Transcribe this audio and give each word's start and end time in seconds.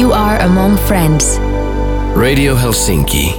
You 0.00 0.12
are 0.12 0.44
among 0.44 0.76
friends. 0.76 1.40
Radio 2.16 2.56
Helsinki. 2.56 3.34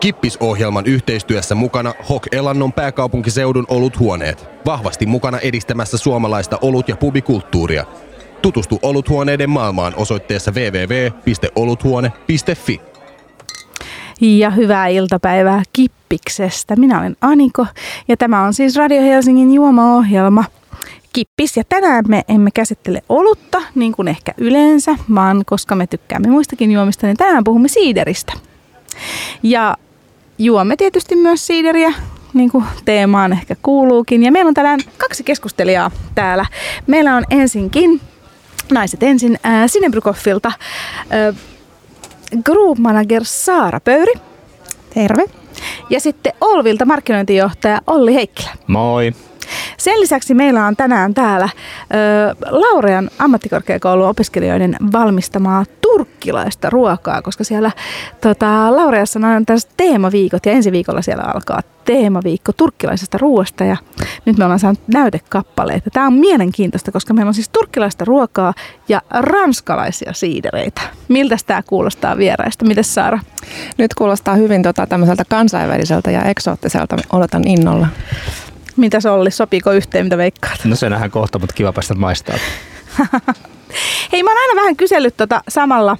Kippisohjelman 0.00 0.86
yhteistyössä 0.86 1.54
mukana 1.54 1.94
Hok 2.08 2.26
Elannon 2.32 2.72
pääkaupunkiseudun 2.72 3.64
oluthuoneet. 3.68 4.48
Vahvasti 4.66 5.06
mukana 5.06 5.38
edistämässä 5.38 5.98
suomalaista 5.98 6.58
olut- 6.62 6.88
ja 6.88 6.96
pubikulttuuria. 6.96 7.84
Tutustu 8.42 8.78
oluthuoneiden 8.82 9.50
maailmaan 9.50 9.92
osoitteessa 9.96 10.52
www.oluthuone.fi. 10.52 12.80
Ja 14.20 14.50
hyvää 14.50 14.86
iltapäivää 14.86 15.62
Kippiksestä. 15.72 16.76
Minä 16.76 17.00
olen 17.00 17.16
Aniko 17.20 17.66
ja 18.08 18.16
tämä 18.16 18.42
on 18.42 18.54
siis 18.54 18.76
Radio 18.76 19.02
Helsingin 19.02 19.54
juomaohjelma 19.54 20.44
Kippis. 21.14 21.56
Ja 21.56 21.62
tänään 21.68 22.04
me 22.08 22.22
emme 22.28 22.50
käsittele 22.50 23.02
olutta 23.08 23.62
niin 23.74 23.92
kuin 23.92 24.08
ehkä 24.08 24.32
yleensä, 24.36 24.96
vaan 25.14 25.42
koska 25.46 25.74
me 25.74 25.86
tykkäämme 25.86 26.28
muistakin 26.28 26.72
juomista, 26.72 27.06
niin 27.06 27.16
tänään 27.16 27.44
puhumme 27.44 27.68
siideristä. 27.68 28.32
Ja 29.42 29.76
juomme 30.38 30.76
tietysti 30.76 31.16
myös 31.16 31.46
siideriä, 31.46 31.92
niin 32.34 32.50
kuin 32.50 32.64
teemaan 32.84 33.32
ehkä 33.32 33.56
kuuluukin. 33.62 34.22
Ja 34.22 34.32
meillä 34.32 34.48
on 34.48 34.54
tänään 34.54 34.80
kaksi 34.98 35.24
keskustelijaa 35.24 35.90
täällä. 36.14 36.46
Meillä 36.86 37.16
on 37.16 37.24
ensinkin, 37.30 38.00
naiset 38.72 39.02
ensin, 39.02 39.38
äh, 39.46 39.62
Sinebrykoffilta, 39.66 40.48
äh, 40.48 41.36
Group 42.44 42.78
Manager 42.78 43.22
Saara 43.24 43.80
Pöyri. 43.80 44.12
Terve. 44.94 45.24
Ja 45.90 46.00
sitten 46.00 46.32
Olvilta 46.40 46.84
markkinointijohtaja 46.84 47.80
Olli 47.86 48.14
Heikkilä. 48.14 48.50
Moi. 48.66 49.12
Sen 49.76 50.00
lisäksi 50.00 50.34
meillä 50.34 50.66
on 50.66 50.76
tänään 50.76 51.14
täällä 51.14 51.48
ö, 51.48 52.46
Laurean 52.50 53.10
ammattikorkeakoulun 53.18 54.08
opiskelijoiden 54.08 54.76
valmistamaa 54.92 55.64
turkkilaista 55.80 56.70
ruokaa, 56.70 57.22
koska 57.22 57.44
siellä 57.44 57.70
tota, 58.20 58.76
Laureassa 58.76 59.20
on 59.36 59.46
tällaiset 59.46 59.70
teemaviikot 59.76 60.46
ja 60.46 60.52
ensi 60.52 60.72
viikolla 60.72 61.02
siellä 61.02 61.24
alkaa 61.34 61.60
teemaviikko 61.84 62.52
turkkilaisesta 62.52 63.18
ruoasta 63.18 63.64
ja 63.64 63.76
nyt 64.24 64.38
me 64.38 64.44
ollaan 64.44 64.58
saanut 64.58 64.80
näytekappaleita. 64.86 65.90
Tämä 65.90 66.06
on 66.06 66.12
mielenkiintoista, 66.12 66.92
koska 66.92 67.14
meillä 67.14 67.28
on 67.28 67.34
siis 67.34 67.48
turkkilaista 67.48 68.04
ruokaa 68.04 68.54
ja 68.88 69.02
ranskalaisia 69.10 70.12
siidereitä. 70.12 70.80
Miltä 71.08 71.36
tämä 71.46 71.62
kuulostaa 71.62 72.16
vieraista? 72.16 72.64
Mites 72.64 72.94
Saara? 72.94 73.18
Nyt 73.78 73.94
kuulostaa 73.94 74.34
hyvin 74.34 74.62
tota, 74.62 74.86
tämmöiseltä 74.86 75.24
kansainväliseltä 75.28 76.10
ja 76.10 76.22
eksoottiselta. 76.22 76.96
Odotan 77.12 77.48
innolla. 77.48 77.86
Mitä 78.76 79.00
se 79.00 79.10
oli? 79.10 79.30
Sopiiko 79.30 79.72
yhteen, 79.72 80.06
mitä 80.06 80.18
veikkaat? 80.18 80.64
No 80.64 80.76
se 80.76 80.90
nähdään 80.90 81.10
kohta, 81.10 81.38
mutta 81.38 81.54
kiva 81.54 81.72
päästä 81.72 81.94
maistaa. 81.94 82.36
Hei, 84.12 84.22
mä 84.22 84.30
oon 84.30 84.38
aina 84.38 84.60
vähän 84.60 84.76
kysellyt 84.76 85.16
tota 85.16 85.42
samalla, 85.48 85.96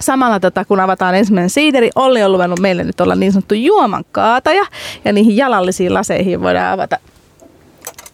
samalla 0.00 0.40
tota, 0.40 0.64
kun 0.64 0.80
avataan 0.80 1.14
ensimmäinen 1.14 1.50
siideri. 1.50 1.90
Olli 1.94 2.22
on 2.22 2.32
luvannut 2.32 2.60
meille 2.60 2.84
nyt 2.84 3.00
olla 3.00 3.14
niin 3.14 3.32
sanottu 3.32 3.54
juoman 3.54 4.04
kaataja. 4.12 4.66
Ja 5.04 5.12
niihin 5.12 5.36
jalallisiin 5.36 5.94
laseihin 5.94 6.42
voidaan 6.42 6.72
avata 6.72 6.98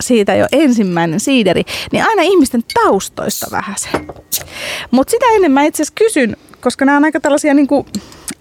siitä 0.01 0.35
jo 0.35 0.47
ensimmäinen 0.53 1.21
siideri. 1.21 1.63
Niin 1.93 2.05
aina 2.05 2.23
ihmisten 2.23 2.63
taustoista 2.75 3.47
vähän 3.51 3.75
se. 3.79 3.89
Mutta 4.91 5.11
sitä 5.11 5.27
ennen 5.35 5.53
mä 5.53 5.65
itse 5.65 5.83
asiassa 5.83 5.95
kysyn, 6.05 6.37
koska 6.61 6.85
nämä 6.85 6.97
on 6.97 7.05
aika 7.05 7.21
tällaisia 7.21 7.55
niin 7.55 7.67
kuin 7.67 7.87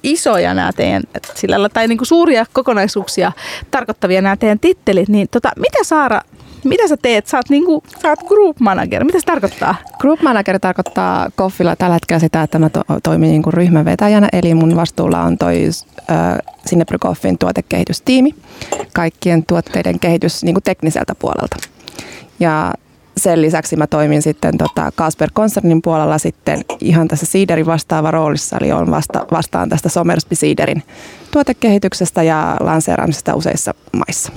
isoja 0.07 0.53
nämä 0.53 0.73
teidän, 0.73 1.03
sillä, 1.35 1.69
tai 1.69 1.87
niin 1.87 1.97
kuin 1.97 2.07
suuria 2.07 2.45
kokonaisuuksia 2.53 3.31
tarkoittavia 3.71 4.21
nämä 4.21 4.37
teidän 4.37 4.59
tittelit, 4.59 5.09
niin 5.09 5.27
tota, 5.31 5.51
mitä 5.57 5.83
Saara, 5.83 6.21
mitä 6.63 6.87
sä 6.87 6.97
teet? 6.97 7.27
Sä 7.27 7.37
oot, 7.37 7.65
kuin, 7.65 7.83
sä 8.01 8.09
oot 8.09 8.19
group 8.27 8.59
manager. 8.59 9.03
Mitä 9.03 9.19
se 9.19 9.25
tarkoittaa? 9.25 9.75
Group 9.99 10.21
manager 10.21 10.59
tarkoittaa 10.59 11.29
Koffilla 11.35 11.75
tällä 11.75 11.93
hetkellä 11.93 12.19
sitä, 12.19 12.43
että 12.43 12.59
mä 12.59 12.69
to, 12.69 12.81
toimin 13.03 13.29
niin 13.29 13.43
kuin 13.43 13.53
ryhmänvetäjänä, 13.53 14.29
eli 14.33 14.53
mun 14.53 14.75
vastuulla 14.75 15.21
on 15.21 15.37
toi 15.37 15.69
äh, 16.11 16.37
Sinebry 16.65 16.97
Koffin 16.97 17.37
tuotekehitystiimi, 17.37 18.35
kaikkien 18.93 19.45
tuotteiden 19.45 19.99
kehitys 19.99 20.43
niin 20.43 20.55
kuin 20.55 20.63
tekniseltä 20.63 21.15
puolelta. 21.15 21.57
Ja 22.39 22.73
sen 23.27 23.41
lisäksi 23.41 23.75
mä 23.75 23.87
toimin 23.87 24.21
sitten 24.21 24.57
tota 24.57 24.91
Kasper 24.95 25.29
Konsernin 25.33 25.81
puolella 25.81 26.17
sitten 26.17 26.65
ihan 26.81 27.07
tässä 27.07 27.25
Siiderin 27.25 27.65
vastaava 27.65 28.11
roolissa, 28.11 28.57
eli 28.61 28.71
on 28.71 28.91
vasta, 28.91 29.25
vastaan 29.31 29.69
tästä 29.69 29.89
Somersby 29.89 30.35
Siiderin 30.35 30.83
tuotekehityksestä 31.31 32.23
ja 32.23 32.57
lanseeraamisesta 32.59 33.35
useissa 33.35 33.73
maissa. 33.97 34.31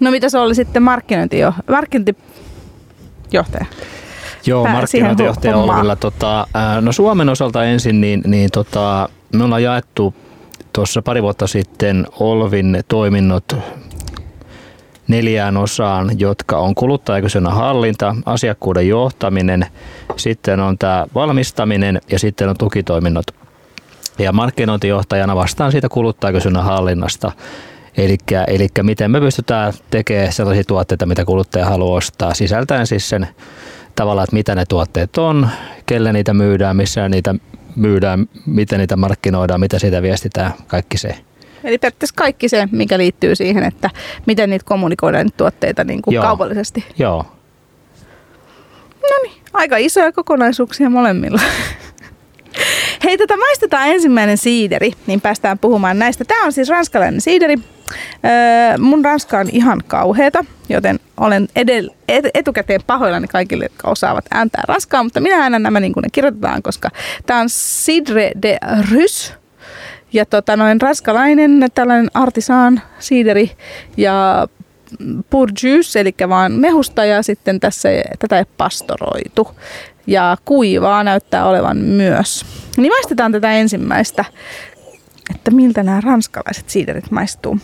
No 0.00 0.10
mitä 0.10 0.28
se 0.28 0.38
oli 0.38 0.54
sitten 0.54 0.82
markkinointijo- 0.82 1.62
markkinointijohtaja? 1.68 3.66
Joo, 4.46 4.66
markkinointijohtaja 4.66 5.56
Olvilla. 5.56 5.96
Tota, 5.96 6.46
no 6.80 6.92
Suomen 6.92 7.28
osalta 7.28 7.64
ensin, 7.64 8.00
niin, 8.00 8.22
niin 8.26 8.50
tota, 8.50 9.08
me 9.34 9.44
ollaan 9.44 9.62
jaettu 9.62 10.14
tuossa 10.72 11.02
pari 11.02 11.22
vuotta 11.22 11.46
sitten 11.46 12.06
Olvin 12.18 12.84
toiminnot 12.88 13.56
neljään 15.10 15.56
osaan, 15.56 16.20
jotka 16.20 16.58
on 16.58 16.74
kuluttajakysynnän 16.74 17.54
hallinta, 17.54 18.16
asiakkuuden 18.26 18.88
johtaminen, 18.88 19.66
sitten 20.16 20.60
on 20.60 20.78
tämä 20.78 21.06
valmistaminen 21.14 22.00
ja 22.10 22.18
sitten 22.18 22.48
on 22.48 22.56
tukitoiminnot. 22.58 23.26
Ja 24.18 24.32
markkinointijohtajana 24.32 25.36
vastaan 25.36 25.72
siitä 25.72 25.88
kuluttajakysynnän 25.88 26.64
hallinnasta. 26.64 27.32
Eli 27.96 28.68
miten 28.82 29.10
me 29.10 29.20
pystytään 29.20 29.72
tekemään 29.90 30.32
sellaisia 30.32 30.64
tuotteita, 30.64 31.06
mitä 31.06 31.24
kuluttaja 31.24 31.66
haluaa 31.66 31.96
ostaa, 31.96 32.34
sisältäen 32.34 32.86
siis 32.86 33.08
sen 33.08 33.28
tavallaan, 33.96 34.24
että 34.24 34.36
mitä 34.36 34.54
ne 34.54 34.64
tuotteet 34.68 35.18
on, 35.18 35.48
kelle 35.86 36.12
niitä 36.12 36.34
myydään, 36.34 36.76
missä 36.76 37.08
niitä 37.08 37.34
myydään, 37.76 38.26
miten 38.46 38.78
niitä 38.78 38.96
markkinoidaan, 38.96 39.60
mitä 39.60 39.78
siitä 39.78 40.02
viestitään, 40.02 40.52
kaikki 40.66 40.98
se. 40.98 41.29
Eli 41.64 41.78
periaatteessa 41.78 42.14
kaikki 42.16 42.48
se, 42.48 42.68
mikä 42.72 42.98
liittyy 42.98 43.34
siihen, 43.34 43.62
että 43.64 43.90
miten 44.26 44.50
niitä 44.50 44.64
kommunikoidaan 44.64 45.26
niitä 45.26 45.36
tuotteita 45.36 45.84
niin 45.84 46.02
kuin 46.02 46.14
Joo. 46.14 46.24
kaupallisesti. 46.24 46.84
Joo. 46.98 47.26
No 49.02 49.16
niin, 49.22 49.42
aika 49.52 49.76
isoja 49.76 50.12
kokonaisuuksia 50.12 50.90
molemmilla. 50.90 51.40
Hei, 53.04 53.18
tätä 53.18 53.34
tota, 53.34 53.40
maistetaan 53.46 53.88
ensimmäinen 53.88 54.38
siideri, 54.38 54.92
niin 55.06 55.20
päästään 55.20 55.58
puhumaan 55.58 55.98
näistä. 55.98 56.24
Tämä 56.24 56.44
on 56.44 56.52
siis 56.52 56.68
ranskalainen 56.68 57.20
siideri. 57.20 57.56
Öö, 58.24 58.78
mun 58.78 59.04
ranska 59.04 59.38
on 59.38 59.48
ihan 59.52 59.80
kauheeta, 59.86 60.44
joten 60.68 61.00
olen 61.16 61.48
edel, 61.56 61.90
et, 62.08 62.24
etukäteen 62.34 62.80
pahoillani 62.86 63.28
kaikille, 63.28 63.64
jotka 63.64 63.90
osaavat 63.90 64.24
ääntää 64.30 64.62
ranskaa, 64.68 65.04
mutta 65.04 65.20
minä 65.20 65.42
äännän 65.42 65.62
nämä 65.62 65.80
niin 65.80 65.92
kuin 65.92 66.02
ne 66.02 66.08
kirjoitetaan, 66.12 66.62
koska 66.62 66.90
tämä 67.26 67.40
on 67.40 67.48
Cidre 67.48 68.30
de 68.42 68.58
Rus. 68.92 69.39
Ja 70.12 70.26
tota, 70.26 70.56
noin 70.56 70.80
ranskalainen 70.80 71.66
tällainen 71.74 72.10
artisaan 72.14 72.82
siideri 72.98 73.50
ja 73.96 74.48
purjuice, 75.30 76.00
eli 76.00 76.14
vaan 76.28 76.52
mehusta 76.52 77.04
ja 77.04 77.22
sitten 77.22 77.60
tässä 77.60 77.88
tätä 78.18 78.38
ei 78.38 78.44
pastoroitu. 78.56 79.48
Ja 80.06 80.36
kuivaa 80.44 81.04
näyttää 81.04 81.44
olevan 81.44 81.76
myös. 81.76 82.46
Niin 82.76 82.92
maistetaan 82.92 83.32
tätä 83.32 83.52
ensimmäistä, 83.52 84.24
että 85.34 85.50
miltä 85.50 85.82
nämä 85.82 86.00
ranskalaiset 86.00 86.70
siiderit 86.70 87.10
maistuu. 87.10 87.58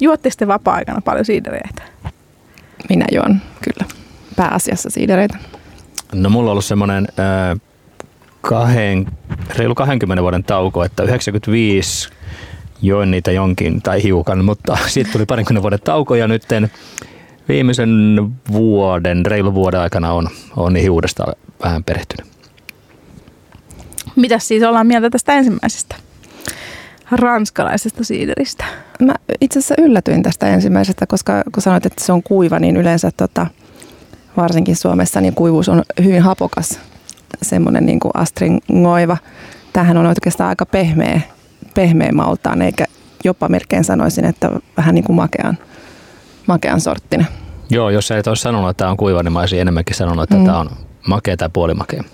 Juotte 0.00 0.30
sitten 0.30 0.48
vapaa-aikana 0.48 1.00
paljon 1.00 1.24
siidereitä? 1.24 1.82
Minä 2.88 3.06
juon 3.12 3.40
kyllä 3.60 3.86
pääasiassa 4.36 4.90
siidereitä. 4.90 5.38
No 6.12 6.30
mulla 6.30 6.50
on 6.50 6.52
ollut 6.52 6.64
semmoinen 6.64 7.08
äh, 7.18 7.60
kahden, 8.42 9.06
reilu 9.56 9.74
20 9.74 10.22
vuoden 10.22 10.44
tauko, 10.44 10.84
että 10.84 11.02
95 11.02 12.08
join 12.82 13.10
niitä 13.10 13.32
jonkin 13.32 13.82
tai 13.82 14.02
hiukan, 14.02 14.44
mutta 14.44 14.78
sitten 14.88 15.12
tuli 15.12 15.26
parinkymmenen 15.26 15.62
vuoden 15.62 15.80
tauko 15.84 16.14
ja 16.14 16.28
nyt 16.28 16.42
viimeisen 17.48 17.90
vuoden, 18.52 19.26
reilu 19.26 19.54
vuoden 19.54 19.80
aikana 19.80 20.12
on, 20.12 20.28
on 20.56 20.72
niihin 20.72 20.90
uudestaan 20.90 21.34
vähän 21.64 21.84
perehtynyt. 21.84 22.32
Mitä 24.16 24.38
siis 24.38 24.62
ollaan 24.62 24.86
mieltä 24.86 25.10
tästä 25.10 25.32
ensimmäisestä 25.32 25.96
ranskalaisesta 27.10 28.04
siideristä? 28.04 28.64
Mä 29.00 29.14
itse 29.40 29.58
asiassa 29.58 29.74
yllätyin 29.78 30.22
tästä 30.22 30.48
ensimmäisestä, 30.48 31.06
koska 31.06 31.42
kun 31.52 31.62
sanoit, 31.62 31.86
että 31.86 32.04
se 32.04 32.12
on 32.12 32.22
kuiva, 32.22 32.58
niin 32.58 32.76
yleensä 32.76 33.10
tota, 33.16 33.46
varsinkin 34.36 34.76
Suomessa 34.76 35.20
niin 35.20 35.34
kuivuus 35.34 35.68
on 35.68 35.82
hyvin 36.04 36.22
hapokas 36.22 36.80
semmoinen 37.42 37.86
niin 37.86 38.00
kuin 38.00 38.12
astringoiva. 38.14 39.16
Tämähän 39.72 39.96
on 39.96 40.06
oikeastaan 40.06 40.48
aika 40.48 40.66
pehmeä, 40.66 41.20
pehmeä 41.74 42.12
maultaan, 42.12 42.62
eikä 42.62 42.84
jopa 43.24 43.48
melkein 43.48 43.84
sanoisin, 43.84 44.24
että 44.24 44.50
vähän 44.76 44.94
niin 44.94 45.04
kuin 45.04 45.16
makean, 45.16 45.58
makean 46.46 46.80
sorttinen. 46.80 47.26
Joo, 47.70 47.90
jos 47.90 48.10
ei 48.10 48.22
olisi 48.26 48.42
sanonut, 48.42 48.70
että 48.70 48.78
tämä 48.78 48.90
on 48.90 48.96
kuiva, 48.96 49.22
niin 49.22 49.32
mä 49.32 49.40
olisin 49.40 49.60
enemmänkin 49.60 49.96
sanonut, 49.96 50.22
että 50.22 50.36
mm. 50.36 50.44
tämä 50.44 50.58
on 50.58 50.70
makea 51.08 51.36
tai 51.36 51.48
puolimakea. 51.52 52.04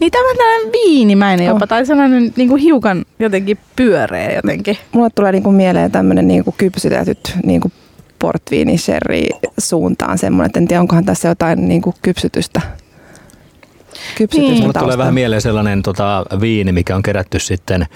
Niin 0.00 0.12
tämä 0.12 0.30
on 0.30 0.36
tällainen 0.36 0.72
viinimäinen 0.72 1.46
jopa, 1.46 1.64
oh. 1.64 1.68
tai 1.68 1.86
sellainen 1.86 2.32
niin 2.36 2.48
kuin 2.48 2.62
hiukan 2.62 3.04
jotenkin 3.18 3.58
pyöreä 3.76 4.32
jotenkin. 4.32 4.78
Mulle 4.92 5.10
tulee 5.14 5.32
niin 5.32 5.42
kuin 5.42 5.56
mieleen 5.56 5.90
tämmöinen 5.90 6.28
niin 6.28 6.44
kuin 6.44 6.54
kypsytetyt 6.58 7.36
niin 7.44 7.60
kuin 7.60 7.72
portviini, 8.18 8.78
sherry 8.78 9.20
suuntaan 9.58 10.18
semmoinen, 10.18 10.46
että 10.46 10.60
en 10.60 10.68
tiedä 10.68 10.80
onkohan 10.80 11.04
tässä 11.04 11.28
jotain 11.28 11.68
niin 11.68 11.82
kuin 11.82 11.96
kypsytystä. 12.02 12.60
Kypsytystä 14.14 14.52
niin. 14.52 14.62
Mulle 14.62 14.80
tulee 14.80 14.98
vähän 14.98 15.14
mieleen 15.14 15.42
sellainen 15.42 15.82
tota, 15.82 16.24
viini, 16.40 16.72
mikä 16.72 16.96
on 16.96 17.02
kerätty 17.02 17.38
sitten 17.38 17.86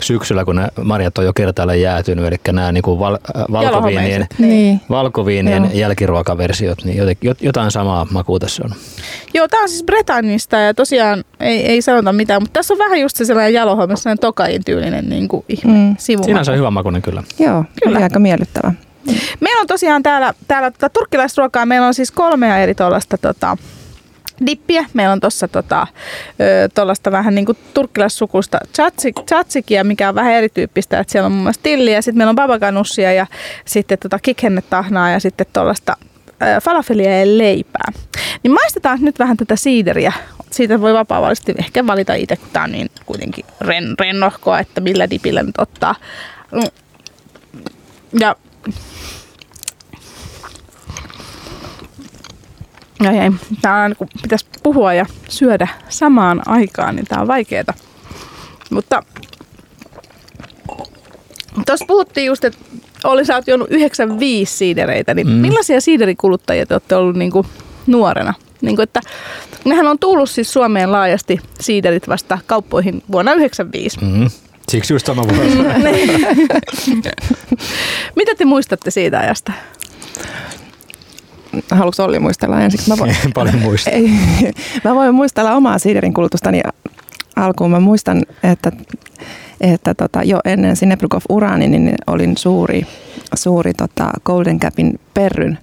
syksyllä, 0.00 0.44
kun 0.44 0.56
ne 0.56 0.68
marjat 0.82 1.18
on 1.18 1.24
jo 1.24 1.32
kertaalle 1.32 1.76
jäätynyt, 1.76 2.24
eli 2.24 2.36
nämä 2.52 2.72
niin 2.72 2.82
kuin 2.82 2.98
val, 2.98 3.14
äh, 3.14 3.44
valkoviinien, 3.52 4.26
niin. 4.38 4.80
valkoviinien 4.90 5.70
jälkiruokaversiot, 5.74 6.84
niin 6.84 6.98
jotain 7.40 7.70
samaa 7.70 8.06
makua 8.10 8.38
tässä 8.38 8.62
on. 8.64 8.70
Joo, 9.34 9.48
tämä 9.48 9.62
on 9.62 9.68
siis 9.68 9.84
Bretannista 9.84 10.56
ja 10.56 10.74
tosiaan 10.74 11.24
ei, 11.40 11.66
ei 11.66 11.82
sanota 11.82 12.12
mitään, 12.12 12.42
mutta 12.42 12.58
tässä 12.58 12.74
on 12.74 12.78
vähän 12.78 13.00
just 13.00 13.16
se 13.16 13.24
sellainen 13.24 13.54
jalohomme, 13.54 13.96
sellainen 13.96 14.20
tokain 14.20 14.64
tyylinen 14.64 15.08
niin 15.08 15.28
kuin 15.28 15.44
ihme 15.48 15.72
mm. 15.72 15.96
sivu. 15.98 16.24
Siinä 16.24 16.40
on 16.48 16.56
hyvä 16.56 16.70
makuinen 16.70 17.02
kyllä. 17.02 17.22
Joo, 17.38 17.64
kyllä. 17.84 17.98
aika 17.98 18.18
miellyttävä. 18.18 18.72
Meillä 19.40 19.60
on 19.60 19.66
tosiaan 19.66 20.02
täällä, 20.02 20.34
täällä 20.48 20.70
tota, 20.70 20.88
turkkilaisruokaa, 20.88 21.66
meillä 21.66 21.86
on 21.86 21.94
siis 21.94 22.10
kolmea 22.10 22.58
eri 22.58 22.74
tuollaista 22.74 23.18
tota, 23.18 23.56
dippiä. 24.46 24.84
Meillä 24.94 25.12
on 25.12 25.20
tuossa 25.20 25.48
tota, 25.48 25.86
tuollaista 26.74 27.12
vähän 27.12 27.34
niin 27.34 27.46
kuin 27.46 27.58
turkkilaissukusta 27.74 28.58
tzatsikia, 29.26 29.84
mikä 29.84 30.08
on 30.08 30.14
vähän 30.14 30.32
erityyppistä. 30.32 30.98
Että 30.98 31.12
siellä 31.12 31.26
on 31.26 31.32
muun 31.32 31.42
muassa 31.42 31.62
tilliä, 31.62 32.02
sitten 32.02 32.18
meillä 32.18 32.30
on 32.30 32.36
babaganussia 32.36 33.12
ja 33.12 33.26
sitten 33.64 33.98
tota 33.98 34.18
kikhennetahnaa 34.18 35.10
ja 35.10 35.20
sitten 35.20 35.46
tuollaista 35.52 35.96
falafelia 36.62 37.18
ja 37.18 37.38
leipää. 37.38 37.92
Niin 38.42 38.52
maistetaan 38.52 38.98
nyt 39.00 39.18
vähän 39.18 39.36
tätä 39.36 39.56
siideriä. 39.56 40.12
Siitä 40.50 40.80
voi 40.80 40.94
vapaa 40.94 41.32
ehkä 41.58 41.86
valita 41.86 42.14
itse, 42.14 42.36
kun 42.36 42.48
tämä 42.52 42.64
on 42.64 42.72
niin 42.72 42.90
kuitenkin 43.06 43.44
ren, 43.60 43.94
rennohkoa, 44.00 44.58
että 44.58 44.80
millä 44.80 45.10
dipillä 45.10 45.42
nyt 45.42 45.58
ottaa. 45.58 45.94
Mm. 46.52 46.62
Ja 48.20 48.36
Ai 53.08 53.18
ei. 53.18 53.30
Tää 53.62 53.84
on, 53.84 53.96
kun 53.98 54.08
pitäisi 54.22 54.46
puhua 54.62 54.94
ja 54.94 55.06
syödä 55.28 55.68
samaan 55.88 56.42
aikaan, 56.46 56.96
niin 56.96 57.06
tämä 57.06 57.20
on 57.20 57.28
vaikeeta. 57.28 57.74
Mutta 58.70 59.02
tuossa 61.66 61.84
puhuttiin 61.86 62.26
just, 62.26 62.44
että 62.44 62.58
oli 63.04 63.24
sä 63.24 63.34
oot 63.34 63.48
juonut 63.48 63.70
95 63.70 64.56
siidereitä, 64.56 65.14
niin 65.14 65.26
mm. 65.26 65.32
millaisia 65.32 65.80
siiderikuluttajia 65.80 66.66
te 66.66 66.74
olette 66.74 66.96
ollut 66.96 67.16
niinku 67.16 67.46
nuorena? 67.86 68.34
Niinku, 68.60 68.82
että 68.82 69.00
nehän 69.64 69.86
on 69.86 69.98
tullut 69.98 70.30
siis 70.30 70.52
Suomeen 70.52 70.92
laajasti 70.92 71.40
siiderit 71.60 72.08
vasta 72.08 72.38
kauppoihin 72.46 73.02
vuonna 73.12 73.32
1995. 73.32 73.98
Mm. 74.04 74.30
Siksi 74.68 74.94
just 74.94 75.06
sama 75.06 75.22
vuosi. 75.22 75.58
Mitä 78.16 78.34
te 78.34 78.44
muistatte 78.44 78.90
siitä 78.90 79.18
ajasta? 79.18 79.52
Haluatko 81.70 82.04
Olli 82.04 82.18
muistella 82.18 82.60
ensiksi? 82.60 82.90
Mä 82.90 82.98
voin, 82.98 83.16
paljon 83.34 83.58
muista. 83.58 83.90
Mä 84.84 84.94
voin 84.94 85.14
muistella 85.14 85.52
omaa 85.52 85.78
siiderin 85.78 86.14
kulutustani 86.14 86.60
alkuun. 87.36 87.70
Mä 87.70 87.80
muistan, 87.80 88.22
että, 88.42 88.72
että 89.60 89.94
tota, 89.94 90.22
jo 90.22 90.40
ennen 90.44 90.76
Sinebrukov 90.76 91.20
uraani 91.28 91.68
niin 91.68 91.94
olin 92.06 92.36
suuri, 92.36 92.86
suuri 93.34 93.74
tota 93.74 94.10
Golden 94.24 94.60
Capin 94.60 95.00
perryn 95.14 95.58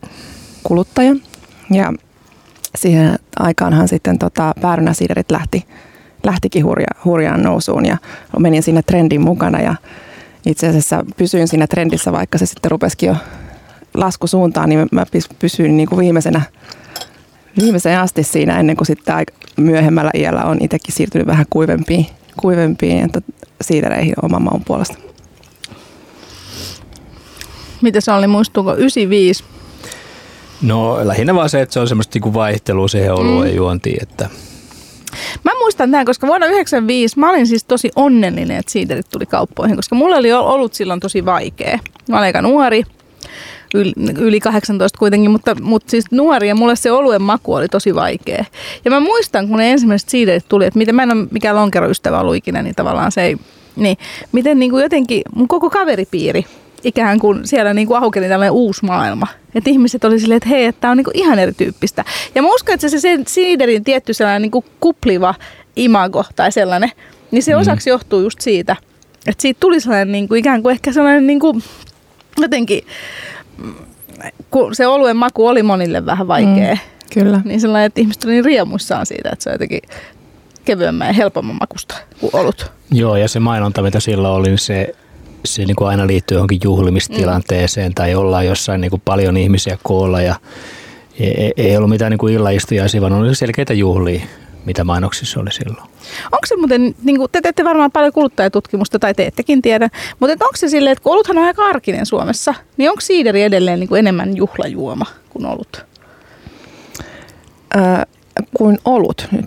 kuluttaja. 0.64 1.16
Ja 1.72 1.94
siihen 2.76 3.20
aikaanhan 3.40 3.88
sitten 3.88 4.20
tota, 4.20 4.54
päärynäsiiderit 4.62 5.32
lähti, 5.32 5.66
lähtikin 6.24 6.66
hurja, 6.66 6.88
hurjaan 7.06 7.44
nousuun 7.44 7.86
ja 7.86 7.98
menin 8.40 8.64
siinä 8.64 8.82
trendin 8.82 9.22
mukana 9.22 9.62
ja 9.62 9.76
itse 10.46 10.68
asiassa 10.68 11.06
pysyin 11.18 11.48
siinä 11.48 11.68
trendissä, 11.68 12.12
vaikka 12.12 12.38
se 12.38 12.46
sitten 12.46 12.72
rupesikin 12.72 13.08
jo 13.08 13.16
laskusuuntaan, 13.94 14.70
niin 14.70 14.88
mä 14.92 15.06
pysyin 15.40 15.78
niin 15.78 15.90
kuin 15.90 16.00
viimeisenä, 16.00 16.42
viimeiseen 17.62 18.00
asti 18.00 18.24
siinä 18.24 18.60
ennen 18.60 18.78
kuin 18.78 18.88
sitten 18.88 19.16
aika 19.16 19.34
myöhemmällä 19.58 20.12
iällä 20.14 20.44
on 20.44 20.58
itsekin 20.62 20.96
siirtynyt 20.96 21.28
vähän 21.28 21.46
kuivempiin, 21.50 22.06
kuivempiin 22.38 23.06
että 23.06 23.22
siidereihin 23.62 24.14
oman 24.22 24.42
maun 24.42 24.64
puolesta. 24.66 24.98
Mitä 27.82 28.02
se 28.02 28.12
oli, 28.12 28.28
muistuuko 28.28 28.74
95? 28.74 29.44
No 30.62 31.00
lähinnä 31.08 31.36
vaan 31.36 31.50
se, 31.50 31.62
että 31.62 31.74
se 31.74 31.80
on 31.80 31.88
semmoista 31.88 32.16
niinku 32.16 32.34
vaihtelua 32.34 32.88
siihen 32.88 33.14
olueen 33.14 33.52
mm. 33.52 33.58
juontiin, 33.58 33.98
että 34.02 34.30
Mä 35.44 35.52
muistan 35.60 35.92
tämän, 35.92 36.06
koska 36.06 36.28
vuonna 36.28 36.46
1995 36.46 37.20
mä 37.20 37.30
olin 37.30 37.48
siis 37.48 37.64
tosi 37.64 37.92
onnellinen, 37.96 38.58
että 38.58 38.72
siiderit 38.72 39.10
tuli 39.10 39.26
kauppoihin, 39.26 39.76
koska 39.76 39.96
mulla 39.96 40.16
oli 40.16 40.34
ollut 40.34 40.74
silloin 40.74 41.00
tosi 41.00 41.26
vaikea. 41.26 41.80
Mä 42.10 42.16
olin 42.16 42.26
aika 42.26 42.42
nuori, 42.42 42.84
yli, 43.76 43.94
yli 44.18 44.40
18 44.40 45.00
kuitenkin, 45.00 45.32
mutta, 45.32 45.56
mutta 45.62 45.92
siis 45.92 46.06
nuori 46.12 46.48
ja 46.48 46.56
mulle 46.56 46.76
se 46.76 46.92
oluen 46.92 47.22
maku 47.22 47.54
oli 47.54 47.68
tosi 47.68 47.96
vaikea. 47.96 48.46
Ja 48.86 48.92
mä 48.92 49.00
muistan, 49.00 49.48
kun 49.48 49.58
ne 49.58 49.72
ensimmäiset 49.72 50.10
siiderit 50.10 50.46
tuli, 50.50 50.66
että 50.66 50.78
miten 50.78 50.96
mä 50.96 51.04
en 51.04 51.18
ole 51.18 51.28
mikään 51.32 51.56
lonkeroystävä 51.56 52.20
ollut 52.20 52.36
ikinä, 52.36 52.62
niin 52.62 52.76
tavallaan 52.76 53.12
se 53.12 53.22
ei, 53.22 53.38
niin 53.76 53.98
miten 54.32 54.60
niin 54.60 54.72
kuin 54.72 54.84
jotenkin 54.84 55.22
mun 55.36 55.48
koko 55.48 55.70
kaveripiiri 55.70 56.46
ikään 56.84 57.20
kuin 57.20 57.48
siellä 57.48 57.74
niin 57.74 57.88
kuin 57.88 58.04
aukeni 58.04 58.28
tällainen 58.28 58.52
uusi 58.52 58.86
maailma. 58.86 59.28
Että 59.56 59.70
ihmiset 59.70 60.04
oli 60.04 60.20
silleen, 60.20 60.38
että 60.38 60.50
hei, 60.50 60.66
että 60.66 60.82
tämä 60.82 60.92
on 60.92 60.98
niin 60.98 61.06
kuin 61.06 61.18
ihan 61.18 61.40
erityyppistä. 61.40 62.06
Ja 62.36 62.42
mä 62.42 62.48
uskon, 62.54 62.74
että 62.74 62.90
se, 62.90 63.00
se 63.00 63.20
siiderin 63.28 63.84
tietty 63.84 64.14
sellainen 64.14 64.42
niin 64.42 64.52
kuin 64.52 64.66
kupliva 64.80 65.36
imago 65.76 66.26
tai 66.36 66.52
sellainen, 66.52 66.92
niin 67.32 67.44
se 67.44 67.54
mm. 67.54 67.62
osaksi 67.62 67.90
johtuu 67.90 68.22
just 68.22 68.42
siitä, 68.42 68.76
että 69.28 69.42
siitä 69.42 69.60
tuli 69.60 69.80
sellainen 69.80 70.12
niin 70.12 70.28
kuin 70.28 70.40
ikään 70.40 70.62
kuin 70.62 70.72
ehkä 70.72 70.94
sellainen 70.94 71.28
niin 71.28 71.40
kuin 71.40 71.64
jotenkin 72.38 72.84
kun 74.52 74.76
se 74.76 74.88
oluen 74.88 75.18
maku 75.18 75.48
oli 75.48 75.64
monille 75.64 76.06
vähän 76.06 76.28
vaikea. 76.28 76.74
Mm, 76.74 76.80
kyllä. 77.14 77.42
Niin 77.46 77.62
sellainen, 77.62 77.86
että 77.86 78.02
ihmiset 78.02 78.24
oli 78.24 78.32
niin 78.32 78.46
riemuissaan 78.46 79.06
siitä, 79.06 79.30
että 79.34 79.44
se 79.44 79.50
on 79.50 79.54
jotenkin 79.54 79.82
kevyemmän 80.66 81.08
ja 81.08 81.14
helpomman 81.14 81.58
makusta 81.60 81.96
kuin 82.20 82.36
olut. 82.36 82.72
Joo, 82.92 83.16
ja 83.16 83.28
se 83.28 83.40
mainonta, 83.40 83.82
mitä 83.82 84.00
silloin 84.00 84.34
oli, 84.34 84.48
niin 84.48 84.58
se, 84.58 84.96
se 85.46 85.66
niin 85.66 85.76
kuin 85.76 85.88
aina 85.88 86.08
liittyy 86.08 86.36
johonkin 86.36 86.60
juhlimistilanteeseen 86.64 87.92
mm. 87.92 87.96
tai 87.96 88.16
ollaan 88.16 88.46
jossain 88.46 88.82
niin 88.82 88.92
kuin 88.92 89.02
paljon 89.06 89.38
ihmisiä 89.38 89.78
koolla 89.84 90.22
ja 90.22 90.36
ei, 91.20 91.54
ei 91.58 91.78
ollut 91.78 91.90
mitään 91.90 92.12
niin 92.12 92.20
kuin 92.20 92.34
illaistujaisia, 92.34 93.02
vaan 93.02 93.14
oli 93.14 93.36
selkeitä 93.36 93.74
juhlia 93.74 94.22
mitä 94.66 94.84
mainoksissa 94.84 95.40
oli 95.40 95.52
silloin. 95.52 95.90
Onko 96.24 96.46
se 96.46 96.56
muuten, 96.56 96.96
niin 97.04 97.18
kuin, 97.18 97.32
te 97.32 97.42
teette 97.42 97.64
varmaan 97.64 97.92
paljon 97.92 98.14
kuluttajatutkimusta 98.14 99.00
tai 99.00 99.14
teettekin 99.14 99.62
tiedä, 99.62 99.90
mutta 100.20 100.46
onko 100.46 100.56
se 100.56 100.70
silleen, 100.70 100.92
että 100.92 101.04
kun 101.04 101.14
oluthan 101.14 101.38
on 101.38 101.44
aika 101.44 101.66
arkinen 101.66 102.06
Suomessa, 102.06 102.54
niin 102.78 102.90
onko 102.90 103.02
siideri 103.02 103.44
edelleen 103.44 103.80
niin 103.80 103.88
kuin 103.88 104.00
enemmän 104.00 104.38
juhlajuoma 104.38 105.06
kuin 105.30 105.46
olut? 105.46 105.86
Öö, 107.76 107.84
kuin 108.54 108.80
olut 108.86 109.28
nyt. 109.32 109.46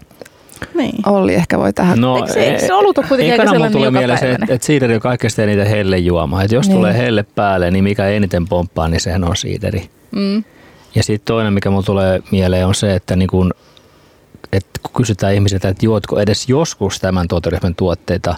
Niin. 0.74 1.08
Olli 1.08 1.34
ehkä 1.34 1.58
voi 1.58 1.72
tähän. 1.72 2.00
No, 2.00 2.16
eikö 2.16 2.32
se, 2.32 2.40
eikö 2.40 2.66
se 2.66 2.74
olut 2.74 2.98
on 2.98 3.04
kuitenkin 3.08 3.32
aika 3.32 3.52
sellainen 3.52 3.72
tulee 3.72 3.90
mieleen 3.90 4.18
se, 4.18 4.32
että, 4.32 4.46
että 4.48 4.66
siideri 4.66 4.94
on 4.94 5.00
kaikkein 5.00 5.30
eniten 5.38 5.66
hellejuoma. 5.66 6.42
Että 6.42 6.54
jos 6.54 6.68
niin. 6.68 6.76
tulee 6.76 6.96
helle 6.96 7.22
päälle, 7.22 7.70
niin 7.70 7.84
mikä 7.84 8.06
eniten 8.06 8.48
pomppaa, 8.48 8.88
niin 8.88 9.00
sehän 9.00 9.24
on 9.24 9.36
siideri. 9.36 9.90
Mm. 10.10 10.44
Ja 10.94 11.02
sitten 11.02 11.26
toinen, 11.26 11.52
mikä 11.52 11.70
mulle 11.70 11.84
tulee 11.84 12.22
mieleen, 12.30 12.66
on 12.66 12.74
se, 12.74 12.94
että 12.94 13.16
niin 13.16 13.28
kun 13.28 13.54
että 14.52 14.80
kun 14.82 14.92
kysytään 14.94 15.34
ihmisiltä, 15.34 15.68
että 15.68 15.86
juotko 15.86 16.20
edes 16.20 16.48
joskus 16.48 16.98
tämän 16.98 17.28
tuoteryhmän 17.28 17.74
tuotteita, 17.74 18.34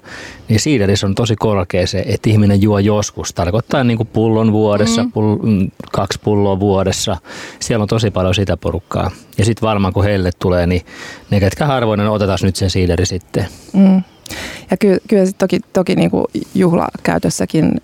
niin 0.49 0.61
siiderissä 0.61 1.07
on 1.07 1.15
tosi 1.15 1.37
korkea 1.37 1.87
se, 1.87 2.05
että 2.07 2.31
ihminen 2.31 2.63
juo 2.63 2.79
joskus. 2.79 3.33
Tarkoittaa 3.33 3.85
niin 3.85 3.97
kuin 3.97 4.09
pullon 4.13 4.53
vuodessa, 4.53 5.03
mm. 5.03 5.13
pull, 5.13 5.37
mm, 5.37 5.71
kaksi 5.93 6.21
pulloa 6.25 6.61
vuodessa. 6.61 7.17
Siellä 7.61 7.83
on 7.83 7.89
tosi 7.89 8.11
paljon 8.11 8.35
sitä 8.35 8.57
porukkaa. 8.57 9.11
Ja 9.39 9.45
sitten 9.45 9.67
varmaan 9.67 9.93
kun 9.93 10.05
heille 10.05 10.31
tulee, 10.39 10.67
niin 10.67 10.83
ne 11.31 11.41
ketkä 11.41 11.67
harvoin, 11.67 12.01
otetaan 12.01 12.39
nyt 12.43 12.57
sen 12.57 12.71
siideri 12.71 13.07
sitten. 13.07 13.47
Mm. 13.73 14.03
Ja 14.71 14.77
ky- 14.77 15.01
kyllä 15.09 15.25
toki, 15.39 15.61
toki 15.73 15.95
niin 15.95 16.11
kuin 16.11 16.25
juhlakäytössäkin 16.55 17.81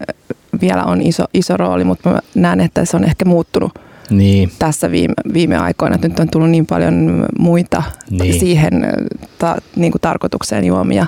vielä 0.60 0.84
on 0.84 1.02
iso, 1.02 1.24
iso 1.34 1.56
rooli, 1.56 1.84
mutta 1.84 2.10
mä 2.10 2.20
näen, 2.34 2.60
että 2.60 2.84
se 2.84 2.96
on 2.96 3.04
ehkä 3.04 3.24
muuttunut– 3.24 3.72
niin. 4.10 4.52
tässä 4.58 4.90
viime, 4.90 5.14
viime 5.32 5.56
aikoina. 5.56 5.98
Nyt 6.02 6.20
on 6.20 6.30
tullut 6.30 6.50
niin 6.50 6.66
paljon 6.66 7.26
muita 7.38 7.82
niin. 8.10 8.40
siihen 8.40 8.86
ta, 9.38 9.56
niin 9.76 9.92
kuin 9.92 10.02
tarkoitukseen 10.02 10.64
juomia 10.64 11.06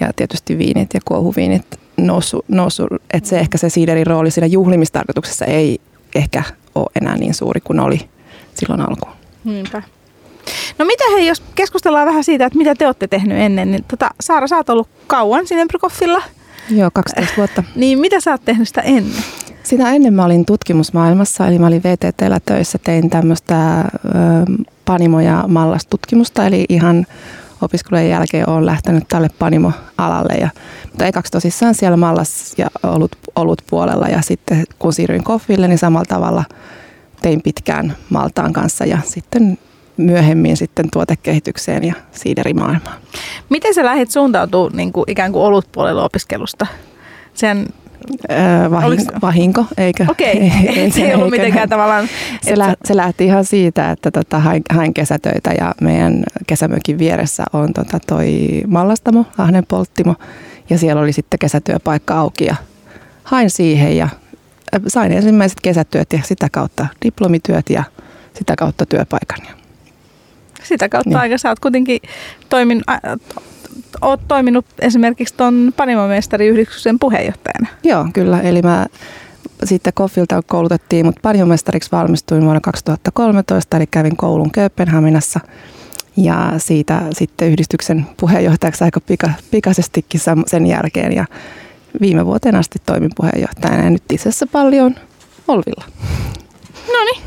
ja 0.00 0.12
tietysti 0.16 0.58
viinit 0.58 0.94
ja 0.94 1.00
kuohuviinit 1.04 1.66
noussut, 1.96 2.44
noussut 2.48 2.88
että 3.12 3.28
se 3.28 3.38
ehkä 3.38 3.58
se 3.58 3.68
siiderin 3.68 4.06
rooli 4.06 4.30
siinä 4.30 4.46
juhlimistarkoituksessa 4.46 5.44
ei 5.44 5.80
ehkä 6.14 6.42
ole 6.74 6.90
enää 7.00 7.16
niin 7.16 7.34
suuri 7.34 7.60
kuin 7.60 7.80
oli 7.80 8.00
silloin 8.54 8.80
alkuun. 8.80 9.14
Niinpä. 9.44 9.82
No 10.78 10.84
mitä 10.84 11.04
hei, 11.12 11.26
jos 11.26 11.42
keskustellaan 11.54 12.06
vähän 12.06 12.24
siitä, 12.24 12.46
että 12.46 12.58
mitä 12.58 12.74
te 12.74 12.86
olette 12.86 13.06
tehnyt 13.08 13.38
ennen, 13.38 13.70
niin 13.70 13.84
tota, 13.88 14.10
Saara, 14.20 14.46
sä 14.46 14.56
oot 14.56 14.68
ollut 14.70 14.88
kauan 15.06 15.46
sinne 15.46 15.66
Brykoffilla. 15.66 16.22
Joo, 16.70 16.90
12 16.94 17.36
vuotta. 17.36 17.62
niin 17.76 17.98
mitä 17.98 18.20
sä 18.20 18.30
oot 18.30 18.44
tehnyt 18.44 18.68
sitä 18.68 18.80
ennen? 18.80 19.24
Sitä 19.64 19.90
ennen 19.90 20.14
mä 20.14 20.24
olin 20.24 20.44
tutkimusmaailmassa, 20.44 21.46
eli 21.46 21.58
mä 21.58 21.66
olin 21.66 21.82
VTTllä 21.82 22.40
töissä, 22.46 22.78
tein 22.78 23.10
tämmöistä 23.10 23.84
panimo- 24.84 25.20
ja 25.20 25.44
mallastutkimusta, 25.48 26.46
eli 26.46 26.64
ihan 26.68 27.06
opiskelujen 27.62 28.10
jälkeen 28.10 28.48
olen 28.48 28.66
lähtenyt 28.66 29.04
tälle 29.08 29.28
Panimo-alalle. 29.38 30.34
Ja, 30.34 30.48
mutta 30.84 31.06
ekaksi 31.06 31.32
tosissaan 31.32 31.74
siellä 31.74 31.96
mallas 31.96 32.54
ja 32.58 32.66
olut, 32.82 33.16
olut 33.36 33.62
puolella 33.70 34.08
ja 34.08 34.22
sitten 34.22 34.64
kun 34.78 34.92
siirryin 34.92 35.24
koffille, 35.24 35.68
niin 35.68 35.78
samalla 35.78 36.04
tavalla 36.08 36.44
tein 37.22 37.42
pitkään 37.42 37.96
Maltaan 38.10 38.52
kanssa 38.52 38.84
ja 38.84 38.98
sitten 39.04 39.58
myöhemmin 39.96 40.56
sitten 40.56 40.86
tuotekehitykseen 40.92 41.84
ja 41.84 41.94
siiderimaailmaan. 42.12 42.96
Miten 43.48 43.74
sä 43.74 43.84
lähdit 43.84 44.10
suuntautumaan 44.10 44.76
niin 44.76 44.92
kuin 44.92 45.04
ikään 45.08 45.32
kuin 45.32 45.42
olutpuolella 45.42 46.04
opiskelusta? 46.04 46.66
Sen 47.34 47.66
Öö, 48.30 48.70
vahinko, 48.70 49.12
vahinko, 49.22 49.64
eikö? 49.76 50.06
Okei, 50.08 50.36
okay. 50.46 50.74
ei, 50.76 50.90
se 50.90 51.02
ei 51.02 51.14
ollut 51.14 51.30
mitenkään 51.30 51.68
tavallaan... 51.68 52.08
Se, 52.42 52.58
lä, 52.58 52.76
se 52.84 52.96
lähti 52.96 53.24
ihan 53.24 53.44
siitä, 53.44 53.90
että 53.90 54.10
tota, 54.10 54.38
hain, 54.38 54.62
hain 54.70 54.94
kesätöitä 54.94 55.50
ja 55.58 55.74
meidän 55.80 56.24
kesämökin 56.46 56.98
vieressä 56.98 57.44
on 57.52 57.72
tota, 57.72 57.98
toi 58.06 58.62
mallastamo, 58.66 59.26
Ahnen 59.38 59.66
polttimo, 59.68 60.14
ja 60.70 60.78
siellä 60.78 61.02
oli 61.02 61.12
sitten 61.12 61.38
kesätyöpaikka 61.38 62.14
auki 62.14 62.44
ja 62.44 62.56
hain 63.24 63.50
siihen 63.50 63.96
ja 63.96 64.08
sain 64.86 65.12
ensimmäiset 65.12 65.58
kesätyöt 65.62 66.12
ja 66.12 66.20
sitä 66.22 66.48
kautta 66.52 66.86
diplomityöt 67.04 67.70
ja 67.70 67.84
sitä 68.34 68.56
kautta 68.56 68.86
työpaikan. 68.86 69.38
Sitä 70.62 70.88
kautta 70.88 71.10
niin. 71.10 71.18
aika 71.18 71.38
sä 71.38 71.48
oot 71.48 71.60
kuitenkin 71.60 72.00
toimin, 72.48 72.82
äh, 72.90 73.00
oot 74.00 74.20
toiminut 74.28 74.66
esimerkiksi 74.78 75.34
tuon 75.36 75.72
panimomestariyhdistyksen 75.76 76.98
puheenjohtajana. 76.98 77.68
Joo, 77.84 78.06
kyllä. 78.12 78.40
Eli 78.40 78.62
mä 78.62 78.86
sitten 79.64 79.92
Koffilta 79.92 80.42
koulutettiin, 80.46 81.06
mutta 81.06 81.20
panimomestariksi 81.22 81.92
valmistuin 81.92 82.42
vuonna 82.42 82.60
2013, 82.60 83.76
eli 83.76 83.86
kävin 83.86 84.16
koulun 84.16 84.50
Kööpenhaminassa. 84.50 85.40
Ja 86.16 86.52
siitä 86.58 87.02
sitten 87.12 87.48
yhdistyksen 87.48 88.06
puheenjohtajaksi 88.16 88.84
aika 88.84 89.00
pika, 89.00 89.30
pikaisestikin 89.50 90.20
sen 90.46 90.66
jälkeen. 90.66 91.12
Ja 91.12 91.26
viime 92.00 92.26
vuoteen 92.26 92.56
asti 92.56 92.78
toimin 92.86 93.10
puheenjohtajana 93.16 93.84
ja 93.84 93.90
nyt 93.90 94.02
itse 94.12 94.28
asiassa 94.28 94.46
paljon 94.46 94.94
Olvilla. 95.48 95.84
No 96.86 97.04
niin. 97.04 97.22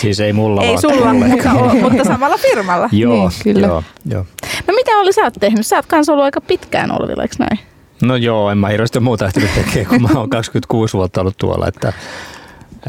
Siis 0.00 0.20
ei 0.20 0.32
mulla 0.32 0.62
Ei 0.62 0.78
sulla, 0.78 1.12
mutta, 1.28 1.50
mutta 1.82 2.04
samalla 2.04 2.38
firmalla. 2.38 2.88
joo, 3.02 3.28
niin, 3.28 3.40
kyllä. 3.42 3.66
Joo, 3.66 3.82
joo. 4.10 4.26
No 4.66 4.74
mitä 4.74 4.90
oli 4.98 5.12
sä 5.12 5.22
oot 5.22 5.34
tehnyt? 5.40 5.66
Sä 5.66 5.76
oot 5.76 5.86
kanssa 5.86 6.12
ollut 6.12 6.24
aika 6.24 6.40
pitkään 6.40 6.92
Olvilla, 7.00 7.22
eikö 7.22 7.34
näin? 7.38 7.58
No 8.02 8.16
joo, 8.16 8.50
en 8.50 8.58
mä 8.58 8.68
hirveästi 8.68 9.00
muuta 9.00 9.26
ehtinyt 9.26 9.50
tekemään, 9.54 9.86
kun 9.86 10.02
mä 10.02 10.18
oon 10.20 10.30
26 10.30 10.94
vuotta 10.94 11.20
ollut 11.20 11.36
tuolla. 11.36 11.66
Että, 11.68 11.92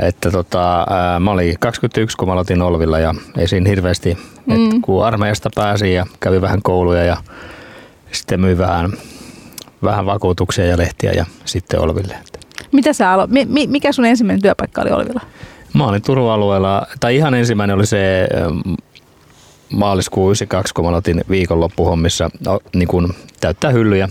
että 0.01 0.31
tota, 0.31 0.85
ää, 0.89 1.19
mä 1.19 1.31
olin 1.31 1.59
21, 1.59 2.17
kun 2.17 2.27
mä 2.27 2.33
aloitin 2.33 2.61
Olvilla 2.61 2.99
ja 2.99 3.15
ei 3.37 3.47
siinä 3.47 3.69
hirveästi, 3.69 4.17
mm. 4.45 4.65
että 4.65 4.75
kun 4.81 5.05
armeijasta 5.05 5.49
pääsin 5.55 5.93
ja 5.93 6.05
kävi 6.19 6.41
vähän 6.41 6.61
kouluja 6.61 7.03
ja 7.03 7.17
sitten 8.11 8.41
myi 8.41 8.57
vähän, 8.57 8.93
vähän 9.83 10.05
vakuutuksia 10.05 10.65
ja 10.65 10.77
lehtiä 10.77 11.11
ja 11.11 11.25
sitten 11.45 11.79
Olville. 11.79 12.15
Mitä 12.71 12.93
sä 12.93 13.15
alo- 13.15 13.27
mikä 13.67 13.91
sun 13.91 14.05
ensimmäinen 14.05 14.41
työpaikka 14.41 14.81
oli 14.81 14.91
Olvilla? 14.91 15.21
Mä 15.73 15.87
olin 15.87 16.01
Turun 16.01 16.31
alueella, 16.31 16.87
tai 16.99 17.15
ihan 17.15 17.33
ensimmäinen 17.33 17.75
oli 17.75 17.85
se 17.85 18.27
ähm, 18.37 18.73
maaliskuun 19.73 20.29
92, 20.29 20.73
kun 20.73 20.85
mä 20.85 20.89
aloitin 20.89 21.21
viikonloppuhommissa 21.29 22.29
no, 22.45 22.59
niin 22.75 22.87
kun 22.87 23.13
täyttää 23.39 23.71
hyllyjä. 23.71 24.09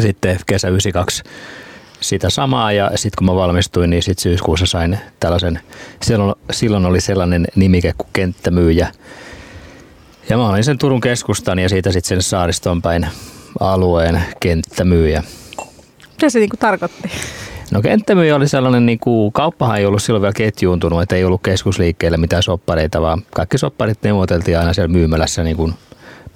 Sitten 0.00 0.38
kesä 0.46 0.68
92 0.68 1.22
sitä 2.00 2.30
samaa 2.30 2.72
ja 2.72 2.90
sitten 2.94 3.18
kun 3.18 3.26
mä 3.26 3.34
valmistuin, 3.34 3.90
niin 3.90 4.02
sitten 4.02 4.22
syyskuussa 4.22 4.66
sain 4.66 4.98
tällaisen, 5.20 5.60
silloin, 6.02 6.34
silloin 6.50 6.86
oli 6.86 7.00
sellainen 7.00 7.46
nimike 7.54 7.94
kuin 7.98 8.08
kenttämyyjä. 8.12 8.92
Ja 10.28 10.36
mä 10.36 10.48
olin 10.48 10.64
sen 10.64 10.78
Turun 10.78 11.00
keskustan 11.00 11.58
ja 11.58 11.68
siitä 11.68 11.92
sitten 11.92 12.08
sen 12.08 12.22
saariston 12.22 12.82
päin 12.82 13.06
alueen 13.60 14.22
kenttämyyjä. 14.40 15.22
Mitä 16.10 16.30
se 16.30 16.38
niinku 16.38 16.56
tarkoitti? 16.56 17.10
No 17.72 17.82
kenttämyyjä 17.82 18.36
oli 18.36 18.48
sellainen, 18.48 18.86
niin 18.86 18.98
kuin, 18.98 19.32
kauppahan 19.32 19.78
ei 19.78 19.86
ollut 19.86 20.02
silloin 20.02 20.22
vielä 20.22 20.32
ketjuuntunut, 20.32 21.02
että 21.02 21.16
ei 21.16 21.24
ollut 21.24 21.42
keskusliikkeellä 21.42 22.16
mitään 22.16 22.42
soppareita, 22.42 23.00
vaan 23.00 23.22
kaikki 23.34 23.58
sopparit 23.58 24.02
neuvoteltiin 24.02 24.58
aina 24.58 24.72
siellä 24.72 24.92
myymälässä 24.92 25.44
niin 25.44 25.56
kuin 25.56 25.74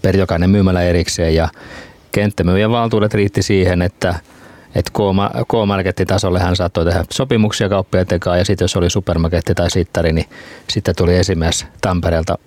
per 0.03 0.17
jokainen 0.17 0.51
myymälä 0.51 0.83
erikseen. 0.83 1.35
Ja 1.35 1.49
kenttämyyjän 2.13 2.71
valtuudet 2.71 3.15
riitti 3.15 3.43
siihen, 3.43 3.83
että 3.83 4.15
että 4.75 4.93
K-markettitasolle 5.49 6.41
hän 6.41 6.57
saattoi 6.57 6.85
tehdä 6.85 7.05
sopimuksia 7.11 7.69
kauppojen 7.69 8.07
tekaan 8.07 8.39
ja 8.39 8.45
sitten 8.45 8.65
jos 8.65 8.77
oli 8.77 8.91
supermarketti 8.91 9.55
tai 9.55 9.71
sittari, 9.71 10.13
niin 10.13 10.27
sitten 10.71 10.97
tuli 10.97 11.17
esimies 11.17 11.67
Tampereelta 11.81 12.39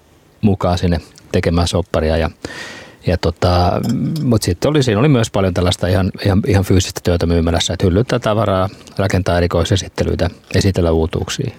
mukaan 0.42 0.78
sinne 0.78 1.00
tekemään 1.32 1.68
sopparia. 1.68 2.18
Ja 2.18 2.30
ja 3.08 3.18
tota, 3.18 3.82
mutta 4.24 4.46
sitten 4.46 4.70
oli, 4.70 4.84
siinä 4.84 5.00
oli 5.00 5.08
myös 5.08 5.32
paljon 5.32 5.54
tällaista 5.54 5.88
ihan, 5.88 6.12
ihan, 6.26 6.42
ihan 6.48 6.64
fyysistä 6.64 7.02
työtä 7.04 7.26
myymälässä, 7.26 7.74
että 7.74 7.86
hyllyttää 7.86 8.20
tavaraa, 8.20 8.70
rakentaa 8.98 9.38
erikoisesittelyitä, 9.38 10.30
esitellä 10.56 10.92
uutuuksia. 10.92 11.52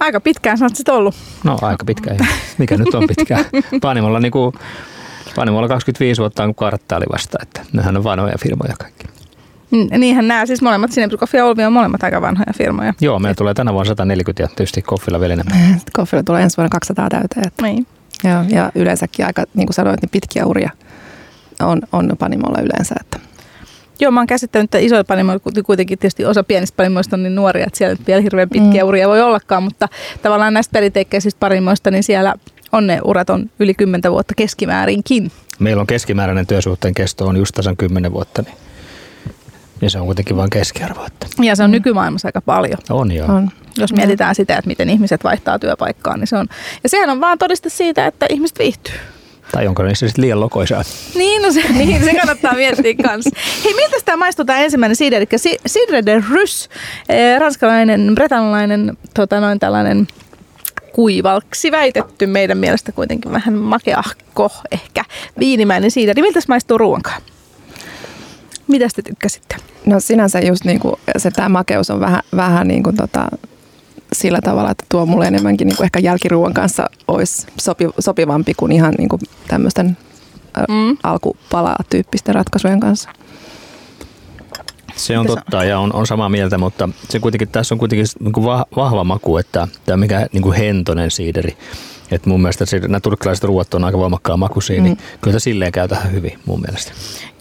Aika 0.00 0.20
pitkään 0.20 0.58
sä 0.58 0.64
oot 0.64 0.88
ollut. 0.88 1.14
No 1.44 1.58
aika 1.62 1.84
pitkään. 1.84 2.18
Mikä 2.58 2.76
nyt 2.76 2.94
on 2.94 3.04
pitkään? 3.08 3.44
Panimolla, 3.80 4.20
niin 4.20 4.32
kuin, 4.32 4.52
Panimolla 5.36 5.68
25 5.68 6.20
vuotta 6.20 6.44
on 6.44 6.54
karttaali 6.54 7.04
vasta, 7.12 7.38
että 7.42 7.60
nehän 7.72 7.96
on 7.96 8.04
vanhoja 8.04 8.34
firmoja 8.42 8.74
kaikki. 8.78 9.06
Niinhän 9.98 10.28
nämä 10.28 10.46
siis 10.46 10.62
molemmat, 10.62 10.92
Sinebrykoff 10.92 11.34
ja 11.34 11.46
Olvi 11.46 11.64
on 11.64 11.72
molemmat 11.72 12.02
aika 12.02 12.20
vanhoja 12.20 12.52
firmoja. 12.56 12.94
Joo, 13.00 13.18
meillä 13.18 13.34
tulee 13.34 13.54
tänä 13.54 13.72
vuonna 13.72 13.88
140 13.88 14.42
ja 14.42 14.48
tietysti 14.48 14.82
Koffilla 14.82 15.20
vielä 15.20 15.32
enemmän. 15.34 15.80
Koffilla 15.96 16.22
tulee 16.22 16.42
ensi 16.42 16.56
vuonna 16.56 16.68
200 16.68 17.08
täyteen. 17.08 17.52
Niin. 17.62 17.86
Joo, 18.24 18.44
ja 18.48 18.72
yleensäkin 18.74 19.26
aika, 19.26 19.44
niin 19.54 19.66
kuin 19.66 19.74
sanoit, 19.74 20.02
niin 20.02 20.10
pitkiä 20.10 20.46
uria 20.46 20.70
on, 21.62 21.82
on 21.92 22.16
panimolla 22.18 22.62
yleensä. 22.62 22.94
Että. 23.00 23.18
Joo, 24.00 24.10
mä 24.10 24.20
oon 24.20 24.26
käsittänyt, 24.26 24.64
että 24.64 24.78
isoja 24.78 25.04
panimoja, 25.04 25.38
kuitenkin 25.66 25.98
tietysti 25.98 26.24
osa 26.24 26.44
pienistä 26.44 26.76
panimoista 26.76 27.16
on 27.16 27.22
niin 27.22 27.34
nuoria, 27.34 27.66
että 27.66 27.78
siellä 27.78 27.96
vielä 28.06 28.20
hirveän 28.20 28.48
pitkiä 28.48 28.82
mm. 28.82 28.88
uria 28.88 29.08
voi 29.08 29.20
ollakaan, 29.20 29.62
mutta 29.62 29.88
tavallaan 30.22 30.54
näistä 30.54 30.72
perinteikkäisistä 30.72 31.40
panimoista, 31.40 31.90
niin 31.90 32.02
siellä 32.02 32.34
on 32.72 32.86
ne 32.86 33.00
urat 33.04 33.30
on 33.30 33.50
yli 33.58 33.74
10 33.74 34.12
vuotta 34.12 34.34
keskimäärinkin. 34.34 35.32
Meillä 35.58 35.80
on 35.80 35.86
keskimääräinen 35.86 36.46
työsuhteen 36.46 36.94
kesto 36.94 37.26
on 37.26 37.36
just 37.36 37.54
tasan 37.54 37.76
10 37.76 38.12
vuotta, 38.12 38.42
niin 38.42 38.54
ja 39.80 39.90
se 39.90 39.98
on 39.98 40.06
kuitenkin 40.06 40.36
vain 40.36 40.50
keskiarvo. 40.50 41.06
Että. 41.06 41.26
Ja 41.42 41.56
se 41.56 41.62
on 41.62 41.70
mm. 41.70 41.72
nykymaailmassa 41.72 42.28
aika 42.28 42.40
paljon. 42.40 42.78
On 42.90 43.12
joo. 43.12 43.28
On. 43.28 43.50
Jos 43.78 43.92
mietitään 43.92 44.34
sitä, 44.34 44.56
että 44.56 44.68
miten 44.68 44.90
ihmiset 44.90 45.24
vaihtaa 45.24 45.58
työpaikkaa, 45.58 46.16
niin 46.16 46.26
se 46.26 46.36
on. 46.36 46.46
Ja 46.82 46.88
sehän 46.88 47.10
on 47.10 47.20
vaan 47.20 47.38
todiste 47.38 47.68
siitä, 47.68 48.06
että 48.06 48.26
ihmiset 48.30 48.58
viihtyy. 48.58 48.94
Tai 49.52 49.66
onko 49.66 49.82
niissä 49.82 50.08
sitten 50.08 50.22
liian 50.24 50.40
lokoisaa? 50.40 50.82
Niin, 51.14 51.42
no 51.42 51.52
se, 51.52 51.62
niin, 51.72 52.04
se 52.04 52.14
kannattaa 52.14 52.54
miettiä 52.54 52.94
kanssa. 53.02 53.30
Hei, 53.64 53.74
miltä 53.74 53.96
tämä 54.04 54.16
maistuu 54.16 54.44
tämä 54.44 54.58
ensimmäinen 54.58 54.96
siide? 54.96 55.16
Eli 55.16 55.26
Cidre 55.68 56.06
de 56.06 56.22
Rys, 56.30 56.68
eh, 57.08 57.40
ranskalainen, 57.40 58.12
bretanlainen, 58.14 58.96
tota 59.14 59.40
noin 59.40 59.58
tällainen 59.58 60.06
kuivalksi 60.92 61.70
väitetty 61.70 62.26
meidän 62.26 62.58
mielestä 62.58 62.92
kuitenkin 62.92 63.32
vähän 63.32 63.54
makeahko, 63.54 64.50
ehkä 64.72 65.04
viinimäinen 65.38 65.90
siideri. 65.90 66.22
Miltä 66.22 66.40
se 66.40 66.48
maistuu 66.48 66.78
ruoankaan? 66.78 67.22
Mitä 68.68 68.88
te 68.96 69.02
tykkäsitte? 69.02 69.56
No 69.86 70.00
sinänsä 70.00 70.40
just 70.40 70.64
niin 70.64 70.80
kuin 70.80 70.94
se 71.16 71.30
tämä 71.30 71.48
makeus 71.48 71.90
on 71.90 72.00
vähän, 72.00 72.22
vähän 72.36 72.68
niin 72.68 72.82
kuin 72.82 72.96
tota, 72.96 73.28
sillä 74.12 74.40
tavalla, 74.40 74.70
että 74.70 74.84
tuo 74.88 75.06
mulle 75.06 75.26
enemmänkin 75.26 75.68
niin 75.68 75.76
kuin 75.76 75.84
ehkä 75.84 75.98
jälkiruuan 75.98 76.54
kanssa 76.54 76.90
olisi 77.08 77.46
sopi, 77.60 77.84
sopivampi 77.98 78.54
kuin 78.54 78.72
ihan 78.72 78.94
niin 78.98 79.08
kuin 79.08 79.20
tämmöisten 79.48 79.96
mm. 80.68 80.96
alkupala-tyyppisten 81.02 82.34
ratkaisujen 82.34 82.80
kanssa. 82.80 83.10
Se 84.96 85.18
on 85.18 85.26
totta 85.26 85.64
ja 85.64 85.78
on, 85.78 85.92
on 85.92 86.06
samaa 86.06 86.28
mieltä, 86.28 86.58
mutta 86.58 86.88
se 87.08 87.18
kuitenkin, 87.18 87.48
tässä 87.48 87.74
on 87.74 87.78
kuitenkin 87.78 88.06
niin 88.20 88.32
kuin 88.32 88.46
vahva 88.76 89.04
maku, 89.04 89.36
että 89.36 89.68
tämä 89.86 89.96
mikä 89.96 90.26
niin 90.32 90.42
kuin 90.42 90.56
hentonen 90.56 91.10
siideri. 91.10 91.56
Et 92.10 92.26
mun 92.26 92.40
mielestä 92.40 92.66
se, 92.66 92.78
nämä 92.78 93.00
turkkilaiset 93.00 93.44
ruuat 93.44 93.74
on 93.74 93.84
aika 93.84 93.98
voimakkaan 93.98 94.38
makuisia, 94.38 94.82
niin 94.82 94.92
mm. 94.92 94.98
niin 95.02 95.18
kyllä 95.20 95.38
se 95.38 95.42
silleen 95.42 95.72
käy 95.72 95.88
tähän 95.88 96.12
hyvin 96.12 96.38
mun 96.46 96.60
mielestä. 96.60 96.92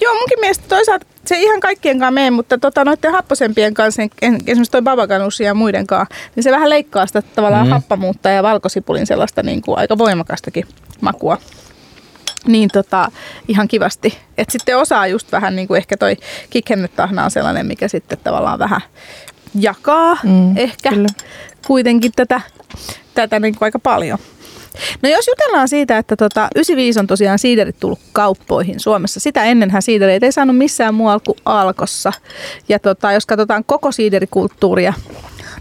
Joo, 0.02 0.14
munkin 0.14 0.40
mielestä 0.40 0.66
toisaalta 0.68 1.06
se 1.28 1.42
ihan 1.42 1.60
kaikkien 1.60 2.00
kanssa 2.00 2.12
mene, 2.12 2.32
mutta 2.32 2.58
tota, 2.58 2.86
noiden 2.86 3.12
happosempien 3.12 3.74
kanssa, 3.74 4.02
esimerkiksi 4.22 4.72
toi 4.72 4.82
babaganussi 4.82 5.44
ja 5.44 5.54
muiden 5.54 5.88
kanssa, 5.88 6.16
niin 6.36 6.44
se 6.44 6.52
vähän 6.52 6.70
leikkaa 6.70 7.08
sitä 7.08 7.22
tavallaan 7.22 7.68
mm. 7.68 7.72
happamuutta 7.72 8.30
ja 8.30 8.44
valkosipulin 8.44 9.08
sellaista 9.08 9.44
niin 9.44 9.62
kuin 9.62 9.78
aika 9.78 9.98
voimakastakin 9.98 10.66
makua. 11.02 11.38
Niin 12.48 12.70
tota, 12.74 13.12
ihan 13.48 13.68
kivasti. 13.68 14.18
Et 14.38 14.50
sitten 14.50 14.78
osaa 14.78 15.08
just 15.08 15.32
vähän 15.32 15.56
niin 15.56 15.68
kuin 15.68 15.78
ehkä 15.78 15.98
toi 15.98 16.18
kikhennetahna 16.50 17.24
on 17.24 17.32
sellainen, 17.32 17.66
mikä 17.66 17.88
sitten 17.88 18.18
tavallaan 18.24 18.60
vähän 18.60 18.82
jakaa 19.60 20.18
mm, 20.24 20.58
ehkä 20.58 20.90
kyllä. 20.90 21.08
kuitenkin 21.68 22.12
tätä, 22.16 22.42
tätä 23.14 23.40
niin 23.40 23.56
kuin 23.56 23.68
aika 23.68 23.80
paljon. 23.80 24.18
No 25.02 25.10
jos 25.10 25.28
jutellaan 25.28 25.68
siitä, 25.68 25.98
että 25.98 26.16
tota, 26.16 26.48
95 26.56 27.00
on 27.00 27.08
tosiaan 27.08 27.40
siiderit 27.40 27.80
tullut 27.80 28.00
kauppoihin 28.14 28.80
Suomessa. 28.80 29.20
Sitä 29.20 29.44
ennenhän 29.44 29.82
siidereitä 29.82 30.26
ei 30.26 30.32
saanut 30.32 30.58
missään 30.58 30.94
muualla 30.94 31.20
kuin 31.20 31.38
Alkossa. 31.46 32.14
Ja 32.70 32.80
tota, 32.80 33.12
jos 33.12 33.26
katsotaan 33.26 33.64
koko 33.66 33.92
siiderikulttuuria 33.92 34.94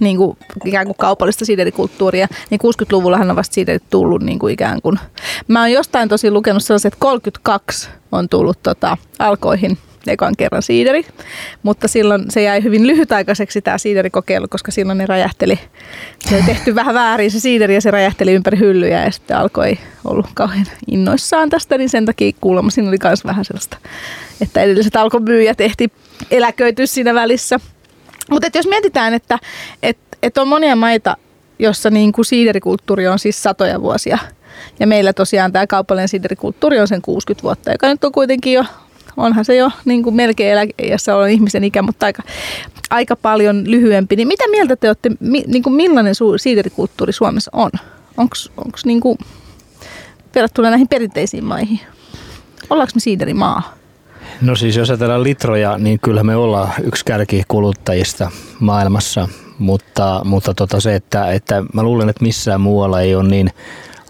niin 0.01 0.17
kuin, 0.17 0.39
ikään 0.65 0.87
kuin 0.87 0.97
kaupallista 0.97 1.45
siiderikulttuuria, 1.45 2.29
niin 2.51 2.61
60-luvullahan 2.61 3.31
on 3.31 3.37
vasta 3.37 3.55
siiderit 3.55 3.91
tullut 3.91 4.23
niin 4.23 4.39
kuin 4.39 4.55
ikään 4.55 4.83
kuin. 4.83 4.99
Mä 5.49 5.61
oon 5.61 5.73
jostain 5.73 6.09
tosi 6.09 6.31
lukenut 6.31 6.65
sellaiset, 6.65 6.93
että 6.93 7.01
32 7.01 7.89
on 8.13 8.29
tullut 8.29 8.63
tota, 8.63 8.97
alkoihin 9.19 9.79
ekan 10.07 10.37
kerran 10.39 10.63
siideri, 10.63 11.07
mutta 11.63 11.89
silloin 11.89 12.25
se 12.31 12.43
jäi 12.43 12.63
hyvin 12.63 12.87
lyhytaikaiseksi 12.87 13.63
tämä 13.63 13.79
siiderikokeilu, 13.79 14.47
koska 14.51 14.71
silloin 14.71 14.99
ne 14.99 15.07
räjähteli. 15.07 15.59
Se 16.29 16.35
oli 16.35 16.43
tehty 16.43 16.75
vähän 16.75 16.95
väärin 16.95 17.31
se 17.31 17.41
siideri 17.41 17.75
ja 17.75 17.81
se 17.81 17.91
räjähteli 17.91 18.33
ympäri 18.33 18.59
hyllyjä 18.59 19.05
ja 19.05 19.11
sitten 19.11 19.37
alkoi 19.37 19.79
ollut 20.05 20.27
kauhean 20.35 20.67
innoissaan 20.87 21.51
tästä, 21.51 21.79
niin 21.79 21.89
sen 21.89 22.07
takia 22.07 22.33
kuulemma 22.41 22.71
siinä 22.71 22.89
oli 22.89 22.99
myös 23.03 23.25
vähän 23.25 23.45
sellaista, 23.45 23.77
että 24.41 24.63
edelliset 24.63 24.97
alkomyyjät 24.97 25.61
ehti 25.61 25.93
eläköityä 26.31 26.87
siinä 26.87 27.15
välissä. 27.15 27.61
Mutta 28.31 28.49
jos 28.55 28.67
mietitään, 28.67 29.15
että 29.15 29.39
et, 29.83 29.99
et 30.23 30.39
on 30.39 30.49
monia 30.49 30.77
maita, 30.77 31.17
jossa 31.59 31.91
niin 31.91 32.13
kuin 32.13 32.25
siiderikulttuuri 32.25 33.09
on 33.09 33.19
siis 33.19 33.43
satoja 33.43 33.81
vuosia, 33.81 34.19
ja 34.81 34.87
meillä 34.87 35.13
tosiaan 35.13 35.53
tämä 35.53 35.67
kaupallinen 35.67 36.09
siiderikulttuuri 36.09 36.81
on 36.81 36.89
sen 36.89 37.03
60 37.03 37.43
vuotta, 37.43 37.73
joka 37.73 37.89
nyt 37.89 38.05
on 38.05 38.13
kuitenkin 38.13 38.53
jo 38.53 38.65
onhan 39.17 39.45
se 39.45 39.57
jo 39.57 39.71
niin 39.85 40.03
kuin 40.03 40.17
melkein 40.17 40.53
eläkeiässä 40.53 41.17
on 41.17 41.31
ihmisen 41.31 41.65
ikä, 41.65 41.83
mutta 41.83 42.07
aika, 42.07 42.23
aika 42.91 43.17
paljon 43.17 43.71
lyhyempi. 43.71 44.17
Niin 44.17 44.29
mitä 44.29 44.49
mieltä 44.51 44.77
te 44.77 44.89
olette, 44.89 45.11
mi, 45.21 45.45
niin 45.47 45.63
kuin 45.63 45.75
millainen 45.75 46.15
su- 46.15 46.39
siiderikulttuuri 46.39 47.13
Suomessa 47.13 47.51
on? 47.55 47.71
Onko 48.17 48.37
niin 48.85 49.01
kuin, 49.01 49.19
verrattuna 50.35 50.71
näihin 50.71 50.89
perinteisiin 50.89 51.45
maihin? 51.45 51.81
Ollaanko 52.71 52.93
me 52.95 53.01
siiderimaa? 53.01 53.75
No 54.41 54.57
siis 54.57 54.77
jos 54.77 54.91
ajatellaan 54.91 55.23
litroja, 55.23 55.79
niin 55.79 55.99
kyllä 56.01 56.23
me 56.23 56.37
ollaan 56.37 56.73
yksi 56.83 57.05
kärki 57.05 57.43
kuluttajista 57.49 58.31
maailmassa, 58.61 59.29
mutta, 59.59 60.21
mutta 60.25 60.55
tota 60.55 60.81
se, 60.81 60.95
että, 60.95 61.33
että 61.33 61.63
mä 61.73 61.83
luulen, 61.83 62.09
että 62.09 62.25
missään 62.25 62.61
muualla 62.61 63.01
ei 63.01 63.15
ole 63.15 63.29
niin 63.29 63.51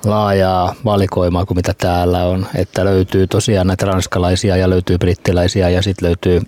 laajaa 0.05 0.75
valikoimaa 0.85 1.47
kuin 1.47 1.59
mitä 1.59 1.75
täällä 1.79 2.25
on. 2.25 2.47
Että 2.55 2.85
löytyy 2.85 3.27
tosiaan 3.27 3.67
näitä 3.67 3.87
ranskalaisia 3.87 4.57
ja 4.57 4.71
löytyy 4.71 4.99
brittiläisiä 4.99 5.69
ja 5.69 5.83
sitten 5.83 6.07
löytyy, 6.07 6.41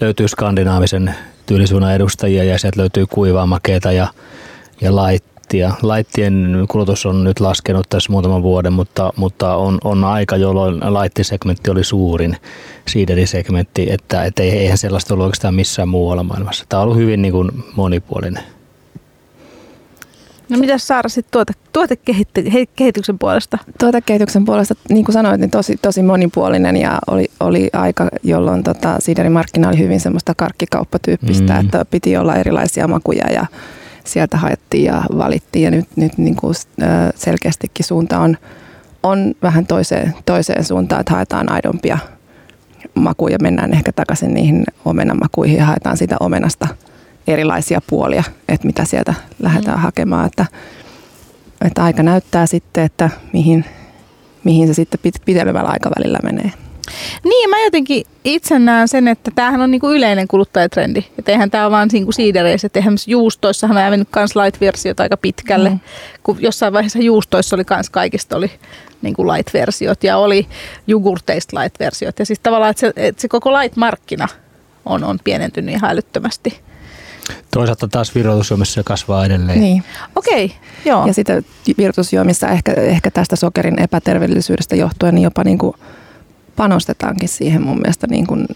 löytyy 0.00 0.28
skandinaavisen 0.28 1.14
tyylisuunnan 1.46 1.94
edustajia 1.94 2.44
ja 2.44 2.58
sieltä 2.58 2.80
löytyy 2.80 3.06
kuivaa 3.06 3.46
makeeta 3.46 3.92
ja, 3.92 4.08
ja 4.80 4.96
laittia. 4.96 5.72
Laittien 5.82 6.64
kulutus 6.68 7.06
on 7.06 7.24
nyt 7.24 7.40
laskenut 7.40 7.86
tässä 7.88 8.12
muutaman 8.12 8.42
vuoden, 8.42 8.72
mutta, 8.72 9.12
mutta 9.16 9.56
on, 9.56 9.78
on 9.84 10.04
aika, 10.04 10.36
jolloin 10.36 10.80
laittisegmentti 10.94 11.70
oli 11.70 11.84
suurin 11.84 12.36
siiderisekmentti, 12.88 13.86
että, 13.90 14.24
että 14.24 14.42
eihän 14.42 14.78
sellaista 14.78 15.14
ollut 15.14 15.24
oikeastaan 15.24 15.54
missään 15.54 15.88
muualla 15.88 16.22
maailmassa. 16.22 16.64
Tämä 16.68 16.80
on 16.80 16.84
ollut 16.84 16.98
hyvin 16.98 17.22
niin 17.22 17.32
kuin 17.32 17.50
monipuolinen. 17.76 18.57
No 20.48 20.58
mitä 20.58 20.78
Saara 20.78 21.08
sitten 21.08 21.32
tuote, 21.32 21.52
tuotekehityksen 21.72 23.18
puolesta? 23.18 23.58
Tuotekehityksen 23.80 24.44
puolesta, 24.44 24.74
niin 24.88 25.04
kuin 25.04 25.12
sanoit, 25.12 25.40
niin 25.40 25.50
tosi, 25.50 25.76
tosi 25.82 26.02
monipuolinen 26.02 26.76
ja 26.76 26.98
oli, 27.06 27.30
oli 27.40 27.70
aika, 27.72 28.08
jolloin 28.22 28.64
tota, 28.64 28.96
siiderimarkkina 28.98 29.68
oli 29.68 29.78
hyvin 29.78 30.00
semmoista 30.00 30.34
karkkikauppatyyppistä, 30.36 31.52
mm. 31.52 31.60
että 31.60 31.84
piti 31.84 32.16
olla 32.16 32.36
erilaisia 32.36 32.88
makuja 32.88 33.30
ja 33.32 33.46
sieltä 34.04 34.36
haettiin 34.36 34.84
ja 34.84 35.02
valittiin 35.16 35.64
ja 35.64 35.70
nyt, 35.70 35.86
nyt 35.96 36.18
niin 36.18 36.36
kuin 36.36 36.54
selkeästikin 37.14 37.84
suunta 37.84 38.18
on, 38.18 38.36
on 39.02 39.34
vähän 39.42 39.66
toiseen, 39.66 40.14
toiseen 40.26 40.64
suuntaan, 40.64 41.00
että 41.00 41.14
haetaan 41.14 41.52
aidompia 41.52 41.98
makuja, 42.94 43.38
mennään 43.42 43.72
ehkä 43.72 43.92
takaisin 43.92 44.34
niihin 44.34 44.64
omenamakuihin 44.84 45.56
ja 45.56 45.64
haetaan 45.64 45.96
sitä 45.96 46.16
omenasta– 46.20 46.68
erilaisia 47.32 47.80
puolia, 47.86 48.24
että 48.48 48.66
mitä 48.66 48.84
sieltä 48.84 49.14
lähdetään 49.42 49.78
mm. 49.78 49.82
hakemaan. 49.82 50.26
Että, 50.26 50.46
että 51.66 51.84
aika 51.84 52.02
näyttää 52.02 52.46
sitten, 52.46 52.84
että 52.84 53.10
mihin, 53.32 53.64
mihin 54.44 54.68
se 54.68 54.74
sitten 54.74 55.00
pit, 55.02 55.14
pitemmällä 55.24 55.70
aikavälillä 55.70 56.18
menee. 56.22 56.52
Niin, 57.24 57.50
mä 57.50 57.64
jotenkin 57.64 58.04
itse 58.24 58.58
näen 58.58 58.88
sen, 58.88 59.08
että 59.08 59.30
tämähän 59.34 59.60
on 59.60 59.70
niinku 59.70 59.90
yleinen 59.90 60.28
kuluttajatrendi. 60.28 61.04
Että 61.18 61.32
eihän 61.32 61.50
tämä 61.50 61.64
ole 61.64 61.72
vaan 61.72 61.88
niinku 61.92 62.12
siidereissä. 62.12 62.66
Että 62.66 62.78
eihän 62.78 62.96
juustoissahan 63.06 63.76
on 63.76 63.90
mennyt 63.90 64.08
kans 64.10 64.36
light-versiot 64.36 65.00
aika 65.00 65.16
pitkälle. 65.16 65.70
Mm. 65.70 65.80
Kun 66.22 66.36
jossain 66.40 66.72
vaiheessa 66.72 66.98
juustoissa 66.98 67.56
oli 67.56 67.64
kans 67.64 67.90
kaikista 67.90 68.36
oli 68.36 68.50
niinku 69.02 69.26
light-versiot 69.26 70.04
ja 70.04 70.16
oli 70.16 70.46
jogurteista 70.86 71.60
light-versiot. 71.60 72.18
Ja 72.18 72.26
siis 72.26 72.40
tavallaan, 72.40 72.70
että 72.70 72.80
se, 72.80 72.92
että 72.96 73.22
se 73.22 73.28
koko 73.28 73.52
light-markkina 73.52 74.28
on, 74.86 75.04
on 75.04 75.18
pienentynyt 75.24 75.74
ihan 75.74 75.90
älyttömästi. 75.90 76.60
Toisaalta 77.50 77.88
taas 77.88 78.14
virvoitusjuomissa 78.14 78.82
kasvaa 78.84 79.24
edelleen. 79.24 79.60
Niin. 79.60 79.84
Okei, 80.16 80.44
okay, 80.44 80.56
joo. 80.84 81.06
Ja 81.06 81.14
sitten 81.14 81.44
virvoitusjuomissa 81.78 82.48
ehkä, 82.48 82.72
ehkä 82.72 83.10
tästä 83.10 83.36
sokerin 83.36 83.82
epäterveellisyydestä 83.82 84.76
johtuen 84.76 85.14
niin 85.14 85.24
jopa 85.24 85.44
niin 85.44 85.58
kuin 85.58 85.74
panostetaankin 86.56 87.28
siihen 87.28 87.62
mun 87.62 87.78
mielestä 87.78 88.06
niin 88.06 88.26
kuin 88.26 88.46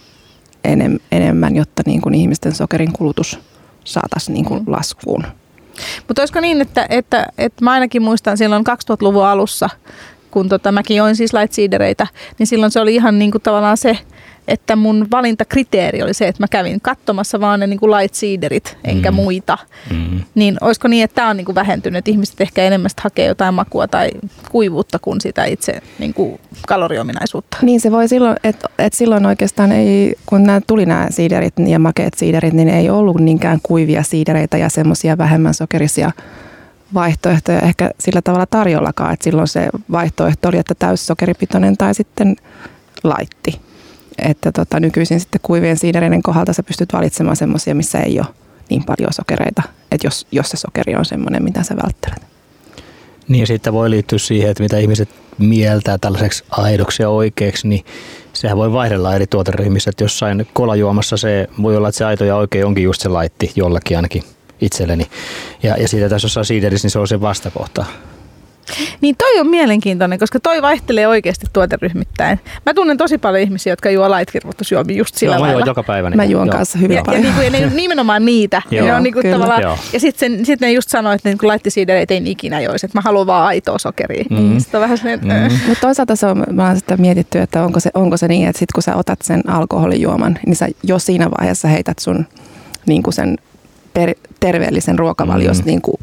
enem, 0.64 0.98
enemmän, 1.12 1.56
jotta 1.56 1.82
niin 1.86 2.00
kuin 2.00 2.14
ihmisten 2.14 2.54
sokerin 2.54 2.92
kulutus 2.92 3.38
saataisiin 3.84 4.34
niin 4.34 4.44
kuin 4.44 4.60
mm. 4.60 4.72
laskuun. 4.72 5.24
Mutta 6.08 6.22
olisiko 6.22 6.40
niin, 6.40 6.60
että, 6.60 6.86
että, 6.88 7.26
että 7.38 7.64
mä 7.64 7.72
ainakin 7.72 8.02
muistan 8.02 8.38
silloin 8.38 8.64
2000-luvun 8.66 9.26
alussa, 9.26 9.68
kun 10.30 10.48
tota, 10.48 10.72
mäkin 10.72 10.96
join 10.96 11.16
siis 11.16 11.32
light 11.32 11.56
niin 12.38 12.46
silloin 12.46 12.72
se 12.72 12.80
oli 12.80 12.94
ihan 12.94 13.18
niin 13.18 13.30
kuin 13.30 13.42
tavallaan 13.42 13.76
se, 13.76 13.98
että 14.48 14.76
mun 14.76 15.06
valintakriteeri 15.10 16.02
oli 16.02 16.14
se, 16.14 16.28
että 16.28 16.42
mä 16.42 16.48
kävin 16.48 16.80
katsomassa 16.80 17.40
vaan 17.40 17.60
ne 17.60 17.66
niin 17.66 17.80
kuin 17.80 17.90
light 17.90 18.14
seederit, 18.14 18.76
enkä 18.84 19.10
mm. 19.10 19.14
muita. 19.14 19.58
Mm. 19.90 20.20
Niin 20.34 20.56
olisiko 20.60 20.88
niin, 20.88 21.04
että 21.04 21.14
tämä 21.14 21.28
on 21.28 21.36
niin 21.36 21.44
kuin 21.44 21.54
vähentynyt, 21.54 21.98
että 21.98 22.10
ihmiset 22.10 22.40
ehkä 22.40 22.62
enemmän 22.62 22.90
hakee 23.00 23.26
jotain 23.26 23.54
makua 23.54 23.88
tai 23.88 24.10
kuivuutta 24.50 24.98
kuin 24.98 25.20
sitä 25.20 25.44
itse 25.44 25.82
niin 25.98 26.14
kuin 26.14 26.40
kaloriominaisuutta. 26.68 27.56
Niin 27.62 27.80
se 27.80 27.90
voi 27.90 28.08
silloin, 28.08 28.36
että 28.44 28.68
et 28.78 28.92
silloin 28.92 29.26
oikeastaan 29.26 29.72
ei, 29.72 30.14
kun 30.26 30.44
nämä 30.44 30.60
tuli 30.66 30.86
nämä 30.86 31.06
siiderit 31.10 31.54
ja 31.68 31.78
makeet 31.78 32.14
siiderit, 32.14 32.54
niin 32.54 32.68
ei 32.68 32.90
ollut 32.90 33.20
niinkään 33.20 33.58
kuivia 33.62 34.02
siidereitä 34.02 34.56
ja 34.56 34.68
semmoisia 34.68 35.18
vähemmän 35.18 35.54
sokerisia 35.54 36.10
vaihtoehtoja 36.94 37.60
ehkä 37.60 37.90
sillä 37.98 38.22
tavalla 38.22 38.46
tarjollakaan, 38.46 39.12
että 39.12 39.24
silloin 39.24 39.48
se 39.48 39.68
vaihtoehto 39.90 40.48
oli, 40.48 40.58
että 40.58 40.74
täyssokeripitoinen 40.74 41.76
tai 41.76 41.94
sitten 41.94 42.36
laitti 43.04 43.60
että 44.18 44.52
tota, 44.52 44.80
nykyisin 44.80 45.20
sitten 45.20 45.40
kuivien 45.42 45.78
siidereiden 45.78 46.22
kohdalta 46.22 46.52
sä 46.52 46.62
pystyt 46.62 46.92
valitsemaan 46.92 47.36
semmoisia, 47.36 47.74
missä 47.74 48.00
ei 48.00 48.18
ole 48.18 48.26
niin 48.70 48.84
paljon 48.84 49.12
sokereita, 49.12 49.62
että 49.90 50.06
jos, 50.06 50.26
jos 50.32 50.48
se 50.48 50.56
sokeri 50.56 50.94
on 50.94 51.04
semmoinen, 51.04 51.44
mitä 51.44 51.62
sä 51.62 51.76
välttelet. 51.76 52.22
Niin 53.28 53.40
ja 53.40 53.46
sitten 53.46 53.72
voi 53.72 53.90
liittyä 53.90 54.18
siihen, 54.18 54.50
että 54.50 54.62
mitä 54.62 54.78
ihmiset 54.78 55.08
mieltää 55.38 55.98
tällaiseksi 55.98 56.44
aidoksi 56.50 57.02
ja 57.02 57.08
oikeaksi, 57.08 57.68
niin 57.68 57.84
sehän 58.32 58.56
voi 58.56 58.72
vaihdella 58.72 59.14
eri 59.14 59.26
tuoteryhmissä, 59.26 59.90
että 59.90 60.04
jossain 60.04 60.46
kolajuomassa 60.52 61.16
se 61.16 61.48
voi 61.62 61.76
olla, 61.76 61.88
että 61.88 61.98
se 61.98 62.04
aito 62.04 62.24
ja 62.24 62.36
oikein 62.36 62.66
onkin 62.66 62.84
just 62.84 63.00
se 63.02 63.08
laitti 63.08 63.52
jollakin 63.56 63.96
ainakin 63.96 64.22
itselleni. 64.60 65.06
Ja, 65.62 65.76
ja 65.76 65.88
siitä 65.88 66.08
tässä 66.08 66.26
jossain 66.26 66.46
siiderissä, 66.46 66.86
niin 66.86 66.90
se 66.90 66.98
on 66.98 67.08
se 67.08 67.20
vastakohta. 67.20 67.84
Niin 69.00 69.16
toi 69.16 69.40
on 69.40 69.46
mielenkiintoinen, 69.46 70.18
koska 70.18 70.40
toi 70.40 70.62
vaihtelee 70.62 71.06
oikeasti 71.08 71.46
tuoteryhmittäin. 71.52 72.40
Mä 72.66 72.74
tunnen 72.74 72.96
tosi 72.96 73.18
paljon 73.18 73.42
ihmisiä, 73.42 73.72
jotka 73.72 73.90
juo 73.90 74.10
light-kirvoitusjuomia 74.10 74.96
just 74.96 75.14
sillä 75.14 75.36
Joo, 75.36 75.42
lailla. 75.42 75.66
joka 75.66 75.82
päivä. 75.82 76.10
Niin 76.10 76.16
mä 76.16 76.24
juon 76.24 76.48
kanssa 76.48 76.78
hyvin 76.78 76.96
ja, 76.96 77.02
paljon. 77.02 77.24
Ja, 77.24 77.30
niin 77.50 77.52
ja 77.60 77.66
ne, 77.68 77.74
nimenomaan 77.74 78.24
niitä. 78.24 78.62
ja, 78.70 78.84
ne 78.84 78.94
on 78.94 79.02
niin 79.02 79.14
kuin 79.14 79.30
tavallaan, 79.30 79.78
ja 79.92 80.00
sitten 80.00 80.46
sit 80.46 80.60
ne 80.60 80.72
just 80.72 80.88
sanoo, 80.90 81.12
että 81.12 81.28
niin 81.28 81.38
laittisiidereitä 81.42 82.14
ei 82.14 82.22
ikinä 82.24 82.60
joisi, 82.60 82.86
että 82.86 82.98
mä 82.98 83.02
haluan 83.02 83.26
vaan 83.26 83.46
aitoa 83.46 83.78
sokeria. 83.78 84.24
Mm. 84.30 84.58
Sitten 84.58 84.78
on 84.78 84.82
vähän 84.82 84.98
sellainen, 84.98 85.24
mm. 85.24 85.30
äh. 85.30 85.68
Mutta 85.68 85.80
toisaalta 85.80 86.16
se 86.16 86.26
on, 86.26 86.44
mä 86.50 86.66
oon 86.66 86.76
sitä 86.76 86.96
mietitty, 86.96 87.38
että 87.38 87.64
onko 87.64 87.80
se, 87.80 87.90
onko 87.94 88.16
se 88.16 88.28
niin, 88.28 88.48
että 88.48 88.58
sit 88.58 88.72
kun 88.72 88.82
sä 88.82 88.96
otat 88.96 89.22
sen 89.22 89.48
alkoholijuoman, 89.48 90.38
niin 90.46 90.56
sä 90.56 90.68
jo 90.82 90.98
siinä 90.98 91.30
vaiheessa 91.30 91.68
heität 91.68 91.98
sun 91.98 92.26
niin 92.86 93.02
kuin 93.02 93.14
sen 93.14 93.38
per, 93.94 94.14
terveellisen 94.40 94.98
ruokavalios 94.98 95.58
mm. 95.58 95.66
niin 95.66 95.82
kuin 95.82 95.96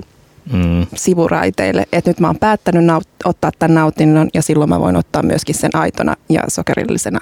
mm. 0.54 0.88
sivuraiteille, 0.96 1.86
että 1.94 2.10
nyt 2.10 2.20
mä 2.20 2.28
oon 2.28 2.40
päättänyt 2.40 2.84
naut- 2.84 3.26
ottaa 3.26 3.52
tämän 3.60 3.76
nautinnon 3.76 4.30
ja 4.34 4.42
silloin 4.42 4.70
mä 4.70 4.80
voin 4.80 4.96
ottaa 4.96 5.24
myöskin 5.24 5.56
sen 5.56 5.76
aitona 5.76 6.16
ja 6.30 6.44
sokerillisena. 6.48 7.20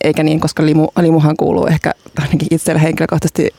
Eikä 0.00 0.22
niin, 0.22 0.40
koska 0.40 0.66
limu, 0.66 0.88
limuhan 1.00 1.36
kuuluu 1.36 1.66
ehkä 1.66 1.92
ainakin 2.18 2.48
itselle 2.50 2.82
henkilökohtaisesti 2.82 3.50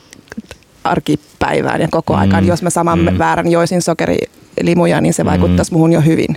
arkipäivään 0.84 1.80
ja 1.80 1.88
koko 1.90 2.12
mm. 2.12 2.20
aikaan. 2.20 2.46
Jos 2.46 2.62
mä 2.62 2.70
saman 2.70 2.98
mm. 2.98 3.18
väärän 3.18 3.50
joisin 3.50 3.82
sokerilimuja, 3.82 5.00
niin 5.00 5.14
se 5.14 5.22
mm. 5.22 5.30
vaikuttaisi 5.30 5.72
muhun 5.72 5.92
jo 5.92 6.00
hyvin 6.00 6.36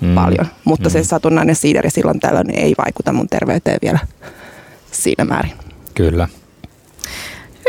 mm. 0.00 0.14
paljon. 0.14 0.46
Mutta 0.64 0.88
mm. 0.88 0.92
se 0.92 1.04
satunnainen 1.04 1.56
siideri 1.56 1.90
silloin 1.90 2.20
tällöin 2.20 2.50
ei 2.50 2.74
vaikuta 2.84 3.12
mun 3.12 3.28
terveyteen 3.28 3.78
vielä 3.82 3.98
siinä 4.90 5.24
määrin. 5.24 5.52
Kyllä. 5.94 6.28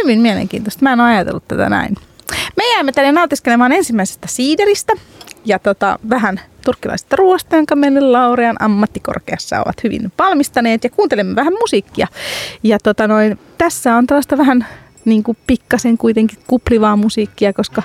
Hyvin 0.02 0.20
mielenkiintoista. 0.20 0.84
Mä 0.84 0.94
en 0.94 1.00
ole 1.00 1.10
ajatellut 1.10 1.48
tätä 1.48 1.70
näin. 1.70 1.96
Me 2.58 2.63
jäämme 2.74 2.91
tänne 2.91 3.12
nautiskelemaan 3.12 3.72
ensimmäisestä 3.72 4.28
siideristä 4.28 4.94
ja 5.46 5.60
tota, 5.60 6.00
vähän 6.10 6.39
turkkilaisesta 6.65 7.15
ruoasta, 7.15 7.56
jonka 7.56 7.76
meille 7.76 8.02
Laurean 8.02 8.56
ammattikorkeassa 8.60 9.62
ovat 9.62 9.84
hyvin 9.84 10.12
valmistaneet 10.20 10.84
ja 10.84 10.89
kuuntelemme 10.89 11.36
vähän 11.36 11.54
musiikkia. 11.54 12.08
Ja 12.63 12.80
tota 12.84 13.08
noin, 13.08 13.39
tässä 13.58 13.96
on 13.96 14.08
tällaista 14.08 14.38
vähän 14.38 14.65
niin 15.06 15.24
kuin 15.24 15.38
pikkasen 15.48 15.98
kuitenkin 15.98 16.39
kuplivaa 16.48 16.96
musiikkia, 16.96 17.54
koska 17.54 17.84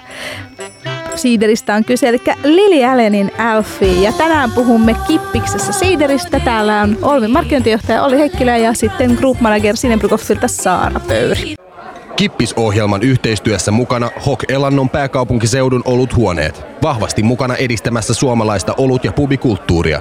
siideristä 1.15 1.75
on 1.75 1.85
kyse, 1.85 2.09
eli 2.09 2.21
Lili 2.45 2.85
Allenin 2.85 3.33
Alfie. 3.39 4.03
Ja 4.03 4.13
tänään 4.13 4.51
puhumme 4.51 4.97
Kippiksessä 5.07 5.73
siideristä. 5.73 6.41
Täällä 6.41 6.81
on 6.81 6.99
Olvin 7.03 7.31
markkinointijohtaja 7.31 8.03
Olli 8.03 8.19
Heikkilä 8.19 8.57
ja 8.57 8.75
sitten 8.75 9.11
group 9.11 9.41
manager 9.41 9.77
Sinebrykoffilta 9.77 10.49
Saara 10.49 11.01
Pöyri. 11.01 11.55
Kippisohjelman 12.21 13.03
yhteistyössä 13.03 13.71
mukana 13.71 14.11
Hok 14.27 14.45
Elannon 14.49 14.91
pääkaupunkiseudun 14.91 15.83
oluthuoneet. 15.85 16.63
Vahvasti 16.83 17.23
mukana 17.23 17.57
edistämässä 17.57 18.15
suomalaista 18.15 18.75
olut- 18.79 19.05
ja 19.05 19.13
pubikulttuuria. 19.13 20.01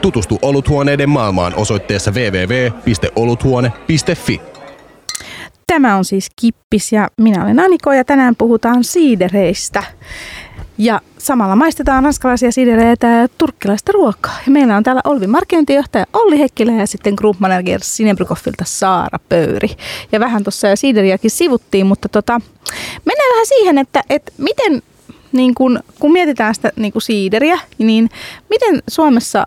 Tutustu 0.00 0.38
oluthuoneiden 0.42 1.08
maailmaan 1.08 1.54
osoitteessa 1.54 2.10
www.oluthuone.fi. 2.10 4.40
Tämä 5.66 5.96
on 5.96 6.04
siis 6.04 6.30
Kippis 6.40 6.92
ja 6.92 7.08
minä 7.20 7.44
olen 7.44 7.60
Aniko 7.60 7.92
ja 7.92 8.04
tänään 8.04 8.36
puhutaan 8.36 8.84
siidereistä. 8.84 9.82
Ja 10.78 11.00
samalla 11.18 11.56
maistetaan 11.56 12.02
ranskalaisia 12.02 12.52
siidereitä 12.52 13.06
ja 13.06 13.28
turkkilaista 13.38 13.92
ruokaa. 13.92 14.38
Ja 14.46 14.52
meillä 14.52 14.76
on 14.76 14.82
täällä 14.82 15.00
Olvi 15.04 15.26
markkinointijohtaja 15.26 16.06
Olli 16.12 16.38
Hekkilä 16.38 16.72
ja 16.72 16.86
sitten 16.86 17.14
group 17.14 17.38
manager 17.38 17.80
Sinebrykoffilta 17.82 18.64
Saara 18.66 19.18
Pöyri. 19.28 19.68
Ja 20.12 20.20
vähän 20.20 20.44
tuossa 20.44 20.68
jo 20.68 20.76
siideriäkin 20.76 21.30
sivuttiin, 21.30 21.86
mutta 21.86 22.08
tota, 22.08 22.40
mennään 23.04 23.30
vähän 23.32 23.46
siihen, 23.46 23.78
että, 23.78 24.02
että 24.10 24.32
miten, 24.38 24.82
niin 25.32 25.54
kun, 25.54 25.80
kun 25.98 26.12
mietitään 26.12 26.54
sitä 26.54 26.72
niin 26.76 26.92
kun 26.92 27.02
siideriä, 27.02 27.60
niin 27.78 28.10
miten 28.50 28.82
Suomessa, 28.88 29.46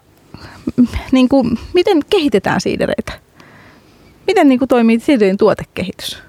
niin 1.12 1.30
kun, 1.30 1.60
miten 1.74 2.00
kehitetään 2.10 2.62
siidereitä? 2.62 3.12
Miten 4.28 4.50
niin 4.50 4.60
kuin 4.60 4.70
toimii 4.70 5.00
siiderin 5.00 5.38
tuotekehitys? 5.38 6.27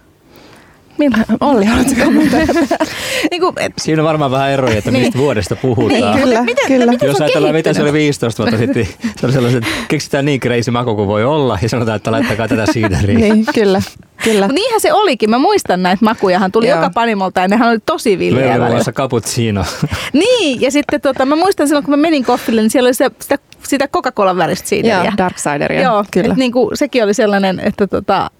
Millä? 0.98 1.24
Olli, 1.40 1.64
haluatko 1.64 1.94
kommentoida? 2.04 2.52
niin 3.30 3.40
kuin, 3.40 3.54
et... 3.60 3.72
Siinä 3.78 4.02
on 4.02 4.06
varmaan 4.08 4.30
vähän 4.30 4.50
eroja, 4.50 4.78
että 4.78 4.90
niin. 4.90 5.04
mistä 5.04 5.18
vuodesta 5.18 5.56
puhutaan. 5.56 6.16
Niin, 6.16 6.24
kyllä, 6.24 6.42
miten, 6.42 6.66
kyllä. 6.66 6.86
Miten 6.86 7.06
Jos 7.06 7.20
ajatellaan, 7.20 7.54
mitä 7.54 7.72
se 7.72 7.82
oli 7.82 7.92
15 7.92 8.42
vuotta 8.42 8.58
sitten, 8.58 8.88
se 9.16 9.26
oli 9.26 9.32
sellaiset, 9.32 9.64
keksitään 9.88 10.24
niin 10.24 10.40
crazy 10.40 10.70
maku 10.70 10.94
kuin 10.96 11.08
voi 11.08 11.24
olla 11.24 11.58
ja 11.62 11.68
sanotaan, 11.68 11.96
että 11.96 12.12
laittakaa 12.12 12.48
tätä 12.48 12.72
siideriä. 12.72 13.18
niin, 13.18 13.46
kyllä. 13.54 13.82
Kyllä. 14.24 14.40
Mutta 14.40 14.54
niinhän 14.54 14.80
se 14.80 14.92
olikin. 14.92 15.30
Mä 15.30 15.38
muistan 15.38 15.82
näitä 15.82 16.04
makujahan. 16.04 16.52
Tuli 16.52 16.68
Joo. 16.68 16.78
joka 16.78 16.90
panimolta 16.94 17.40
ja 17.40 17.48
nehän 17.48 17.68
oli 17.68 17.78
tosi 17.86 18.18
villejä. 18.18 18.60
Veulassa 18.60 18.92
cappuccino. 18.92 19.64
niin, 20.12 20.60
ja 20.60 20.70
sitten 20.70 21.00
tota, 21.00 21.26
mä 21.26 21.36
muistan 21.36 21.68
silloin, 21.68 21.84
kun 21.84 21.92
mä 21.92 21.96
menin 21.96 22.24
koffille, 22.24 22.60
niin 22.60 22.70
siellä 22.70 22.86
oli 22.86 22.94
se, 22.94 23.10
sitä, 23.20 23.38
sitä 23.62 23.88
Coca-Colan 23.88 24.36
väristä 24.36 24.68
siideriä. 24.68 25.04
Joo, 25.04 25.12
Dark 25.18 25.36
Cideria. 25.36 25.82
Joo, 25.82 26.04
kyllä. 26.10 26.32
Et 26.32 26.38
niin 26.38 26.52
kuin, 26.52 26.76
sekin 26.76 27.04
oli 27.04 27.14
sellainen, 27.14 27.60
että 27.60 27.86
tota, 27.86 28.30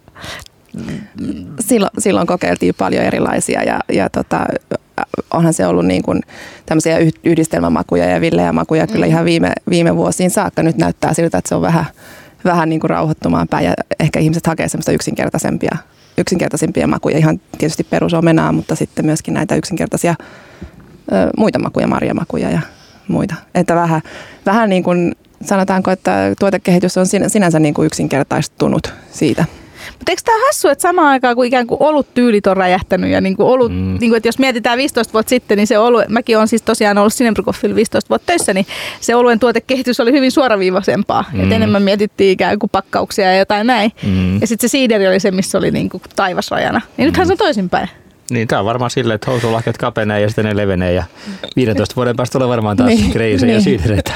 silloin, 1.61 1.91
silloin 1.99 2.27
kokeiltiin 2.27 2.75
paljon 2.79 3.05
erilaisia 3.05 3.63
ja, 3.63 3.81
ja 3.93 4.11
tota, 4.11 4.47
onhan 5.31 5.55
se 5.55 5.67
ollut 5.67 5.87
niin 5.87 6.03
kuin 6.03 6.21
tämmöisiä 6.67 6.99
yhdistelmämakuja 7.25 8.05
ja 8.05 8.21
villejä 8.21 8.53
makuja 8.53 8.87
kyllä 8.87 9.07
mm. 9.07 9.11
ihan 9.11 9.25
viime, 9.25 9.53
viime 9.71 9.97
vuosiin 9.97 10.31
saakka. 10.31 10.63
Nyt 10.63 10.77
näyttää 10.77 11.15
siltä, 11.15 11.39
että 11.39 11.49
se 11.49 11.55
on 11.55 11.63
vähän, 11.63 11.85
vähän 12.45 12.69
niin 12.69 12.81
kuin 12.81 12.91
rauhoittumaan 12.91 13.49
päin 13.49 13.65
ja 13.65 13.75
ehkä 14.01 14.21
ihmiset 14.21 14.47
hakee 14.47 14.69
semmoista 14.69 14.93
yksinkertaisempia, 14.93 15.77
yksinkertaisempia 16.19 16.87
makuja. 16.87 17.19
Ihan 17.19 17.41
tietysti 17.59 17.85
perusomenaa, 17.85 18.53
mutta 18.53 18.75
sitten 18.75 19.07
myöskin 19.07 19.35
näitä 19.35 19.55
yksinkertaisia 19.55 20.15
ö, 21.13 21.31
muita 21.37 21.59
makuja, 21.59 21.87
marjamakuja 21.87 22.51
ja 22.51 22.61
muita. 23.09 23.35
Että 23.55 23.75
vähän, 23.75 24.01
vähän 24.47 24.71
niin 24.71 24.83
kuin 24.83 25.17
sanotaanko, 25.43 25.91
että 25.91 26.35
tuotekehitys 26.39 26.97
on 26.97 27.07
sinänsä 27.07 27.59
niin 27.59 27.75
kuin 27.75 27.87
yksinkertaistunut 27.87 28.95
siitä– 29.13 29.45
mutta 29.93 30.13
eikö 30.13 30.23
tämä 30.25 30.47
hassu, 30.47 30.69
että 30.69 30.83
samaan 30.83 31.09
aikaan 31.09 31.35
kun 31.35 31.45
ikään 31.45 31.67
kuin 31.67 31.83
olut 31.83 32.15
tyylit 32.15 32.47
on 32.47 32.57
räjähtänyt 32.57 33.11
ja 33.11 33.21
niin 33.21 33.37
kuin 33.37 33.47
olut, 33.47 33.73
mm. 33.73 33.97
niin 34.01 34.11
kuin, 34.11 34.17
että 34.17 34.29
jos 34.29 34.39
mietitään 34.39 34.79
15 34.79 35.13
vuotta 35.13 35.31
sitten, 35.31 35.57
niin 35.57 35.67
se 35.67 35.79
olu, 35.79 36.03
mäkin 36.09 36.37
olen 36.37 36.49
siis 36.49 36.63
tosiaan 36.63 36.99
ollut 36.99 37.15
Sinebrykoffilla 37.15 37.75
15 37.75 38.09
vuotta 38.09 38.27
töissä, 38.27 38.55
niin 38.55 38.67
se 39.01 39.15
oluen 39.15 39.39
tuotekehitys 39.39 40.01
oli 40.01 40.13
hyvin 40.13 40.33
suoraviivaisempaa. 40.33 41.25
Mm. 41.33 41.41
Että 41.43 41.55
enemmän 41.55 41.83
mietittiin 41.83 42.33
ikään 42.33 42.59
kuin 42.59 42.71
pakkauksia 42.71 43.33
ja 43.33 43.39
jotain 43.39 43.67
näin. 43.67 43.93
Mm. 44.03 44.41
Ja 44.41 44.47
sitten 44.47 44.69
se 44.69 44.73
siideri 44.73 45.09
oli 45.09 45.21
se, 45.21 45.31
missä 45.31 45.59
oli 45.59 45.71
niin 45.71 45.89
kuin 45.89 46.03
taivasrajana. 46.17 46.81
Niin 46.97 47.07
nythän 47.07 47.27
mm. 47.27 47.29
se 47.29 47.33
on 47.33 47.39
toisinpäin. 47.39 47.89
Niin, 48.31 48.49
tämä 48.49 48.61
on 48.61 48.67
varmaan 48.67 48.91
silleen, 48.91 49.15
että 49.15 49.31
housulahket 49.31 49.79
kapenee 49.79 50.21
ja 50.21 50.29
sitten 50.29 50.45
ne 50.45 50.57
levenee 50.57 50.93
ja 50.93 51.05
15 51.57 51.97
vuoden 51.97 52.17
päästä 52.17 52.33
tulee 52.33 52.49
varmaan 52.49 52.77
taas 52.77 52.89
niin, 52.89 53.11
kreisejä 53.11 53.53
niin. 53.53 53.63
siidereitä. 53.63 54.13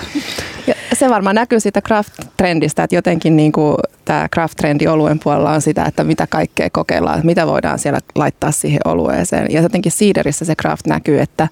Ja 0.67 0.75
se 1.03 1.11
varmaan 1.11 1.37
näkyy 1.37 1.61
siitä 1.61 1.81
craft-trendistä, 1.81 2.83
että 2.83 2.97
jotenkin 2.97 3.37
niin 3.37 3.53
kuin 3.53 3.77
tämä 4.05 4.29
craft-trendi 4.37 4.89
oluen 4.89 5.19
puolella 5.19 5.51
on 5.51 5.63
sitä, 5.63 5.85
että 5.85 6.05
mitä 6.05 6.27
kaikkea 6.27 6.71
kokeillaan, 6.71 7.21
mitä 7.25 7.47
voidaan 7.47 7.79
siellä 7.79 8.01
laittaa 8.15 8.53
siihen 8.53 8.81
olueeseen. 8.85 9.47
Ja 9.51 9.61
jotenkin 9.61 9.93
siiderissä 9.93 10.45
se 10.45 10.55
craft 10.55 10.87
näkyy, 10.87 11.21
että 11.21 11.49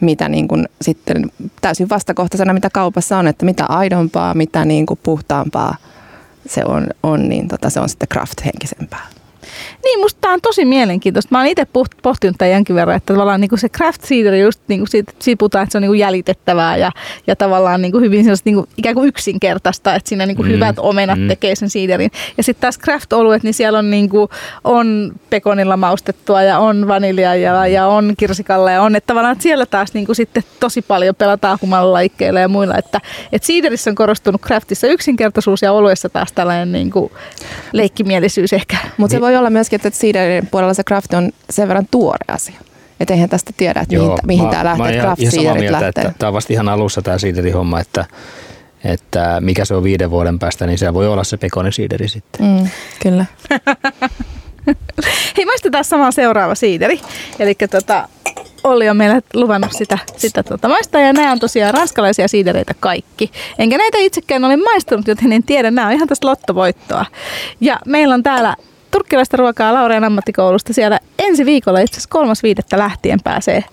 mitä 0.00 0.28
niin 0.28 0.48
kuin 0.48 0.68
sitten 0.82 1.30
täysin 1.60 1.88
vastakohtaisena, 1.88 2.52
mitä 2.52 2.70
kaupassa 2.70 3.18
on, 3.18 3.26
että 3.26 3.44
mitä 3.44 3.66
aidompaa, 3.66 4.34
mitä 4.34 4.64
niin 4.64 4.86
kuin 4.86 5.00
puhtaampaa 5.02 5.76
se 6.46 6.64
on, 6.64 6.86
on 7.02 7.28
niin 7.28 7.48
tota, 7.48 7.70
se 7.70 7.80
on 7.80 7.88
sitten 7.88 8.08
craft-henkisempää. 8.14 9.19
Niin, 9.84 10.00
musta 10.00 10.18
tämä 10.20 10.34
on 10.34 10.40
tosi 10.40 10.64
mielenkiintoista. 10.64 11.28
Mä 11.30 11.38
oon 11.38 11.46
itse 11.46 11.66
pohtinut 12.02 12.36
tämän 12.38 12.52
jonkin 12.52 12.76
verran, 12.76 12.96
että 12.96 13.12
tavallaan 13.14 13.40
niin 13.40 13.48
kuin 13.48 13.58
se 13.58 13.68
craft 13.68 14.02
cider 14.02 14.34
just 14.34 14.60
niin 14.68 14.80
kuin 14.80 14.88
siitä, 14.88 15.12
siitä 15.18 15.38
puhutaan, 15.38 15.62
että 15.62 15.72
se 15.72 15.78
on 15.78 15.82
niin 15.82 15.90
kuin 15.90 15.98
jäljitettävää 15.98 16.76
ja, 16.76 16.92
ja 17.26 17.36
tavallaan 17.36 17.82
niin 17.82 17.92
kuin 17.92 18.04
hyvin 18.04 18.26
niin 18.44 18.54
kuin, 18.54 18.68
ikään 18.76 18.94
kuin 18.94 19.08
yksinkertaista, 19.08 19.94
että 19.94 20.08
siinä 20.08 20.26
niin 20.26 20.36
kuin 20.36 20.48
mm, 20.48 20.52
hyvät 20.52 20.78
omenat 20.78 21.18
mm. 21.18 21.28
tekee 21.28 21.54
sen 21.54 21.70
siiderin. 21.70 22.10
Ja 22.36 22.42
sitten 22.42 22.60
taas 22.60 22.78
craft-oluet, 22.78 23.42
niin 23.42 23.54
siellä 23.54 23.78
on, 23.78 23.90
niin 23.90 24.08
kuin, 24.08 24.28
on 24.64 25.12
pekonilla 25.30 25.76
maustettua 25.76 26.42
ja 26.42 26.58
on 26.58 26.88
vaniljaa 26.88 27.34
ja, 27.34 27.66
ja 27.66 27.86
on 27.86 28.14
kirsikalla 28.16 28.70
ja 28.70 28.82
on, 28.82 28.96
että 28.96 29.06
tavallaan 29.06 29.32
että 29.32 29.42
siellä 29.42 29.66
taas 29.66 29.94
niin 29.94 30.06
kuin 30.06 30.16
sitten 30.16 30.42
tosi 30.60 30.82
paljon 30.82 31.14
pelataan 31.14 31.58
humalla 31.62 31.92
laikkeilla 31.92 32.40
ja 32.40 32.48
muilla, 32.48 32.76
että, 32.78 33.00
että 33.32 33.46
siiderissä 33.46 33.90
on 33.90 33.94
korostunut 33.94 34.40
craftissa 34.40 34.86
yksinkertaisuus 34.86 35.62
ja 35.62 35.72
oluessa 35.72 36.08
taas 36.08 36.32
tällainen 36.32 36.72
niin 36.72 36.90
kuin 36.90 37.12
leikkimielisyys 37.72 38.52
ehkä. 38.52 38.76
Mutta 38.96 39.14
se 39.14 39.20
voi 39.20 39.36
olla 39.36 39.50
myöskin, 39.70 39.88
että 39.88 40.00
siiderin 40.00 40.46
puolella 40.46 40.74
se 40.74 40.82
craft 40.82 41.14
on 41.14 41.32
sen 41.50 41.68
verran 41.68 41.86
tuore 41.90 42.24
asia. 42.28 42.60
Että 43.00 43.14
eihän 43.14 43.28
tästä 43.28 43.52
tiedä, 43.56 43.80
että 43.80 43.94
Joo, 43.94 44.06
mihin, 44.06 44.26
mihin 44.26 44.50
tämä 44.50 44.64
lähtee, 44.64 44.88
että 44.88 45.02
craft 45.02 45.22
siiderit 45.30 45.70
lähtee. 45.70 45.88
Että 45.88 46.14
tämä 46.18 46.28
on 46.28 46.34
vasta 46.34 46.52
ihan 46.52 46.68
alussa 46.68 47.02
tämä 47.02 47.18
siiderin 47.18 47.54
homma, 47.54 47.80
että, 47.80 48.04
että 48.84 49.38
mikä 49.40 49.64
se 49.64 49.74
on 49.74 49.82
viiden 49.82 50.10
vuoden 50.10 50.38
päästä, 50.38 50.66
niin 50.66 50.78
se 50.78 50.94
voi 50.94 51.08
olla 51.08 51.24
se 51.24 51.36
pekonisiideri 51.36 52.08
sitten. 52.08 52.46
Mm, 52.46 52.68
kyllä. 53.02 53.24
Hei, 55.36 55.44
maistetaan 55.44 55.84
sama 55.84 56.10
seuraava 56.10 56.54
siideri. 56.54 57.00
Eli 57.38 57.54
tota, 57.54 58.08
Olli 58.64 58.88
on 58.88 58.96
meille 58.96 59.22
luvannut 59.34 59.72
sitä, 59.72 59.98
sitä 60.16 60.42
tuota 60.42 60.68
maistaa 60.68 61.00
ja 61.00 61.12
nämä 61.12 61.32
on 61.32 61.38
tosiaan 61.38 61.74
ranskalaisia 61.74 62.28
siidereitä 62.28 62.74
kaikki. 62.80 63.30
Enkä 63.58 63.78
näitä 63.78 63.98
itsekään 63.98 64.44
ole 64.44 64.56
maistanut, 64.56 65.08
joten 65.08 65.32
en 65.32 65.42
tiedä, 65.42 65.70
nämä 65.70 65.86
on 65.86 65.92
ihan 65.92 66.08
tästä 66.08 66.26
lottovoittoa. 66.26 67.06
Ja 67.60 67.78
meillä 67.86 68.14
on 68.14 68.22
täällä 68.22 68.56
turkkilaista 68.90 69.36
ruokaa 69.36 69.74
Laureen 69.74 70.04
ammattikoulusta. 70.04 70.72
Siellä 70.72 70.98
ensi 71.18 71.46
viikolla 71.46 71.80
itse 71.80 71.92
asiassa 71.92 72.08
kolmas 72.08 72.42
viidettä 72.42 72.78
lähtien 72.78 73.18
pääsee 73.24 73.64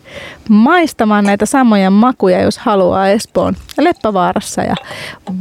maistamaan 0.49 1.23
näitä 1.23 1.45
samoja 1.45 1.89
makuja, 1.89 2.41
jos 2.41 2.57
haluaa 2.57 3.07
Espoon 3.07 3.55
Leppävaarassa. 3.77 4.61
Ja 4.61 4.75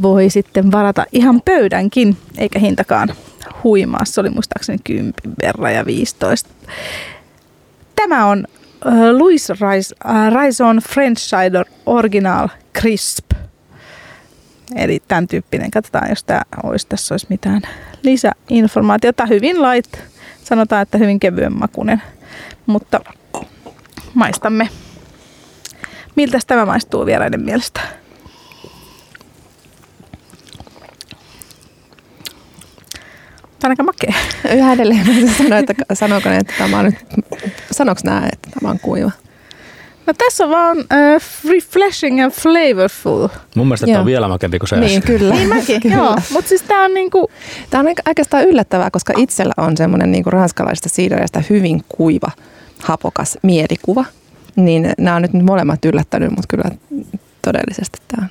voi 0.01 0.29
sitten 0.29 0.71
varata 0.71 1.05
ihan 1.11 1.41
pöydänkin, 1.45 2.17
eikä 2.37 2.59
hintakaan 2.59 3.09
huimaa. 3.63 4.05
Se 4.05 4.21
oli 4.21 4.29
muistaakseni 4.29 4.79
10 4.83 5.13
verran 5.43 5.73
ja 5.73 5.85
15. 5.85 6.49
Tämä 7.95 8.25
on 8.25 8.45
Louis 9.11 9.47
Raison 10.33 10.77
French 10.77 11.21
Cider 11.21 11.65
Original 11.85 12.47
Crisp. 12.79 13.31
Eli 14.75 14.99
tämän 15.07 15.27
tyyppinen. 15.27 15.71
Katsotaan, 15.71 16.09
jos 16.09 16.23
tämä 16.23 16.41
olisi, 16.63 16.87
tässä 16.87 17.13
olisi 17.13 17.27
mitään 17.29 17.61
lisäinformaatiota. 18.03 19.25
Hyvin 19.25 19.61
light. 19.61 19.97
Sanotaan, 20.43 20.81
että 20.81 20.97
hyvin 20.97 21.19
kevyen 21.19 21.53
makunen. 21.53 22.01
Mutta 22.65 22.99
maistamme. 24.13 24.69
Miltä 26.15 26.39
tämä 26.47 26.65
maistuu 26.65 27.05
vieraiden 27.05 27.41
mielestä? 27.41 27.81
Tämä 33.59 33.69
on 33.69 33.71
aika 33.71 33.83
makea. 33.83 34.13
Yhä 34.57 34.73
edelleen 34.73 35.33
sanoa, 35.37 35.57
että 35.59 35.73
sanooko 35.93 36.29
ne, 36.29 36.37
että 36.37 36.53
tämä 36.57 36.79
on 36.79 36.85
nyt, 36.85 36.95
sanoiko 37.71 38.01
nämä, 38.03 38.29
että 38.33 38.49
tämä 38.59 38.71
on 38.71 38.79
kuiva? 38.79 39.11
No 40.07 40.13
tässä 40.17 40.43
on 40.43 40.49
vaan 40.49 40.77
uh, 40.77 41.21
refreshing 41.49 42.23
and 42.23 42.31
flavorful. 42.31 43.27
Mun 43.55 43.67
mielestä 43.67 43.85
tämä 43.85 43.99
on 43.99 44.05
vielä 44.05 44.27
makempi 44.27 44.59
kuin 44.59 44.69
se 44.69 44.75
Niin, 44.79 44.97
äsken. 44.97 45.19
kyllä. 45.19 45.33
Niin 45.33 45.49
mäkin, 45.49 45.81
kyllä. 45.83 45.95
joo. 45.95 46.15
Mutta 46.31 46.49
siis 46.49 46.61
tämä 46.61 46.85
on 46.85 46.93
niinku... 46.93 47.31
Tämä 47.69 47.79
on 47.81 47.95
oikeastaan 48.07 48.43
yllättävää, 48.43 48.91
koska 48.91 49.13
itsellä 49.17 49.53
on 49.57 49.77
semmoinen 49.77 50.11
niinku 50.11 50.29
ranskalaisesta 50.29 50.89
siidereistä 50.89 51.43
hyvin 51.49 51.83
kuiva, 51.89 52.31
hapokas 52.83 53.37
mielikuva. 53.43 54.05
Niin 54.55 54.93
nämä 54.97 55.15
on 55.15 55.21
nyt 55.21 55.33
molemmat 55.33 55.85
yllättänyt, 55.85 56.29
mutta 56.29 56.47
kyllä 56.47 56.71
todellisesti 57.41 57.99
tämä 58.07 58.23
on. 58.23 58.29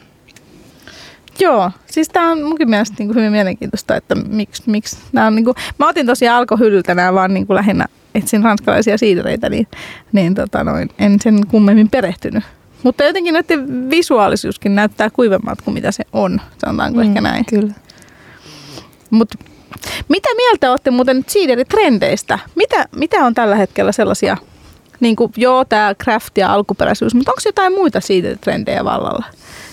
Joo, 1.40 1.70
siis 1.86 2.08
tämä 2.08 2.30
on 2.30 2.42
munkin 2.42 2.70
mielestä 2.70 2.94
niinku 2.98 3.14
hyvin 3.14 3.32
mielenkiintoista, 3.32 3.96
että 3.96 4.14
miksi, 4.14 4.62
miksi 4.66 4.98
nämä 5.12 5.26
on 5.26 5.34
niinku, 5.34 5.54
mä 5.78 5.88
otin 5.88 6.06
tosiaan 6.06 6.38
alkohyllyltä 6.38 6.94
nämä 6.94 7.14
vaan 7.14 7.34
niinku 7.34 7.54
lähinnä 7.54 7.86
etsin 8.16 8.44
ranskalaisia 8.44 8.98
siidereitä, 8.98 9.48
niin, 9.48 9.66
niin 10.12 10.34
tota 10.34 10.64
noin, 10.64 10.90
en 10.98 11.20
sen 11.20 11.46
kummemmin 11.46 11.90
perehtynyt. 11.90 12.44
Mutta 12.82 13.04
jotenkin 13.04 13.34
näiden 13.34 13.90
visuaalisuuskin 13.90 14.74
näyttää 14.74 15.10
kuivemmalta 15.10 15.62
kuin 15.64 15.74
mitä 15.74 15.92
se 15.92 16.04
on, 16.12 16.40
sanotaanko 16.58 17.00
mm, 17.00 17.08
ehkä 17.08 17.20
näin. 17.20 17.44
Kyllä. 17.46 17.72
Mut 19.10 19.34
mitä 20.08 20.28
mieltä 20.36 20.70
olette 20.70 20.90
muuten 20.90 21.24
siideritrendeistä? 21.26 22.38
Mitä, 22.54 22.88
mitä 22.96 23.24
on 23.24 23.34
tällä 23.34 23.56
hetkellä 23.56 23.92
sellaisia, 23.92 24.36
niin 25.00 25.16
kuin 25.16 25.32
joo 25.36 25.64
tämä 25.64 25.94
craft 26.04 26.38
ja 26.38 26.52
alkuperäisyys, 26.52 27.14
mutta 27.14 27.30
onko 27.30 27.40
jotain 27.44 27.72
muita 27.72 28.00
siideritrendejä 28.00 28.84
vallalla? 28.84 29.24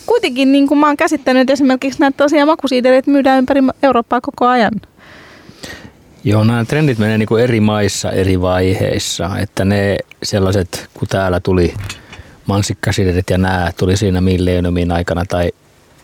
Kuitenkin 0.06 0.52
niin 0.52 0.68
kuin 0.68 0.78
mä 0.78 0.88
oon 0.88 0.98
käsittänyt 0.98 1.50
esimerkiksi 1.50 2.00
näitä 2.00 2.18
tosiaan 2.18 2.48
makusiidereitä 2.48 3.12
myydään 3.12 3.38
ympäri 3.38 3.62
Eurooppaa 3.84 4.22
koko 4.22 4.48
ajan. 4.48 4.72
Joo, 6.26 6.44
nämä 6.44 6.66
trendit 6.66 6.98
menee 6.98 7.18
niin 7.18 7.28
kuin 7.28 7.44
eri 7.44 7.60
maissa 7.60 8.12
eri 8.12 8.42
vaiheissa, 8.42 9.38
että 9.40 9.66
ne 9.66 9.98
sellaiset, 10.24 10.90
kun 10.94 11.08
täällä 11.08 11.40
tuli 11.40 11.74
mansikkasiderit 12.46 13.30
ja 13.30 13.38
nämä 13.38 13.72
tuli 13.78 13.98
siinä 13.98 14.22
milleniumin 14.22 14.92
aikana 14.92 15.26
tai 15.26 15.52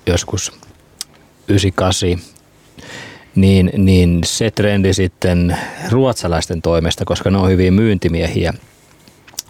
joskus 0.08 0.52
98, 1.48 2.10
niin, 3.36 3.72
niin 3.78 4.22
se 4.26 4.52
trendi 4.52 4.94
sitten 4.94 5.58
ruotsalaisten 5.90 6.62
toimesta, 6.62 7.06
koska 7.06 7.32
ne 7.32 7.38
on 7.38 7.50
hyvin 7.50 7.74
myyntimiehiä, 7.74 8.54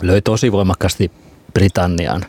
löi 0.01 0.21
tosi 0.21 0.51
voimakkaasti 0.51 1.11
Britannian. 1.53 2.25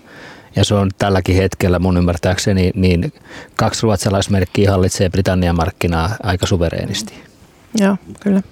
Ja 0.56 0.64
se 0.64 0.74
on 0.74 0.90
tälläkin 0.98 1.36
hetkellä 1.36 1.78
mun 1.78 1.96
ymmärtääkseni, 1.96 2.70
niin 2.74 3.12
kaksi 3.56 3.82
ruotsalaismerkkiä 3.82 4.70
hallitsee 4.70 5.08
Britannian 5.10 5.56
markkinaa 5.56 6.16
aika 6.22 6.46
suvereenisti. 6.46 7.29
Joo, 7.78 7.96
kyllä. 8.20 8.42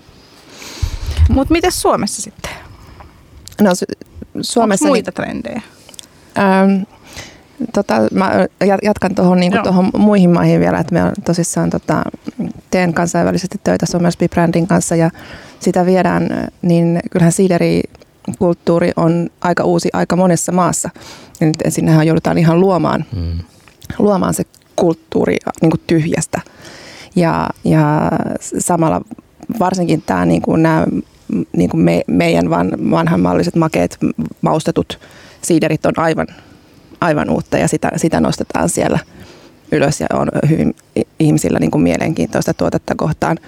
Mutta 1.29 1.53
miten 1.53 1.73
Suomessa 1.73 2.23
sitten? 2.23 2.53
No 3.61 3.71
Suomessa... 4.41 4.85
Onko 4.85 4.93
muita 4.93 5.13
trendejä? 5.13 5.63
Ähm, 6.39 6.83
tota, 7.73 7.95
mä 8.13 8.33
jatkan 8.83 9.15
tuohon 9.15 9.41
niin 9.41 9.53
muihin 9.97 10.31
maihin 10.31 10.61
vielä, 10.61 10.79
että 10.79 10.95
me 10.95 11.01
tosissaan 11.25 11.71
tota, 11.71 12.03
teen 12.71 12.95
kansainvälisesti 12.95 13.61
töitä 13.65 13.87
Somersby 13.87 14.29
Brandin 14.29 14.67
kanssa 14.67 14.97
ja 14.97 15.11
sitä 15.61 15.87
viedään, 15.87 16.49
niin 16.63 17.01
kyllähän 17.11 17.33
siideri 17.33 17.83
kulttuuri 18.39 18.93
on 18.97 19.31
aika 19.41 19.65
uusi 19.65 19.89
aika 19.93 20.17
monessa 20.17 20.53
maassa. 20.53 20.91
Ja 21.41 21.47
nyt 21.47 21.57
sinnehän 21.69 22.07
joudutaan 22.07 22.39
ihan 22.39 22.61
luomaan, 22.61 23.05
mm. 23.17 23.39
luomaan 23.99 24.35
se 24.35 24.45
kulttuuri 24.77 25.37
niin 25.63 25.71
kuin 25.71 25.81
tyhjästä. 25.87 26.41
Ja, 27.19 27.49
ja 27.65 28.11
samalla 28.59 29.01
varsinkin 29.61 30.03
tämä, 30.03 30.27
niin 30.27 30.43
kuin 30.43 30.63
nämä 30.63 30.87
niin 31.53 31.71
kuin 31.71 31.81
me, 31.81 32.03
meidän 32.07 32.51
van, 32.51 32.73
vanhanmalliset 32.91 33.57
makeet 33.57 33.99
maustetut 34.41 35.01
siiderit 35.43 35.87
on 35.87 35.93
aivan, 35.97 36.27
aivan 37.01 37.31
uutta 37.31 37.59
ja 37.59 37.69
sitä, 37.69 37.91
sitä 37.97 38.21
nostetaan 38.21 38.69
siellä 38.69 38.99
ylös 39.73 40.01
ja 40.01 40.07
on 40.13 40.29
hyvin 40.49 40.75
ihmisillä 41.21 41.59
niin 41.59 41.71
kuin 41.71 41.83
mielenkiintoista 41.83 42.55
tuotetta 42.55 42.95
kohtaan. 42.95 43.39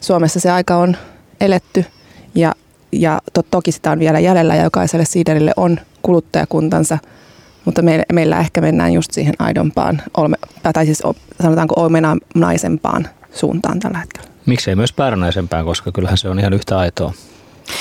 Suomessa 0.00 0.40
se 0.40 0.50
aika 0.50 0.76
on 0.76 0.96
eletty 1.40 1.84
ja, 2.34 2.54
ja 2.92 3.20
to, 3.32 3.42
toki 3.42 3.72
sitä 3.72 3.90
on 3.90 3.98
vielä 3.98 4.20
jäljellä 4.20 4.56
ja 4.56 4.64
jokaiselle 4.64 5.04
siiderille 5.04 5.52
on 5.56 5.80
kuluttajakuntansa, 6.02 6.98
mutta 7.64 7.82
meillä, 7.82 8.04
meillä 8.12 8.38
ehkä 8.38 8.60
mennään 8.60 8.92
just 8.92 9.12
siihen 9.12 9.34
aidompaan, 9.38 10.02
tai 10.72 10.86
siis 10.86 11.02
sanotaanko 11.42 11.74
omenaisempaan 11.76 13.08
suuntaan 13.34 13.80
tällä 13.80 13.98
hetkellä. 13.98 14.28
Miksei 14.46 14.76
myös 14.76 14.92
päärynäisempään, 14.92 15.64
koska 15.64 15.92
kyllähän 15.92 16.18
se 16.18 16.28
on 16.28 16.38
ihan 16.38 16.52
yhtä 16.52 16.78
aitoa. 16.78 17.12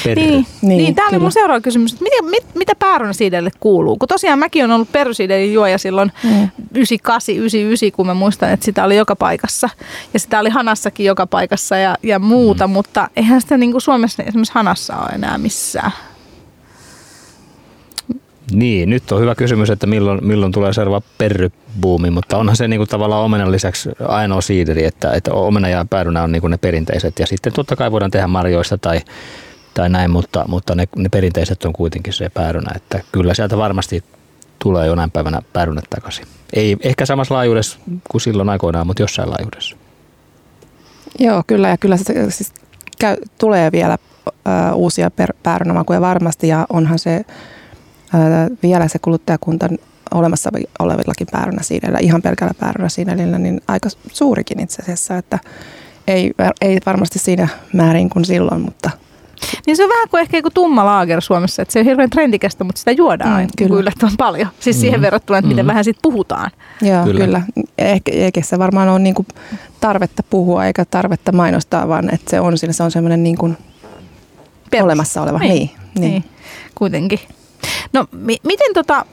Perry. 0.03 0.21
Niin, 0.21 0.45
niin, 0.61 0.77
niin 0.77 0.95
tämä 0.95 1.07
oli 1.07 1.19
mun 1.19 1.31
seuraava 1.31 1.61
kysymys, 1.61 1.93
että 1.93 2.03
mitä, 2.03 2.21
mit, 2.21 2.55
mitä 2.55 2.75
päärynäsiidelle 2.75 3.51
kuuluu? 3.59 3.97
Kun 3.97 4.07
tosiaan 4.07 4.39
mäkin 4.39 4.63
on 4.63 4.71
ollut 4.71 4.91
perrysiidelin 4.91 5.53
juoja 5.53 5.77
silloin 5.77 6.11
mm. 6.23 6.49
98, 6.75 7.35
99, 7.35 7.91
kun 7.91 8.07
mä 8.07 8.13
muistan, 8.13 8.49
että 8.49 8.65
sitä 8.65 8.83
oli 8.83 8.97
joka 8.97 9.15
paikassa. 9.15 9.69
Ja 10.13 10.19
sitä 10.19 10.39
oli 10.39 10.49
Hanassakin 10.49 11.05
joka 11.05 11.27
paikassa 11.27 11.77
ja, 11.77 11.97
ja 12.03 12.19
muuta, 12.19 12.67
mm. 12.67 12.73
mutta 12.73 13.09
eihän 13.15 13.41
sitä 13.41 13.57
niin 13.57 13.71
kuin 13.71 13.81
Suomessa 13.81 14.23
esimerkiksi 14.23 14.53
Hanassa 14.53 14.97
ole 14.97 15.09
enää 15.09 15.37
missään. 15.37 15.91
Niin, 18.51 18.89
nyt 18.89 19.11
on 19.11 19.21
hyvä 19.21 19.35
kysymys, 19.35 19.69
että 19.69 19.87
milloin, 19.87 20.27
milloin 20.27 20.51
tulee 20.51 20.73
seuraava 20.73 21.01
perrybuumi, 21.17 22.09
mutta 22.09 22.37
onhan 22.37 22.55
se 22.55 22.67
niin 22.67 22.79
kuin 22.79 22.89
tavallaan 22.89 23.23
omenan 23.23 23.51
lisäksi 23.51 23.89
ainoa 24.07 24.41
siideri, 24.41 24.85
että, 24.85 25.11
että 25.11 25.33
omena 25.33 25.69
ja 25.69 25.85
päärynä 25.89 26.23
on 26.23 26.31
niin 26.31 26.41
kuin 26.41 26.51
ne 26.51 26.57
perinteiset 26.57 27.19
ja 27.19 27.27
sitten 27.27 27.53
totta 27.53 27.75
kai 27.75 27.91
voidaan 27.91 28.11
tehdä 28.11 28.27
marjoista 28.27 28.77
tai 28.77 29.01
tai 29.73 29.89
näin, 29.89 30.11
mutta, 30.11 30.45
mutta 30.47 30.75
ne, 30.75 30.87
ne 30.95 31.09
perinteiset 31.09 31.65
on 31.65 31.73
kuitenkin 31.73 32.13
se 32.13 32.29
päärynä, 32.29 32.71
että 32.75 33.01
kyllä 33.11 33.33
sieltä 33.33 33.57
varmasti 33.57 34.03
tulee 34.63 34.87
jonain 34.87 35.11
päivänä 35.11 35.41
päärynät 35.53 35.85
takaisin. 35.89 36.25
Ei 36.53 36.77
ehkä 36.83 37.05
samassa 37.05 37.35
laajuudessa 37.35 37.79
kuin 38.11 38.21
silloin 38.21 38.49
aikoinaan, 38.49 38.87
mutta 38.87 39.03
jossain 39.03 39.29
laajuudessa. 39.29 39.75
Joo, 41.19 41.43
kyllä 41.47 41.69
ja 41.69 41.77
kyllä 41.77 41.97
se 41.97 42.03
siis 42.29 42.53
käy, 42.99 43.17
tulee 43.37 43.71
vielä 43.71 43.97
ö, 44.27 44.73
uusia 44.73 45.11
per, 45.11 45.33
päärynämakuja 45.43 46.01
varmasti 46.01 46.47
ja 46.47 46.65
onhan 46.69 46.99
se 46.99 47.25
vielä 48.63 48.87
se 48.87 48.99
kuluttajakunta 48.99 49.69
olemassa 50.13 50.49
olevillakin 50.79 51.27
päärynäsiidellä, 51.31 51.99
ihan 51.99 52.21
pelkällä 52.21 52.53
päärynäsiidellä, 52.59 53.39
niin 53.39 53.61
aika 53.67 53.89
suurikin 54.11 54.59
itse 54.59 54.81
asiassa, 54.81 55.17
että 55.17 55.39
ei, 56.07 56.31
ei 56.61 56.79
varmasti 56.85 57.19
siinä 57.19 57.47
määrin 57.73 58.09
kuin 58.09 58.25
silloin, 58.25 58.61
mutta– 58.61 58.91
niin 59.67 59.77
se 59.77 59.83
on 59.83 59.89
vähän 59.89 60.09
kuin 60.09 60.21
ehkä 60.21 60.37
joku 60.37 60.49
tumma 60.49 60.85
laager 60.85 61.21
Suomessa, 61.21 61.61
että 61.61 61.71
se 61.71 61.79
on 61.79 61.85
hirveän 61.85 62.09
trendikästä, 62.09 62.63
mutta 62.63 62.79
sitä 62.79 62.91
juodaan 62.91 63.29
mm, 63.29 63.35
aina 63.35 63.49
kyllä. 63.57 63.79
yllättävän 63.79 64.17
paljon. 64.17 64.47
Siis 64.59 64.75
mm. 64.75 64.79
siihen 64.79 65.01
verrattuna, 65.01 65.39
että 65.39 65.49
miten 65.49 65.65
mm. 65.65 65.67
vähän 65.67 65.83
siitä 65.83 65.99
puhutaan. 66.01 66.51
Joo, 66.81 67.03
kyllä. 67.03 67.25
kyllä. 67.25 67.41
Ehkä, 67.77 68.11
ehkä 68.11 68.41
se 68.41 68.59
varmaan 68.59 68.89
on 68.89 69.03
niinku 69.03 69.25
tarvetta 69.79 70.23
puhua 70.29 70.65
eikä 70.65 70.85
tarvetta 70.85 71.31
mainostaa, 71.31 71.87
vaan 71.87 72.13
että 72.13 72.29
se 72.29 72.39
on, 72.39 72.53
se 72.57 72.83
on 72.83 72.91
semmoinen 72.91 73.23
niinku 73.23 73.55
olemassa 74.81 75.21
oleva. 75.21 75.39
Niin, 75.39 75.53
niin, 75.53 75.71
niin. 75.95 76.11
niin. 76.11 76.23
kuitenkin. 76.75 77.19
No 77.93 78.05
mi- 78.11 78.39
miten 78.43 78.73
tota, 78.73 79.05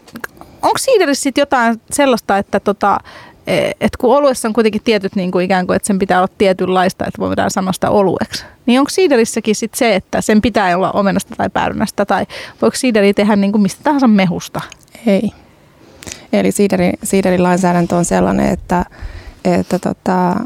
onko 0.63 0.79
siiderissä 0.79 1.31
jotain 1.37 1.81
sellaista, 1.91 2.39
että 2.39 2.61
tota, 2.61 3.01
Eh, 3.47 3.75
et 3.81 3.97
kun 3.97 4.17
oluessa 4.17 4.49
on 4.49 4.55
kuitenkin 4.55 4.83
tietyt 4.85 5.17
niin 5.17 5.31
kuin 5.31 5.45
ikään 5.45 5.67
kuin, 5.67 5.77
että 5.77 5.87
sen 5.87 5.99
pitää 5.99 6.19
olla 6.19 6.29
tietynlaista, 6.39 7.07
että 7.07 7.19
voidaan 7.19 7.51
sanoa 7.51 7.73
sitä 7.73 7.91
olueksi. 7.91 8.45
Niin 8.67 8.81
onko 8.81 8.91
siiderissäkin 8.91 9.55
sit 9.55 9.75
se, 9.75 9.95
että 9.95 10.21
sen 10.21 10.43
pitää 10.43 10.77
olla 10.77 10.93
omenasta 10.93 11.37
tai 11.37 11.51
päärynästä 11.51 12.05
tai 12.05 12.27
voiko 12.63 12.77
siideri 12.77 13.15
tehdä 13.15 13.37
niin 13.37 13.53
kuin 13.53 13.63
mistä 13.63 13.81
tahansa 13.85 14.09
mehusta? 14.09 14.61
Ei. 15.07 15.31
Eli 16.33 16.53
siideri, 17.03 17.39
lainsäädäntö 17.39 17.97
on 17.97 18.05
sellainen, 18.05 18.53
että, 18.53 18.85
että 19.45 19.79
tota, 19.79 20.37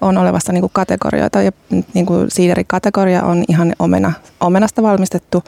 on 0.00 0.18
olevassa 0.18 0.52
niin 0.52 0.62
kuin 0.62 0.72
kategorioita 0.72 1.42
ja 1.42 1.52
niin 1.94 2.06
kuin 2.06 2.30
siiderikategoria 2.30 3.22
on 3.22 3.44
ihan 3.48 3.74
omena, 3.78 4.12
omenasta 4.40 4.82
valmistettu 4.82 5.44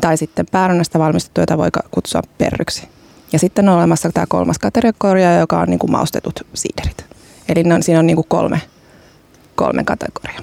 tai 0.00 0.16
sitten 0.16 0.46
päärynästä 0.52 0.98
valmistettu, 0.98 1.40
jota 1.40 1.58
voi 1.58 1.68
kutsua 1.90 2.22
perryksi. 2.38 2.88
Ja 3.32 3.38
sitten 3.38 3.68
on 3.68 3.78
olemassa 3.78 4.10
tämä 4.14 4.26
kolmas 4.28 4.58
kategoria, 4.58 5.38
joka 5.38 5.60
on 5.60 5.68
niin 5.68 5.78
kuin 5.78 5.90
maustetut 5.90 6.46
siiderit. 6.54 7.04
Eli 7.48 7.64
on, 7.74 7.82
siinä 7.82 7.98
on 7.98 8.06
niin 8.06 8.16
kuin 8.16 8.28
kolme, 8.28 8.60
kolme 9.54 9.84
kategoriaa. 9.84 10.42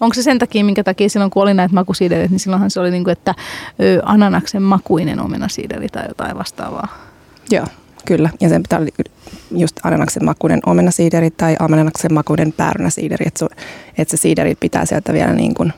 Onko 0.00 0.14
se 0.14 0.22
sen 0.22 0.38
takia, 0.38 0.64
minkä 0.64 0.84
takia 0.84 1.08
silloin 1.08 1.30
kun 1.30 1.42
oli 1.42 1.54
näitä 1.54 1.74
makusiiderit, 1.74 2.30
niin 2.30 2.40
silloinhan 2.40 2.70
se 2.70 2.80
oli 2.80 2.90
niin 2.90 3.04
kuin, 3.04 3.12
että 3.12 3.34
ananaksen 4.02 4.62
makuinen 4.62 5.20
omenasiideri 5.20 5.88
tai 5.88 6.04
jotain 6.08 6.38
vastaavaa? 6.38 6.88
Joo, 7.50 7.66
kyllä. 8.04 8.30
Ja 8.40 8.48
sen 8.48 8.62
pitää 8.62 8.78
olla 8.78 8.88
just 9.50 9.76
ananaksen 9.82 10.24
makuinen 10.24 10.60
omenasiideri 10.66 11.30
tai 11.30 11.56
ananaksen 11.58 12.14
makuinen 12.14 12.52
päärynäsiideri. 12.52 13.26
Että 13.28 13.38
se, 13.38 13.46
että 13.98 14.16
se 14.16 14.20
siideri 14.20 14.54
pitää 14.54 14.84
sieltä 14.84 15.12
vielä 15.12 15.32
niin 15.32 15.54
kuin 15.54 15.72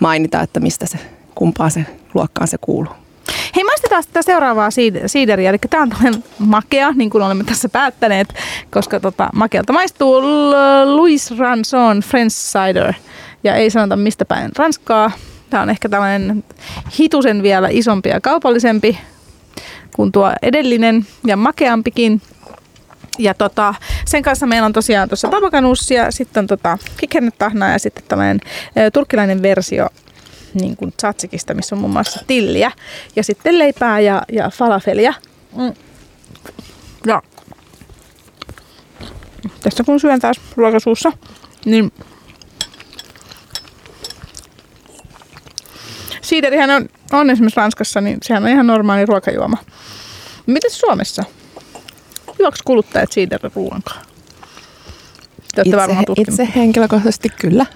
mainita, 0.00 0.40
että 0.40 0.60
mistä 0.60 0.86
se, 0.86 0.98
kumpaan 1.40 1.70
se 1.70 1.86
luokkaan 2.14 2.48
se 2.48 2.56
kuuluu. 2.60 2.92
Hei, 3.56 3.64
maistetaan 3.64 4.02
sitä 4.02 4.22
seuraavaa 4.22 4.70
siideriä. 5.06 5.50
Eli 5.50 5.58
tämä 5.70 5.82
on 5.82 5.90
tällainen 5.90 6.24
makea, 6.38 6.92
niin 6.92 7.10
kuin 7.10 7.22
olemme 7.22 7.44
tässä 7.44 7.68
päättäneet, 7.68 8.34
koska 8.70 9.00
tota, 9.00 9.30
makealta 9.34 9.72
maistuu 9.72 10.22
Louis 10.84 11.38
Ranson 11.38 12.00
French 12.00 12.36
Cider. 12.36 12.92
Ja 13.44 13.54
ei 13.54 13.70
sanota 13.70 13.96
mistä 13.96 14.24
päin 14.24 14.50
Ranskaa. 14.56 15.10
Tämä 15.50 15.62
on 15.62 15.70
ehkä 15.70 15.88
tällainen 15.88 16.44
hitusen 16.98 17.42
vielä 17.42 17.68
isompi 17.70 18.08
ja 18.08 18.20
kaupallisempi 18.20 18.98
kuin 19.96 20.12
tuo 20.12 20.32
edellinen 20.42 21.06
ja 21.26 21.36
makeampikin. 21.36 22.22
Ja 23.18 23.34
tota, 23.34 23.74
sen 24.06 24.22
kanssa 24.22 24.46
meillä 24.46 24.66
on 24.66 24.72
tosiaan 24.72 25.08
tuossa 25.08 25.28
papakanussia, 25.28 26.10
sitten 26.10 26.40
on 26.40 26.46
tota 26.46 26.78
ja 27.72 27.78
sitten 27.78 28.04
tällainen 28.08 28.40
turkkilainen 28.92 29.42
versio 29.42 29.88
niin 30.54 30.76
kuin 30.76 30.92
tsatsikista, 30.96 31.54
missä 31.54 31.74
on 31.74 31.80
muun 31.80 31.92
muassa 31.92 32.24
tilliä. 32.26 32.72
Ja 33.16 33.24
sitten 33.24 33.58
leipää 33.58 34.00
ja, 34.00 34.22
ja 34.32 34.50
falafelia. 34.50 35.14
Mm. 35.56 35.74
Ja 37.06 37.22
tässä 39.60 39.84
kun 39.84 40.00
syön 40.00 40.20
taas 40.20 40.40
ruokasuussa, 40.56 41.12
niin 41.64 41.92
siiderihän 46.22 46.70
on, 46.70 46.88
on 47.12 47.30
esimerkiksi 47.30 47.60
Ranskassa, 47.60 48.00
niin 48.00 48.18
sehän 48.22 48.42
on 48.44 48.48
ihan 48.48 48.66
normaali 48.66 49.06
ruokajuoma. 49.06 49.56
Miten 50.46 50.70
Suomessa? 50.70 51.24
Juoks 52.38 52.62
kuluttajat 52.62 53.12
siiderin 53.12 53.52
ruoankaan? 53.54 54.06
itse, 56.16 56.32
itse 56.32 56.48
henkilökohtaisesti 56.56 57.28
kyllä 57.28 57.66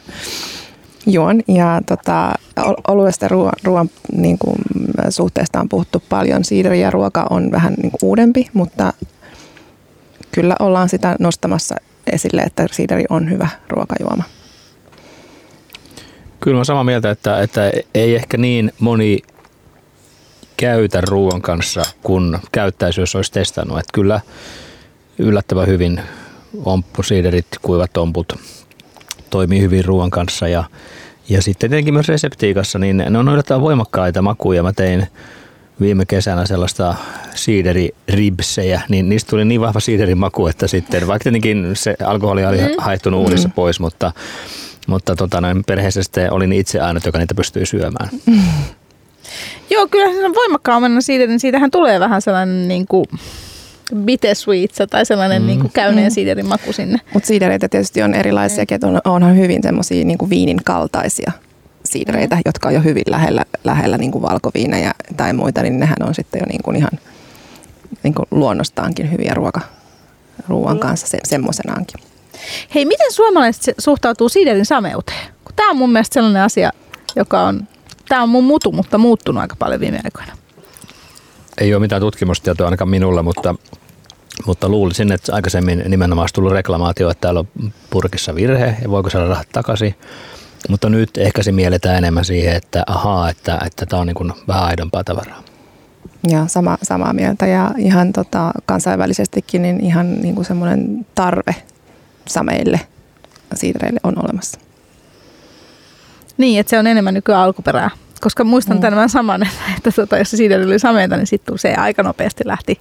juon. 1.06 1.40
Ja 1.48 1.80
tota, 1.86 2.34
oluesta 2.88 3.28
ruoan, 3.28 3.52
ruoan 3.64 3.90
niin 4.16 4.38
kuin, 4.38 4.56
suhteesta 5.08 5.60
on 5.60 5.68
puhuttu 5.68 6.02
paljon. 6.08 6.44
Siideri 6.44 6.80
ja 6.80 6.90
ruoka 6.90 7.26
on 7.30 7.50
vähän 7.50 7.74
niin 7.82 7.90
kuin 7.90 8.00
uudempi, 8.02 8.50
mutta 8.52 8.92
kyllä 10.32 10.56
ollaan 10.60 10.88
sitä 10.88 11.16
nostamassa 11.18 11.76
esille, 12.12 12.42
että 12.42 12.66
siideri 12.72 13.04
on 13.10 13.30
hyvä 13.30 13.48
ruokajuoma. 13.68 14.24
Kyllä 16.40 16.56
olen 16.56 16.64
samaa 16.64 16.84
mieltä, 16.84 17.10
että, 17.10 17.40
että 17.40 17.70
ei 17.94 18.14
ehkä 18.14 18.36
niin 18.36 18.72
moni 18.78 19.18
käytä 20.56 21.00
ruoan 21.00 21.42
kanssa, 21.42 21.82
kun 22.02 22.38
käyttäisi, 22.52 23.00
jos 23.00 23.14
olisi 23.14 23.32
testannut. 23.32 23.78
Että 23.78 23.92
kyllä 23.92 24.20
yllättävän 25.18 25.66
hyvin 25.66 26.00
omppusiiderit, 26.64 27.46
kuivat 27.62 27.96
omput 27.96 28.38
toimii 29.34 29.60
hyvin 29.60 29.84
ruoan 29.84 30.10
kanssa 30.10 30.48
ja, 30.48 30.64
ja 31.28 31.42
sitten 31.42 31.70
tietenkin 31.70 31.94
myös 31.94 32.08
reseptiikassa, 32.08 32.78
niin 32.78 32.96
ne 32.96 33.18
on 33.18 33.28
yllättävän 33.28 33.60
voimakkaita 33.60 34.22
makuja. 34.22 34.62
Mä 34.62 34.72
tein 34.72 35.06
viime 35.80 36.04
kesänä 36.06 36.46
sellaista 36.46 36.94
siideriribsejä, 37.34 38.82
niin 38.88 39.08
niistä 39.08 39.30
tuli 39.30 39.44
niin 39.44 39.60
vahva 39.60 39.80
siiderimaku, 39.80 40.46
että 40.46 40.66
sitten, 40.66 41.06
vaikka 41.06 41.22
tietenkin 41.22 41.70
se 41.74 41.96
alkoholi 42.04 42.46
oli 42.46 42.58
mm. 42.58 42.68
haittunut 42.78 43.20
uudessa 43.20 43.48
mm. 43.48 43.52
pois, 43.52 43.80
mutta, 43.80 44.12
mutta 44.86 45.16
tota, 45.16 45.40
noin 45.40 45.64
perheessä 45.64 46.02
sitten 46.02 46.32
olin 46.32 46.52
itse 46.52 46.80
ainut, 46.80 47.06
joka 47.06 47.18
niitä 47.18 47.34
pystyi 47.34 47.66
syömään. 47.66 48.08
Mm. 48.26 48.42
Joo, 49.70 49.88
kyllä 49.90 50.12
se 50.12 50.26
on 50.26 50.34
voimakkaamman 50.34 51.02
siideri, 51.02 51.28
niin 51.28 51.40
siitähän 51.40 51.70
tulee 51.70 52.00
vähän 52.00 52.22
sellainen 52.22 52.68
niin 52.68 52.86
kuin 52.86 53.06
bittersweet 53.96 54.70
tai 54.90 55.06
sellainen 55.06 55.42
mm. 55.42 55.46
niin 55.46 55.60
kuin 55.60 55.72
käyneen 55.72 56.12
mm. 56.12 56.14
siiderin 56.14 56.48
maku 56.48 56.72
sinne. 56.72 56.98
Mutta 57.14 57.26
siidereitä 57.26 57.68
tietysti 57.68 58.02
on 58.02 58.14
erilaisia, 58.14 58.64
mm. 58.82 58.88
on, 58.88 59.00
onhan 59.04 59.36
hyvin 59.36 59.62
semmoisia 59.62 60.04
niin 60.04 60.30
viinin 60.30 60.60
kaltaisia 60.64 61.32
siidereitä, 61.84 62.36
mm. 62.36 62.42
jotka 62.44 62.68
on 62.68 62.74
jo 62.74 62.80
hyvin 62.80 63.04
lähellä, 63.06 63.44
lähellä 63.64 63.98
niin 63.98 64.12
kuin 64.12 64.22
valkoviinejä 64.22 64.92
tai 65.16 65.32
muita, 65.32 65.62
niin 65.62 65.80
nehän 65.80 65.96
on 66.02 66.14
sitten 66.14 66.38
jo 66.38 66.46
niin 66.48 66.62
kuin 66.62 66.76
ihan 66.76 66.90
niin 68.02 68.14
kuin 68.14 68.26
luonnostaankin 68.30 69.12
hyviä 69.12 69.34
ruoka, 69.34 69.60
ruoan 70.48 70.76
mm. 70.76 70.80
kanssa 70.80 71.06
se, 71.06 71.18
semmoisenaankin. 71.24 72.00
Hei, 72.74 72.84
miten 72.84 73.12
suomalaiset 73.12 73.74
suhtautuu 73.78 74.28
siiderin 74.28 74.66
sameuteen? 74.66 75.26
Tämä 75.56 75.70
on 75.70 75.76
mun 75.76 75.92
mielestä 75.92 76.14
sellainen 76.14 76.42
asia, 76.42 76.70
joka 77.16 77.42
on, 77.42 77.68
tämä 78.08 78.22
on 78.22 78.28
mun 78.28 78.44
mutu, 78.44 78.72
mutta 78.72 78.98
muuttunut 78.98 79.40
aika 79.40 79.56
paljon 79.58 79.80
viime 79.80 80.00
aikoina 80.04 80.43
ei 81.58 81.74
ole 81.74 81.80
mitään 81.80 82.02
tutkimustietoa 82.02 82.66
ainakaan 82.66 82.88
minulla, 82.88 83.22
mutta, 83.22 83.54
mutta 84.46 84.68
luulisin, 84.68 85.12
että 85.12 85.34
aikaisemmin 85.34 85.84
nimenomaan 85.88 86.22
olisi 86.22 86.34
tullut 86.34 86.52
reklamaatio, 86.52 87.10
että 87.10 87.20
täällä 87.20 87.40
on 87.40 87.72
purkissa 87.90 88.34
virhe 88.34 88.76
ja 88.82 88.90
voiko 88.90 89.10
saada 89.10 89.26
rahat 89.26 89.48
takaisin. 89.52 89.94
Mutta 90.68 90.88
nyt 90.88 91.16
ehkä 91.16 91.42
se 91.42 91.52
mielletään 91.52 91.98
enemmän 91.98 92.24
siihen, 92.24 92.56
että 92.56 92.82
ahaa, 92.86 93.30
että, 93.30 93.58
että 93.66 93.86
tämä 93.86 94.00
on 94.00 94.06
niin 94.06 94.14
kuin 94.14 94.32
vähän 94.48 94.64
aidompaa 94.64 95.04
tavaraa. 95.04 95.42
Ja 96.28 96.46
sama, 96.46 96.78
samaa 96.82 97.12
mieltä 97.12 97.46
ja 97.46 97.70
ihan 97.78 98.12
tota, 98.12 98.50
kansainvälisestikin 98.66 99.62
niin 99.62 99.80
ihan 99.80 100.14
niin 100.14 100.34
kuin 100.34 100.44
semmoinen 100.44 101.06
tarve 101.14 101.54
sameille 102.26 102.80
siidereille 103.54 104.00
on 104.02 104.24
olemassa. 104.24 104.60
Niin, 106.38 106.60
että 106.60 106.70
se 106.70 106.78
on 106.78 106.86
enemmän 106.86 107.14
nykyään 107.14 107.42
alkuperää 107.42 107.90
koska 108.24 108.44
muistan 108.44 108.76
mm. 108.76 108.80
tämän 108.80 109.08
saman, 109.08 109.42
että, 109.42 109.58
että 109.76 109.90
tota, 109.90 110.18
jos 110.18 110.30
siitä 110.30 110.54
oli 110.54 110.78
sameita, 110.78 111.16
niin 111.16 111.26
sitten 111.26 111.58
se 111.58 111.74
aika 111.74 112.02
nopeasti 112.02 112.44
lähti 112.46 112.80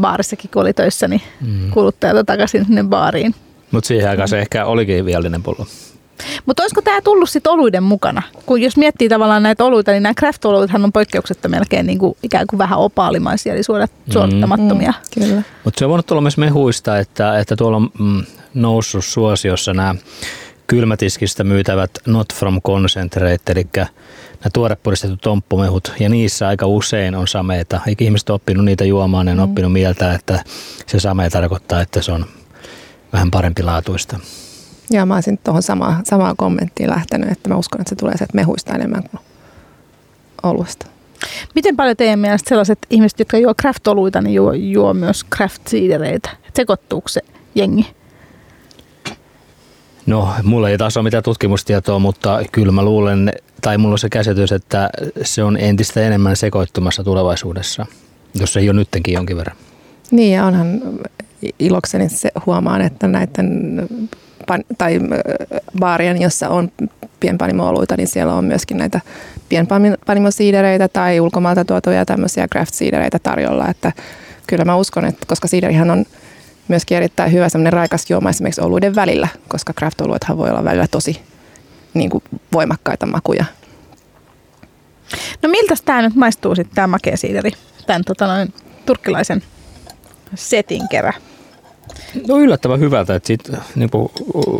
baarissakin, 0.00 0.50
kun 0.52 0.62
oli 0.62 0.72
töissä, 0.72 1.08
niin 1.08 1.22
mm. 1.40 1.70
kuluttajalta 1.70 2.24
takaisin 2.24 2.64
sinne 2.64 2.84
baariin. 2.84 3.34
Mutta 3.70 3.88
siihen 3.88 4.10
aikaan 4.10 4.28
se 4.28 4.38
ehkä 4.38 4.64
olikin 4.64 5.04
viallinen 5.04 5.42
pullo. 5.42 5.66
Mutta 6.46 6.62
olisiko 6.62 6.82
tämä 6.82 7.00
tullut 7.00 7.30
sitten 7.30 7.52
oluiden 7.52 7.82
mukana? 7.82 8.22
Kun 8.46 8.60
jos 8.62 8.76
miettii 8.76 9.08
tavallaan 9.08 9.42
näitä 9.42 9.64
oluita, 9.64 9.92
niin 9.92 10.02
nämä 10.02 10.14
craft-oluithan 10.14 10.84
on 10.84 10.92
poikkeuksetta 10.92 11.48
melkein 11.48 11.86
niin 11.86 11.98
kuin, 11.98 12.16
ikään 12.22 12.46
kuin 12.46 12.58
vähän 12.58 12.78
opaalimaisia, 12.78 13.54
eli 13.54 13.62
suorat, 13.62 13.90
mm. 14.06 14.12
suorittamattomia. 14.12 14.92
Mm, 14.92 15.22
kyllä. 15.22 15.42
Mutta 15.64 15.78
se 15.78 15.84
on 15.84 15.88
voinut 15.88 16.06
tulla 16.06 16.20
myös 16.20 16.38
mehuista, 16.38 16.98
että, 16.98 17.38
että 17.38 17.56
tuolla 17.56 17.76
on 17.76 17.90
mm, 17.98 18.24
noussut 18.54 19.04
suosiossa 19.04 19.74
nämä 19.74 19.94
kylmätiskistä 20.66 21.44
myytävät 21.44 21.90
not 22.06 22.34
from 22.34 22.62
concentrate, 22.62 23.52
eli 23.52 23.66
nämä 24.42 24.50
tuorepuristetut 24.52 25.20
tomppumehut, 25.20 25.92
ja 26.00 26.08
niissä 26.08 26.48
aika 26.48 26.66
usein 26.66 27.14
on 27.14 27.28
sameita. 27.28 27.80
Eikä 27.86 28.04
ihmiset 28.04 28.30
ole 28.30 28.34
oppinut 28.34 28.64
niitä 28.64 28.84
juomaan, 28.84 29.26
ne 29.26 29.32
on 29.32 29.38
mm. 29.38 29.44
oppinut 29.44 29.72
mieltä, 29.72 30.14
että 30.14 30.44
se 30.86 31.00
same 31.00 31.30
tarkoittaa, 31.30 31.80
että 31.80 32.02
se 32.02 32.12
on 32.12 32.26
vähän 33.12 33.30
parempi 33.30 33.62
laatuista. 33.62 34.18
Ja 34.90 35.06
mä 35.06 35.14
olisin 35.14 35.38
tuohon 35.44 35.62
sama, 35.62 36.00
samaan 36.04 36.36
kommenttiin 36.36 36.90
lähtenyt, 36.90 37.30
että 37.30 37.48
mä 37.48 37.56
uskon, 37.56 37.80
että 37.80 37.88
se 37.88 37.96
tulee 37.96 38.16
sieltä 38.16 38.34
mehuista 38.34 38.74
enemmän 38.74 39.02
kuin 39.10 39.20
olusta. 40.42 40.86
Miten 41.54 41.76
paljon 41.76 41.96
teidän 41.96 42.18
mielestä 42.18 42.48
sellaiset 42.48 42.78
ihmiset, 42.90 43.18
jotka 43.18 43.38
juo 43.38 43.54
craft-oluita, 43.54 44.20
niin 44.20 44.34
juo, 44.34 44.52
juo 44.52 44.94
myös 44.94 45.26
craft-siidereitä? 45.36 46.30
Sekoittuuko 46.54 47.08
se 47.08 47.20
jengi? 47.54 47.86
No, 50.06 50.28
mulla 50.42 50.68
ei 50.68 50.78
taas 50.78 50.96
ole 50.96 51.04
mitään 51.04 51.22
tutkimustietoa, 51.22 51.98
mutta 51.98 52.40
kyllä 52.52 52.72
mä 52.72 52.82
luulen, 52.82 53.32
tai 53.62 53.78
mulla 53.78 53.94
on 53.94 53.98
se 53.98 54.08
käsitys, 54.08 54.52
että 54.52 54.90
se 55.22 55.44
on 55.44 55.56
entistä 55.56 56.00
enemmän 56.00 56.36
sekoittumassa 56.36 57.04
tulevaisuudessa, 57.04 57.86
jos 58.34 58.56
ei 58.56 58.68
ole 58.68 58.78
nyttenkin 58.78 59.14
jonkin 59.14 59.36
verran. 59.36 59.56
Niin, 60.10 60.34
ja 60.34 60.44
onhan 60.44 60.82
ilokseni 61.58 62.08
se 62.08 62.30
huomaan, 62.46 62.82
että 62.82 63.08
näiden 63.08 63.88
tai 64.78 65.00
baarien, 65.78 66.22
jossa 66.22 66.48
on 66.48 66.72
pienpanimo-oluita, 67.20 67.96
niin 67.96 68.08
siellä 68.08 68.34
on 68.34 68.44
myöskin 68.44 68.76
näitä 68.76 69.00
pienpanimosiidereitä 69.48 70.88
tai 70.88 71.20
ulkomailta 71.20 71.64
tuotuja 71.64 72.06
tämmöisiä 72.06 72.48
craft-siidereitä 72.48 73.18
tarjolla, 73.18 73.68
että 73.68 73.92
kyllä 74.46 74.64
mä 74.64 74.76
uskon, 74.76 75.04
että 75.04 75.26
koska 75.26 75.48
siiderihan 75.48 75.90
on 75.90 76.04
myöskin 76.68 76.96
erittäin 76.96 77.32
hyvä 77.32 77.48
semmoinen 77.48 77.72
raikas 77.72 78.10
juoma 78.10 78.30
esimerkiksi 78.30 78.60
oluiden 78.60 78.94
välillä, 78.94 79.28
koska 79.48 79.72
craft-oluethan 79.72 80.38
voi 80.38 80.50
olla 80.50 80.64
välillä 80.64 80.86
tosi 80.86 81.31
niin 81.94 82.10
kuin 82.10 82.24
voimakkaita 82.52 83.06
makuja. 83.06 83.44
No 85.42 85.48
miltä 85.48 85.74
tämä 85.84 86.02
nyt 86.02 86.14
maistuu 86.14 86.54
sitten 86.54 86.74
tämä 86.74 86.86
makea 86.86 87.16
siideri, 87.16 87.50
tämän 87.86 88.04
tota 88.04 88.26
noin, 88.26 88.54
turkkilaisen 88.86 89.42
setin 90.34 90.88
kerä? 90.88 91.12
No 92.28 92.38
yllättävän 92.38 92.80
hyvältä, 92.80 93.14
että 93.14 93.26
sit, 93.26 93.50
niin 93.74 93.90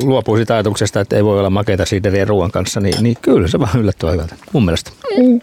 luopuu 0.02 0.36
siitä 0.36 0.54
ajatuksesta, 0.54 1.00
että 1.00 1.16
ei 1.16 1.24
voi 1.24 1.38
olla 1.38 1.50
makeita 1.50 1.86
siideriä 1.86 2.24
ruoan 2.24 2.50
kanssa, 2.50 2.80
niin, 2.80 3.02
niin 3.02 3.16
kyllä 3.22 3.48
se 3.48 3.60
vaan 3.60 3.80
yllättävän 3.80 4.14
hyvältä, 4.14 4.34
mun 4.52 4.64
mielestä. 4.64 4.90
Mm. 5.18 5.40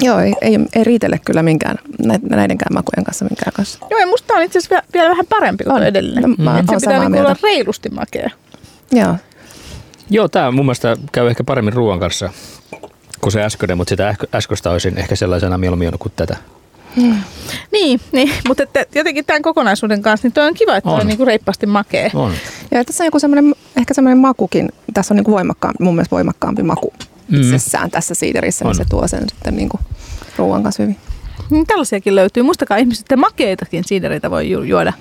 Joo, 0.00 0.20
ei, 0.20 0.34
ei, 0.40 0.58
ei 0.74 0.84
riitele 0.84 1.20
kyllä 1.24 1.42
minkään, 1.42 1.78
näidenkään 2.30 2.74
makujen 2.74 3.04
kanssa 3.04 3.24
minkään 3.24 3.52
kanssa. 3.52 3.78
Joo, 3.90 4.00
ja 4.00 4.06
musta 4.06 4.34
on 4.34 4.42
itse 4.42 4.58
asiassa 4.58 4.74
vielä, 4.74 4.84
vielä 4.92 5.10
vähän 5.10 5.26
parempi 5.28 5.64
kuin 5.64 5.82
edellinen. 5.82 6.22
No, 6.22 6.28
mm. 6.28 6.66
Se 6.66 6.74
pitää 6.80 7.08
niin 7.08 7.20
olla 7.20 7.36
reilusti 7.42 7.88
makea. 7.88 8.30
Joo. 8.92 9.16
Joo, 10.10 10.28
tämä 10.28 10.50
mun 10.50 10.64
mielestä 10.64 10.96
käy 11.12 11.28
ehkä 11.28 11.44
paremmin 11.44 11.72
ruoan 11.72 12.00
kanssa 12.00 12.30
kuin 13.20 13.32
se 13.32 13.44
äskeinen, 13.44 13.76
mutta 13.76 13.88
sitä 13.88 14.14
äskeistä 14.34 14.70
olisin 14.70 14.98
ehkä 14.98 15.16
sellaisena 15.16 15.58
mieluummin 15.58 15.90
kuin 15.98 16.12
tätä. 16.16 16.36
Hmm. 16.96 17.16
Niin, 17.72 18.00
niin, 18.12 18.30
mutta 18.48 18.62
että 18.62 18.86
jotenkin 18.94 19.24
tämän 19.24 19.42
kokonaisuuden 19.42 20.02
kanssa, 20.02 20.26
niin 20.26 20.32
toi 20.32 20.46
on 20.46 20.54
kiva, 20.54 20.76
että 20.76 20.90
on, 20.90 21.00
on 21.00 21.06
niin 21.06 21.16
kuin 21.16 21.26
reippaasti 21.26 21.66
makea. 21.66 22.10
On. 22.14 22.32
Ja 22.70 22.84
tässä 22.84 23.04
on 23.04 23.06
joku 23.06 23.18
semmoinen, 23.18 23.54
ehkä 23.76 23.94
semmoinen 23.94 24.18
makukin, 24.18 24.68
tässä 24.94 25.14
on 25.14 25.16
niin 25.16 25.24
kuin 25.24 25.32
voimakkaampi, 25.32 25.84
mun 25.84 25.94
mielestä 25.94 26.16
voimakkaampi 26.16 26.62
maku 26.62 26.92
mm. 27.28 27.40
itsessään 27.40 27.90
tässä 27.90 28.14
siiderissä, 28.14 28.64
niin 28.64 28.74
se 28.74 28.84
tuo 28.90 29.08
sen 29.08 29.24
sitten 29.28 29.56
niin 29.56 29.68
kuin 29.68 29.80
ruoan 30.36 30.62
kanssa 30.62 30.82
hyvin. 30.82 30.96
Niin 31.50 31.66
tällaisiakin 31.66 32.14
löytyy. 32.14 32.42
Muistakaa 32.42 32.76
ihmiset, 32.76 33.02
että 33.02 33.16
makeitakin 33.16 33.84
siidereitä 33.84 34.30
voi 34.30 34.50
ju- 34.50 34.62
juoda 34.62 34.92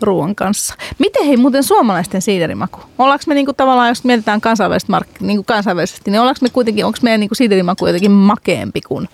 ruoan 0.00 0.34
kanssa. 0.34 0.74
Miten 0.98 1.26
hei 1.26 1.36
muuten 1.36 1.64
suomalaisten 1.64 2.22
siiderimaku? 2.22 2.80
Ollaanko 2.98 3.24
me 3.26 3.34
niinku 3.34 3.52
tavallaan, 3.52 3.88
jos 3.88 4.04
mietitään 4.04 4.40
kansainvälisesti, 4.40 4.92
mark- 4.92 5.20
niinku 5.20 5.44
kansainvälisesti 5.44 6.10
niin 6.10 6.20
ollaanko 6.20 6.38
me 6.42 6.48
kuitenkin, 6.50 6.84
onko 6.84 6.98
meidän 7.02 7.20
niinku 7.20 7.34
siiderimaku 7.34 7.86
jotenkin 7.86 8.10
makeampi 8.10 8.80
kuin, 8.80 9.08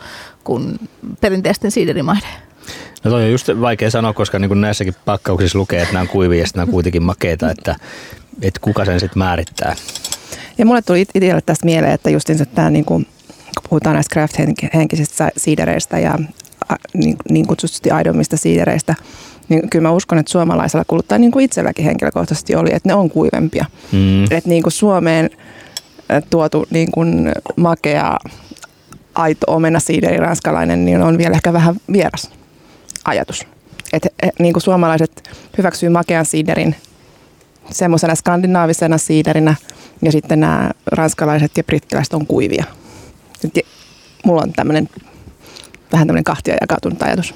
kuin 0.44 0.78
perinteisten 1.20 1.70
siiderimaiden? 1.70 2.28
No 3.04 3.10
toi 3.10 3.22
on 3.22 3.30
just 3.30 3.48
vaikea 3.60 3.90
sanoa, 3.90 4.12
koska 4.12 4.38
niin 4.38 4.48
kuin 4.48 4.60
näissäkin 4.60 4.94
pakkauksissa 5.04 5.58
lukee, 5.58 5.82
että 5.82 5.92
nämä 5.92 6.00
on 6.02 6.08
kuivia 6.08 6.40
ja 6.40 6.46
nämä 6.54 6.64
on 6.64 6.70
kuitenkin 6.70 7.02
makeita, 7.02 7.50
että, 7.50 7.76
että 8.42 8.60
kuka 8.60 8.84
sen 8.84 9.00
sitten 9.00 9.18
määrittää. 9.18 9.76
Ja 10.58 10.66
mulle 10.66 10.82
tuli 10.82 11.00
itselle 11.00 11.40
tästä 11.40 11.66
mieleen, 11.66 11.92
että 11.92 12.10
justin 12.10 12.46
tämä 12.54 12.70
niin 12.70 12.84
kuin, 12.84 13.06
kun 13.54 13.68
puhutaan 13.68 13.94
näistä 13.94 14.14
craft-henkisistä 14.14 15.30
siidereistä 15.36 15.98
ja 15.98 16.18
niin, 16.94 17.16
niin 17.30 17.46
kutsutusti 17.46 17.90
aidommista 17.90 18.36
siidereistä, 18.36 18.94
niin 19.48 19.70
kyllä 19.70 19.88
mä 19.88 19.94
uskon, 19.94 20.18
että 20.18 20.32
suomalaisella 20.32 20.84
kuluttaa 20.88 21.18
niin 21.18 21.32
kuin 21.32 21.44
itselläkin 21.44 21.84
henkilökohtaisesti 21.84 22.54
oli, 22.54 22.70
että 22.74 22.88
ne 22.88 22.94
on 22.94 23.10
kuivempia. 23.10 23.64
Mm. 23.92 24.24
Että 24.24 24.48
niin 24.48 24.62
kuin 24.62 24.72
Suomeen 24.72 25.30
tuotu 26.30 26.66
niin 26.70 26.90
kuin 26.90 27.32
makea 27.56 28.18
aito 29.14 29.46
omena 29.46 29.80
siideri 29.80 30.16
ranskalainen, 30.16 30.84
niin 30.84 31.02
on 31.02 31.18
vielä 31.18 31.34
ehkä 31.34 31.52
vähän 31.52 31.76
vieras 31.92 32.30
ajatus. 33.04 33.46
Että 33.92 34.08
niin 34.38 34.52
kuin 34.52 34.62
suomalaiset 34.62 35.30
hyväksyy 35.58 35.88
makean 35.88 36.26
siiderin 36.26 36.76
semmoisena 37.70 38.14
skandinaavisena 38.14 38.98
siiderinä 38.98 39.54
ja 40.02 40.12
sitten 40.12 40.40
nämä 40.40 40.70
ranskalaiset 40.86 41.56
ja 41.56 41.64
brittiläiset 41.64 42.14
on 42.14 42.26
kuivia. 42.26 42.64
Mulla 44.24 44.42
on 44.42 44.52
tämmöinen 44.52 44.88
vähän 45.92 46.06
tämmöinen 46.06 46.24
kahtia 46.24 46.56
jakautunut 46.60 47.02
ajatus. 47.02 47.34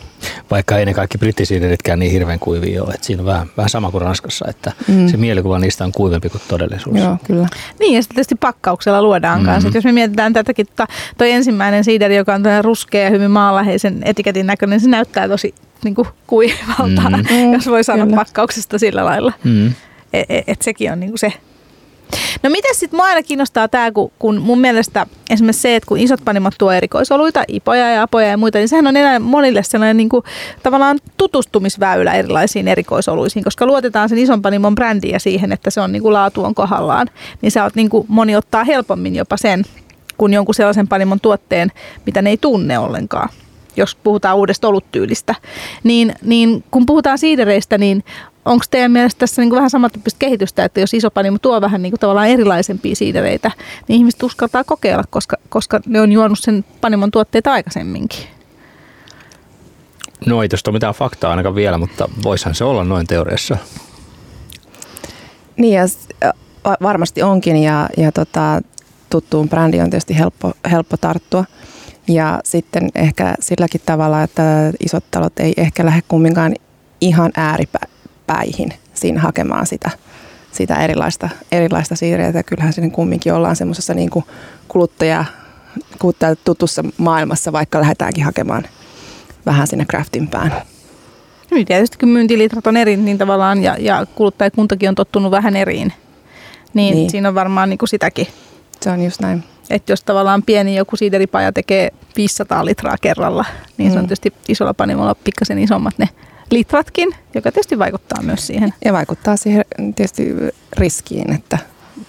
Vaikka 0.50 0.78
ei 0.78 0.84
ne 0.84 0.94
kaikki 0.94 1.18
brittisiideritkään 1.18 1.98
niin 1.98 2.12
hirveän 2.12 2.38
kuivia 2.38 2.82
ole. 2.82 2.94
Että 2.94 3.06
siinä 3.06 3.22
on 3.22 3.26
vähän, 3.26 3.46
vähän 3.56 3.68
sama 3.68 3.90
kuin 3.90 4.02
Ranskassa, 4.02 4.46
että 4.48 4.72
mm. 4.88 5.08
se 5.08 5.16
mielikuva 5.16 5.58
niistä 5.58 5.84
on 5.84 5.92
kuivempi 5.92 6.28
kuin 6.28 6.42
todellisuus. 6.48 6.98
Joo, 6.98 7.16
kyllä. 7.24 7.48
Niin 7.80 7.94
ja 7.94 8.02
sitten 8.02 8.14
tietysti 8.14 8.34
pakkauksella 8.34 9.02
luodaan 9.02 9.38
mm-hmm. 9.38 9.52
kanssa. 9.52 9.70
jos 9.74 9.84
me 9.84 9.92
mietitään 9.92 10.32
tätäkin, 10.32 10.66
että 10.68 10.86
toi 11.18 11.30
ensimmäinen 11.30 11.84
siideri, 11.84 12.16
joka 12.16 12.34
on 12.34 12.42
ruskea 12.62 13.04
ja 13.04 13.10
hyvin 13.10 13.30
maanläheisen 13.30 14.02
etiketin 14.04 14.46
näköinen, 14.46 14.80
se 14.80 14.88
näyttää 14.88 15.28
tosi 15.28 15.54
niin 15.84 15.94
kuin 15.94 16.08
kuivalta, 16.26 17.10
mm. 17.10 17.52
jos 17.52 17.66
voi 17.66 17.84
sanoa 17.84 18.06
kyllä. 18.06 18.16
pakkauksesta 18.16 18.78
sillä 18.78 19.04
lailla. 19.04 19.32
Mm. 19.44 19.66
Että 20.12 20.34
et, 20.34 20.44
et 20.46 20.62
sekin 20.62 20.92
on 20.92 21.00
niin 21.00 21.10
kuin 21.10 21.18
se 21.18 21.32
No 22.42 22.50
miten 22.50 22.74
sitten 22.74 22.98
mua 22.98 23.06
aina 23.06 23.22
kiinnostaa 23.22 23.68
tämä, 23.68 23.92
kun, 23.92 24.12
kun 24.18 24.40
mun 24.40 24.60
mielestä 24.60 25.06
esimerkiksi 25.30 25.62
se, 25.62 25.76
että 25.76 25.86
kun 25.86 25.98
isot 25.98 26.20
panimot 26.24 26.54
tuo 26.58 26.72
erikoisoluita, 26.72 27.44
ipoja 27.48 27.90
ja 27.90 28.02
apoja 28.02 28.28
ja 28.28 28.36
muita, 28.36 28.58
niin 28.58 28.68
sehän 28.68 28.86
on 28.86 28.96
enää 28.96 29.18
monille 29.18 29.62
sellainen 29.62 29.96
niin 29.96 30.08
kuin, 30.08 30.24
tavallaan 30.62 30.98
tutustumisväylä 31.16 32.14
erilaisiin 32.14 32.68
erikoisoluisiin, 32.68 33.44
koska 33.44 33.66
luotetaan 33.66 34.08
sen 34.08 34.18
ison 34.18 34.42
panimon 34.42 34.74
brändiä 34.74 35.18
siihen, 35.18 35.52
että 35.52 35.70
se 35.70 35.80
on 35.80 35.92
niin 35.92 36.02
kuin 36.02 36.12
laatu 36.12 36.44
on 36.44 36.54
kohdallaan, 36.54 37.10
niin 37.42 37.52
sä 37.52 37.64
oot 37.64 37.74
niin 37.74 37.90
kuin, 37.90 38.06
moni 38.08 38.36
ottaa 38.36 38.64
helpommin 38.64 39.16
jopa 39.16 39.36
sen, 39.36 39.64
kuin 40.16 40.32
jonkun 40.32 40.54
sellaisen 40.54 40.88
panimon 40.88 41.20
tuotteen, 41.20 41.72
mitä 42.06 42.22
ne 42.22 42.30
ei 42.30 42.36
tunne 42.36 42.78
ollenkaan 42.78 43.28
jos 43.78 43.94
puhutaan 43.94 44.36
uudesta 44.36 44.68
oluttyylistä. 44.68 45.34
Niin, 45.84 46.14
niin 46.22 46.64
kun 46.70 46.86
puhutaan 46.86 47.18
siidereistä, 47.18 47.78
niin 47.78 48.04
onko 48.46 48.64
teidän 48.70 48.92
mielestä 48.92 49.18
tässä 49.18 49.42
niin 49.42 49.50
kuin 49.50 49.56
vähän 49.56 49.70
samantyyppistä 49.70 50.18
kehitystä, 50.18 50.64
että 50.64 50.80
jos 50.80 50.94
iso 50.94 51.10
panimo 51.10 51.38
tuo 51.42 51.60
vähän 51.60 51.82
niin 51.82 51.92
kuin 51.92 52.00
tavallaan 52.00 52.28
erilaisempia 52.28 52.96
siidereitä, 52.96 53.50
niin 53.88 53.98
ihmiset 53.98 54.22
uskaltaa 54.22 54.64
kokeilla, 54.64 55.04
koska, 55.10 55.36
koska 55.48 55.80
ne 55.86 56.00
on 56.00 56.12
juonut 56.12 56.38
sen 56.38 56.64
panimon 56.80 57.10
tuotteita 57.10 57.52
aikaisemminkin? 57.52 58.18
No 60.26 60.42
ei 60.42 60.48
tuosta 60.48 60.70
ole 60.70 60.76
mitään 60.76 60.94
faktaa 60.94 61.30
ainakaan 61.30 61.54
vielä, 61.54 61.78
mutta 61.78 62.08
voisihan 62.22 62.54
se 62.54 62.64
olla 62.64 62.84
noin 62.84 63.06
teoriassa. 63.06 63.56
Niin 65.56 65.74
ja 65.74 65.86
varmasti 66.82 67.22
onkin 67.22 67.56
ja, 67.56 67.88
ja 67.96 68.12
tota, 68.12 68.62
tuttuun 69.10 69.48
brändi 69.48 69.80
on 69.80 69.90
tietysti 69.90 70.18
helppo, 70.18 70.52
helppo 70.70 70.96
tarttua. 70.96 71.44
Ja 72.08 72.40
sitten 72.44 72.88
ehkä 72.94 73.34
silläkin 73.40 73.80
tavalla, 73.86 74.22
että 74.22 74.72
isot 74.80 75.04
talot 75.10 75.40
ei 75.40 75.54
ehkä 75.56 75.84
lähde 75.84 76.02
kumminkaan 76.08 76.54
ihan 77.00 77.32
ääripäihin 78.28 78.72
siinä 78.94 79.20
hakemaan 79.20 79.66
sitä, 79.66 79.90
sitä 80.52 80.74
erilaista, 80.74 81.28
erilaista 81.52 81.96
siirreitä. 81.96 82.42
Kyllähän 82.42 82.72
siinä 82.72 82.90
kumminkin 82.90 83.32
ollaan 83.32 83.56
semmoisessa 83.56 83.94
niin 83.94 84.10
kuluttaja, 84.68 85.24
kuluttaja 85.98 86.36
tutussa 86.36 86.84
maailmassa, 86.98 87.52
vaikka 87.52 87.80
lähdetäänkin 87.80 88.24
hakemaan 88.24 88.64
vähän 89.46 89.66
sinne 89.66 89.84
craftin 89.84 90.28
pään. 90.28 90.52
Niin 91.50 91.66
tietysti 91.66 91.98
kun 91.98 92.08
myyntilitrat 92.08 92.66
on 92.66 92.76
eri, 92.76 92.96
niin 92.96 93.18
tavallaan 93.18 93.62
ja, 93.62 93.76
ja 93.78 94.06
kuluttajakuntakin 94.14 94.88
on 94.88 94.94
tottunut 94.94 95.30
vähän 95.30 95.56
eriin, 95.56 95.92
niin, 96.74 96.94
niin. 96.94 97.10
siinä 97.10 97.28
on 97.28 97.34
varmaan 97.34 97.68
niin 97.68 97.78
kuin 97.78 97.88
sitäkin. 97.88 98.26
Se 98.80 98.90
on 98.90 99.02
just 99.02 99.20
näin. 99.20 99.44
Että 99.70 99.92
jos 99.92 100.02
tavallaan 100.02 100.42
pieni 100.42 100.76
joku 100.76 100.96
siideripaja 100.96 101.52
tekee 101.52 101.90
500 102.16 102.64
litraa 102.64 102.96
kerralla, 103.00 103.44
niin 103.76 103.88
mm. 103.88 103.92
se 103.92 103.98
on 103.98 104.04
mm. 104.04 104.08
tietysti 104.08 104.32
isolla 104.48 104.74
panimolla 104.74 105.14
pikkasen 105.14 105.58
isommat 105.58 105.98
ne 105.98 106.08
litratkin, 106.50 107.14
joka 107.34 107.52
tietysti 107.52 107.78
vaikuttaa 107.78 108.22
myös 108.22 108.46
siihen. 108.46 108.74
Ja 108.84 108.92
vaikuttaa 108.92 109.36
siihen 109.36 109.64
tietysti 109.96 110.34
riskiin, 110.76 111.32
että 111.32 111.58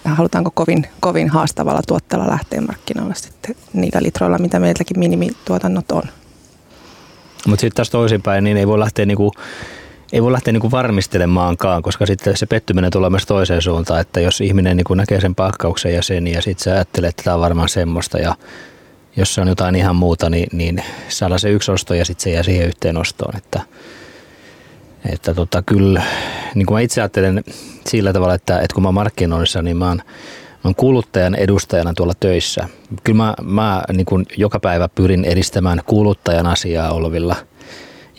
halutaanko 0.04 0.50
kovin, 0.54 0.86
kovin 1.00 1.28
haastavalla 1.28 1.80
tuotteella 1.88 2.28
lähteä 2.28 2.60
markkinoille 2.60 3.14
sitten 3.14 3.56
niillä 3.72 4.02
litroilla, 4.02 4.38
mitä 4.38 4.60
meiltäkin 4.60 4.98
minimituotannot 4.98 5.92
on. 5.92 6.02
Mutta 7.46 7.60
sitten 7.60 7.76
taas 7.76 7.90
toisinpäin, 7.90 8.44
niin 8.44 8.56
ei 8.56 8.66
voi 8.66 8.78
lähteä 8.78 9.06
niinku 9.06 9.32
ei 10.12 10.22
voi 10.22 10.32
lähteä 10.32 10.52
niinku 10.52 10.70
varmistelemaankaan, 10.70 11.82
koska 11.82 12.06
sitten 12.06 12.36
se 12.36 12.46
pettyminen 12.46 12.90
tulee 12.90 13.10
myös 13.10 13.26
toiseen 13.26 13.62
suuntaan, 13.62 14.00
että 14.00 14.20
jos 14.20 14.40
ihminen 14.40 14.76
niinku 14.76 14.94
näkee 14.94 15.20
sen 15.20 15.34
pakkauksen 15.34 15.94
ja 15.94 16.02
sen 16.02 16.26
ja 16.26 16.42
sitten 16.42 16.64
sä 16.64 16.72
ajattelet, 16.72 17.08
että 17.08 17.22
tämä 17.22 17.34
on 17.34 17.40
varmaan 17.40 17.68
semmoista 17.68 18.18
ja 18.18 18.34
jos 19.16 19.34
se 19.34 19.40
on 19.40 19.48
jotain 19.48 19.74
ihan 19.74 19.96
muuta, 19.96 20.30
niin, 20.30 20.48
niin 20.52 20.84
saadaan 21.08 21.40
se 21.40 21.50
yksi 21.50 21.70
osto 21.72 21.94
ja 21.94 22.04
sitten 22.04 22.22
se 22.22 22.30
jää 22.30 22.42
siihen 22.42 22.66
yhteen 22.66 22.96
ostoon. 22.96 23.36
Että, 23.36 23.60
että 25.12 25.34
tota, 25.34 25.62
kyllä, 25.62 26.02
niin 26.54 26.66
kuin 26.66 26.76
mä 26.76 26.80
itse 26.80 27.00
ajattelen 27.00 27.44
sillä 27.86 28.12
tavalla, 28.12 28.34
että, 28.34 28.60
että 28.60 28.74
kun 28.74 28.82
mä 28.82 28.92
markkinoinnissa, 28.92 29.62
niin 29.62 29.76
mä 29.76 29.88
oon, 29.88 30.02
mä 30.06 30.60
oon 30.64 30.74
kuluttajan 30.74 31.34
edustajana 31.34 31.92
tuolla 31.94 32.14
töissä. 32.20 32.68
Kyllä 33.04 33.16
mä, 33.16 33.34
mä 33.42 33.82
niin 33.92 34.06
kuin 34.06 34.26
joka 34.36 34.60
päivä 34.60 34.88
pyrin 34.88 35.24
edistämään 35.24 35.80
kuluttajan 35.86 36.46
asiaa 36.46 36.90
olvilla– 36.90 37.36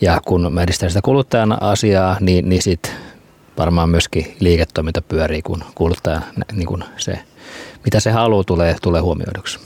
ja 0.00 0.20
kun 0.26 0.52
mä 0.52 0.62
edistän 0.62 0.90
sitä 0.90 1.02
kuluttajan 1.02 1.62
asiaa, 1.62 2.16
niin, 2.20 2.48
niin 2.48 2.62
sitten 2.62 2.92
varmaan 3.58 3.88
myöskin 3.88 4.36
liiketoiminta 4.40 5.02
pyörii, 5.02 5.42
kun 5.42 5.64
kuluttaja, 5.74 6.20
niin 6.52 6.66
kun 6.66 6.84
se, 6.96 7.18
mitä 7.84 8.00
se 8.00 8.10
haluaa, 8.10 8.44
tulee, 8.44 8.76
tulee 8.82 9.00
huomioiduksi. 9.00 9.58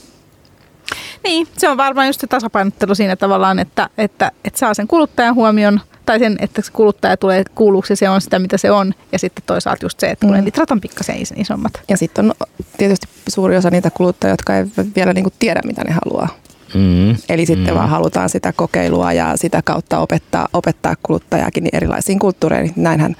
Niin, 1.24 1.46
se 1.56 1.68
on 1.68 1.76
varmaan 1.76 2.06
just 2.06 2.20
se 2.20 2.26
tasapainottelu 2.26 2.94
siinä 2.94 3.16
tavallaan, 3.16 3.58
että, 3.58 3.88
että, 3.98 4.32
että 4.44 4.58
saa 4.58 4.74
sen 4.74 4.88
kuluttajan 4.88 5.34
huomion 5.34 5.80
tai 6.06 6.18
sen, 6.18 6.36
että 6.40 6.62
se 6.62 6.72
kuluttaja 6.72 7.16
tulee 7.16 7.44
kuulluksi 7.54 7.96
se 7.96 8.08
on 8.08 8.20
sitä, 8.20 8.38
mitä 8.38 8.56
se 8.56 8.70
on. 8.70 8.94
Ja 9.12 9.18
sitten 9.18 9.44
toisaalta 9.46 9.84
just 9.84 10.00
se, 10.00 10.10
että 10.10 10.26
kun 10.26 10.36
mm. 10.36 10.44
litrat 10.44 10.70
on 10.70 10.80
pikkasen 10.80 11.16
isommat. 11.36 11.72
Ja 11.88 11.96
sitten 11.96 12.24
on 12.24 12.48
tietysti 12.78 13.06
suuri 13.28 13.56
osa 13.56 13.70
niitä 13.70 13.90
kuluttajia, 13.90 14.32
jotka 14.32 14.56
ei 14.56 14.64
vielä 14.96 15.12
niinku 15.12 15.32
tiedä, 15.38 15.60
mitä 15.64 15.84
ne 15.84 15.90
haluaa. 16.04 16.28
Mm. 16.74 17.16
Eli 17.28 17.46
sitten 17.46 17.74
mm. 17.74 17.78
vaan 17.78 17.88
halutaan 17.88 18.28
sitä 18.28 18.52
kokeilua 18.52 19.12
ja 19.12 19.36
sitä 19.36 19.62
kautta 19.64 19.98
opettaa, 19.98 20.48
opettaa 20.52 20.94
kuluttajaakin 21.02 21.68
erilaisiin 21.72 22.18
kulttuureihin. 22.18 22.72
Näinhän 22.76 23.16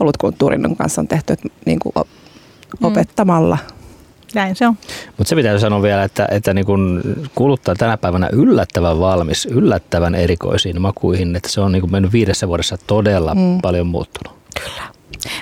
olutkulttuurin 0.00 0.76
kanssa 0.76 1.00
on 1.00 1.08
tehty, 1.08 1.32
että 1.32 1.48
niin 1.64 1.78
kuin 1.78 1.92
mm. 2.80 2.92
Näin 4.36 4.56
se 4.56 4.66
on. 4.66 4.76
Mutta 5.16 5.28
se 5.28 5.36
pitää 5.36 5.58
sanoa 5.58 5.82
vielä, 5.82 6.04
että, 6.04 6.28
että 6.30 6.54
niin 6.54 6.66
kun 6.66 7.02
kuluttaa 7.34 7.74
tänä 7.74 7.96
päivänä 7.96 8.28
yllättävän 8.32 9.00
valmis, 9.00 9.46
yllättävän 9.46 10.14
erikoisiin 10.14 10.82
makuihin, 10.82 11.36
että 11.36 11.48
se 11.48 11.60
on 11.60 11.72
niin 11.72 11.80
kun 11.80 11.90
mennyt 11.92 12.12
viidessä 12.12 12.48
vuodessa 12.48 12.78
todella 12.86 13.34
mm. 13.34 13.60
paljon 13.62 13.86
muuttunut. 13.86 14.38
Kyllä. 14.64 14.82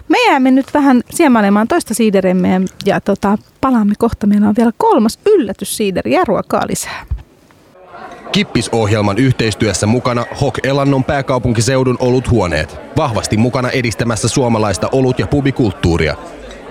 Me 0.09 0.19
jäämme 0.27 0.51
nyt 0.51 0.67
vähän 0.75 1.03
siemailemaan 1.11 1.69
toista 1.69 1.95
siideremme 1.95 2.61
ja 2.85 3.01
tota, 3.01 3.39
palaamme 3.61 3.95
kohta. 3.99 4.27
Meillä 4.27 4.49
on 4.49 4.55
vielä 4.59 4.73
kolmas 4.77 5.19
yllätyssiideri 5.27 6.13
ja 6.13 6.25
ruokaa 6.25 6.63
lisää. 6.69 7.07
Kippisohjelman 8.33 9.19
yhteistyössä 9.19 9.87
mukana 9.87 10.27
Hok 10.41 10.59
Elannon 10.63 11.05
pääkaupunkiseudun 11.05 11.97
oluthuoneet. 12.01 12.77
Vahvasti 12.97 13.37
mukana 13.37 13.71
edistämässä 13.71 14.29
suomalaista 14.29 14.89
olut- 14.93 15.19
ja 15.19 15.27
pubikulttuuria. 15.27 16.17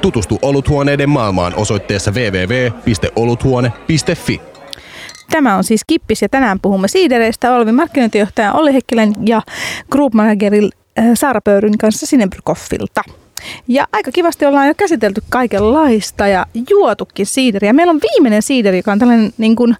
Tutustu 0.04 0.39
oluthuoneiden 0.41 1.10
maailmaan 1.10 1.54
osoitteessa 1.56 2.12
www.oluthuone.fi. 2.12 4.41
Tämä 5.32 5.56
on 5.56 5.64
siis 5.64 5.82
Kippis 5.88 6.22
ja 6.22 6.30
tänään 6.30 6.60
puhumme 6.60 6.88
siidereistä 6.88 7.56
Olvi 7.56 7.72
markkinointijohtaja 7.72 8.54
Olli 8.54 8.74
Hekkilän 8.74 9.14
ja 9.26 9.41
Group 9.91 10.14
Manageril 10.14 10.72
äh, 10.99 11.06
Saara 11.14 11.41
Pöyryn 11.41 11.78
kanssa 11.78 12.06
Sinebrykoffilta. 12.06 13.01
Ja 13.68 13.88
aika 13.91 14.12
kivasti 14.12 14.46
ollaan 14.46 14.68
jo 14.68 14.74
käsitelty 14.78 15.22
kaikenlaista 15.30 16.28
ja 16.28 16.46
juotukin 16.70 17.26
siideriä. 17.26 17.74
Meillä 17.74 17.91
on 17.91 18.00
viimeinen 18.12 18.41
siideri, 18.41 18.78
joka 18.78 18.91
on 18.91 19.00
tällainen 19.00 19.34
niin 19.38 19.56
kuin 19.56 19.76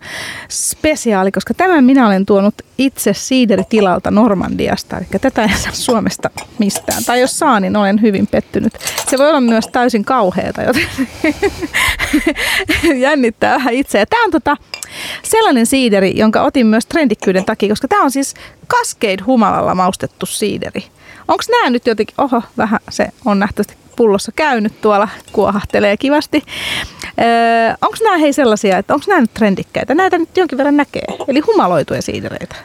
spesiaali, 0.49 1.32
koska 1.32 1.53
tämän 1.53 1.84
minä 1.84 2.07
olen 2.07 2.26
tuonut 2.26 2.55
itse 2.78 3.14
siideritilalta 3.14 4.11
Normandiasta. 4.11 4.97
Eli 4.97 5.05
tätä 5.22 5.43
ei 5.43 5.57
saa 5.57 5.72
Suomesta 5.72 6.30
mistään. 6.59 7.03
Tai 7.03 7.22
jos 7.22 7.39
saa, 7.39 7.59
niin 7.59 7.76
olen 7.76 8.01
hyvin 8.01 8.28
pettynyt. 8.28 8.74
Se 9.09 9.18
voi 9.18 9.30
olla 9.30 9.41
myös 9.41 9.68
täysin 9.68 10.05
kauheata, 10.05 10.61
joten 10.61 10.88
jännittää 13.05 13.55
vähän 13.55 13.74
itse. 13.74 14.05
tämä 14.05 14.24
on 14.24 14.32
tota, 14.32 14.57
sellainen 15.24 15.66
siideri, 15.66 16.14
jonka 16.16 16.41
otin 16.41 16.68
myös 16.68 16.86
trendikkyyden 16.86 17.45
takia, 17.45 17.70
koska 17.70 17.88
tämä 17.88 18.03
on 18.03 18.11
siis 18.11 18.34
Cascade 18.68 19.24
humalalla 19.26 19.76
maustettu 19.76 20.26
siideri. 20.26 20.84
Onko 21.28 21.43
nämä 21.51 21.69
nyt 21.69 21.88
jotenkin, 21.88 22.15
oho, 22.17 22.41
vähän 22.57 22.80
se 22.89 23.07
on 23.26 23.39
nähtävästi 23.39 23.76
pullossa 23.95 24.32
käynyt 24.36 24.82
tuolla, 24.82 25.07
kuohahtelee 25.32 25.97
kivasti. 25.97 26.43
Öö, 27.19 27.76
onko 27.82 27.97
nämä 28.03 28.17
hei 28.17 28.34
sellaisia, 28.34 28.78
että 28.78 28.93
onko 28.93 29.05
nämä 29.07 29.21
nyt 29.21 29.34
trendikkäitä? 29.34 29.95
Näitä 29.95 30.17
nyt 30.17 30.38
jonkin 30.38 30.57
verran 30.57 30.78
näkee, 30.78 31.05
eli 31.28 31.39
humaloituja 31.39 32.01
siidereitä. 32.01 32.55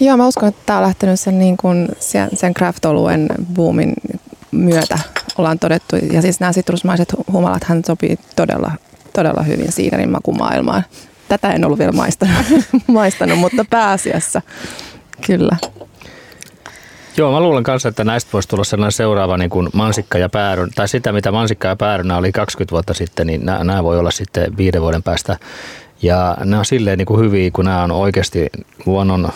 Joo, 0.00 0.16
mä 0.16 0.26
uskon, 0.26 0.48
että 0.48 0.62
tämä 0.66 0.78
on 0.78 0.84
lähtenyt 0.84 1.20
sen, 1.20 1.38
niin 1.38 1.56
kuin, 1.56 1.88
sen 2.34 2.54
craft-oluen 2.54 3.28
boomin 3.54 3.94
myötä, 4.50 4.98
ollaan 5.38 5.58
todettu. 5.58 5.96
Ja 5.96 6.22
siis 6.22 6.40
nämä 6.40 6.52
sitrusmaiset 6.52 7.14
humalat 7.32 7.64
hän 7.64 7.82
sopii 7.86 8.18
todella, 8.36 8.72
todella 9.12 9.42
hyvin 9.42 9.72
siiderin 9.72 10.10
makumaailmaan. 10.10 10.84
tätä 11.28 11.52
en 11.52 11.64
ollut 11.64 11.78
vielä 11.78 11.92
maistanut, 11.92 12.36
maistanut 12.86 13.38
mutta 13.38 13.64
pääasiassa 13.70 14.42
kyllä. 15.26 15.56
Joo, 17.16 17.32
mä 17.32 17.40
luulen 17.40 17.62
kanssa, 17.62 17.88
että 17.88 18.04
näistä 18.04 18.32
voisi 18.32 18.48
tulla 18.48 18.64
sellainen 18.64 18.92
seuraava 18.92 19.36
niin 19.36 19.50
kuin 19.50 19.68
mansikka 19.72 20.18
ja 20.18 20.28
pääryn, 20.28 20.70
tai 20.74 20.88
sitä 20.88 21.12
mitä 21.12 21.32
mansikka 21.32 21.68
ja 21.68 21.76
päärynä 21.76 22.16
oli 22.16 22.32
20 22.32 22.72
vuotta 22.72 22.94
sitten, 22.94 23.26
niin 23.26 23.46
nämä, 23.46 23.64
nämä 23.64 23.84
voi 23.84 23.98
olla 23.98 24.10
sitten 24.10 24.56
viiden 24.56 24.82
vuoden 24.82 25.02
päästä. 25.02 25.36
Ja 26.02 26.36
nämä 26.40 26.58
on 26.58 26.64
silleen 26.64 26.98
niin 26.98 27.06
kuin 27.06 27.20
hyviä, 27.20 27.50
kun 27.50 27.64
nämä 27.64 27.82
on 27.82 27.90
oikeasti 27.90 28.50
luonnon 28.86 29.28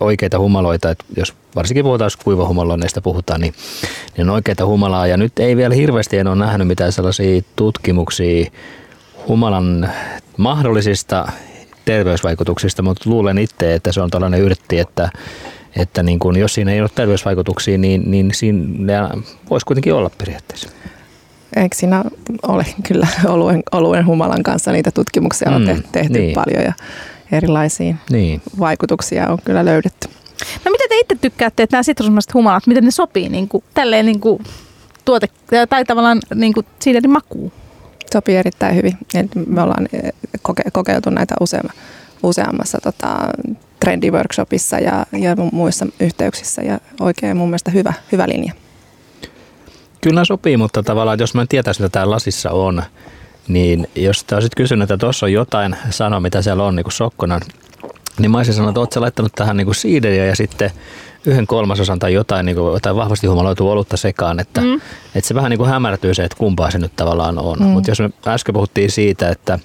oikeita 0.00 0.38
humaloita, 0.38 0.90
että 0.90 1.04
jos 1.16 1.34
varsinkin 1.56 1.84
puhutaan 1.84 2.10
kuivahumaloinneista 2.24 3.00
puhutaan, 3.00 3.40
niin, 3.40 3.54
niin 4.16 4.28
on 4.30 4.34
oikeita 4.34 4.66
humalaa. 4.66 5.06
Ja 5.06 5.16
nyt 5.16 5.38
ei 5.38 5.56
vielä 5.56 5.74
hirveästi 5.74 6.18
en 6.18 6.26
ole 6.26 6.36
nähnyt 6.36 6.68
mitään 6.68 6.92
sellaisia 6.92 7.42
tutkimuksia 7.56 8.50
humalan 9.28 9.90
mahdollisista 10.36 11.32
terveysvaikutuksista, 11.84 12.82
mutta 12.82 13.10
luulen 13.10 13.38
itse, 13.38 13.74
että 13.74 13.92
se 13.92 14.00
on 14.00 14.10
tällainen 14.10 14.40
yrtti, 14.40 14.78
että 14.78 15.10
että 15.76 16.02
niin 16.02 16.18
kun, 16.18 16.36
jos 16.36 16.54
siinä 16.54 16.72
ei 16.72 16.80
ole 16.80 16.90
terveysvaikutuksia, 16.94 17.78
niin, 17.78 18.10
niin 18.10 18.30
siinä 18.34 19.10
voisi 19.50 19.66
kuitenkin 19.66 19.94
olla 19.94 20.10
periaatteessa. 20.18 20.68
Eikö 21.56 21.76
siinä 21.76 22.04
ole 22.42 22.66
kyllä 22.88 23.06
oluen, 23.26 23.62
oluen 23.72 24.06
humalan 24.06 24.42
kanssa 24.42 24.72
niitä 24.72 24.90
tutkimuksia 24.90 25.50
on 25.50 25.62
mm, 25.62 25.82
tehty 25.92 26.18
niin. 26.18 26.34
paljon 26.34 26.62
ja 26.64 26.72
erilaisia 27.32 27.94
niin. 28.10 28.42
vaikutuksia 28.58 29.28
on 29.28 29.38
kyllä 29.44 29.64
löydetty. 29.64 30.08
No 30.64 30.70
miten 30.70 30.88
te 30.88 30.94
itse 30.94 31.16
tykkäätte, 31.20 31.62
että 31.62 31.76
nämä 31.76 31.82
sitrusmaiset 31.82 32.34
humalat, 32.34 32.66
miten 32.66 32.84
ne 32.84 32.90
sopii 32.90 33.28
niin 33.28 33.48
kuin, 33.48 33.64
tälleen 33.74 34.06
niin 34.06 34.20
kuin 34.20 34.42
tuote, 35.04 35.28
tai 35.68 35.84
tavallaan 35.84 36.20
niin 36.34 36.52
kuin 36.52 36.66
siiderin 36.78 37.10
makuun? 37.10 37.52
Sopii 38.12 38.36
erittäin 38.36 38.76
hyvin. 38.76 38.98
Me 39.46 39.62
ollaan 39.62 39.88
eh, 39.92 40.12
koke- 40.42 40.70
kokeiltu 40.72 41.10
näitä 41.10 41.34
useamma, 41.40 41.72
useammassa 42.24 42.78
tota, 42.82 43.16
trendiworkshopissa 43.80 44.78
ja, 44.78 45.06
ja 45.12 45.36
muissa 45.52 45.86
yhteyksissä 46.00 46.62
ja 46.62 46.78
oikein 47.00 47.36
mun 47.36 47.48
mielestä 47.48 47.70
hyvä, 47.70 47.92
hyvä 48.12 48.28
linja. 48.28 48.52
Kyllä 50.00 50.24
sopii, 50.24 50.56
mutta 50.56 50.82
tavallaan 50.82 51.18
jos 51.18 51.34
mä 51.34 51.42
en 51.42 51.48
tietäisi, 51.48 51.82
mitä 51.82 51.92
täällä 51.92 52.14
lasissa 52.14 52.50
on, 52.50 52.82
niin 53.48 53.88
jos 53.94 54.24
te 54.24 54.34
olisit 54.34 54.54
kysynyt, 54.54 54.82
että 54.82 54.96
tuossa 54.96 55.26
on 55.26 55.32
jotain 55.32 55.76
sanoa, 55.90 56.20
mitä 56.20 56.42
siellä 56.42 56.64
on 56.64 56.76
niin 56.76 56.84
kuin 56.84 56.92
sokkona, 56.92 57.40
niin 58.18 58.30
mä 58.30 58.36
olisin 58.36 58.54
sanonut, 58.54 58.70
että 58.72 58.80
ootko 58.80 59.00
laittanut 59.00 59.32
tähän 59.34 59.56
niin 59.56 59.64
kuin 59.64 59.74
siideriä 59.74 60.26
ja 60.26 60.36
sitten 60.36 60.70
yhden 61.26 61.46
kolmasosan 61.46 61.98
tai 61.98 62.14
jotain, 62.14 62.46
niin 62.46 62.56
kuin, 62.56 62.72
jotain 62.72 62.96
vahvasti 62.96 63.26
humaloitua 63.26 63.72
olutta 63.72 63.96
sekaan, 63.96 64.40
että, 64.40 64.60
mm. 64.60 64.74
että 65.14 65.28
se 65.28 65.34
vähän 65.34 65.50
niin 65.50 65.58
kuin 65.58 65.70
hämärtyy 65.70 66.14
se, 66.14 66.24
että 66.24 66.38
kumpaa 66.38 66.70
se 66.70 66.78
nyt 66.78 66.96
tavallaan 66.96 67.38
on. 67.38 67.58
Mm. 67.58 67.64
Mutta 67.64 67.90
jos 67.90 68.00
me 68.00 68.10
äsken 68.26 68.52
puhuttiin 68.52 68.90
siitä, 68.90 69.28
että 69.28 69.58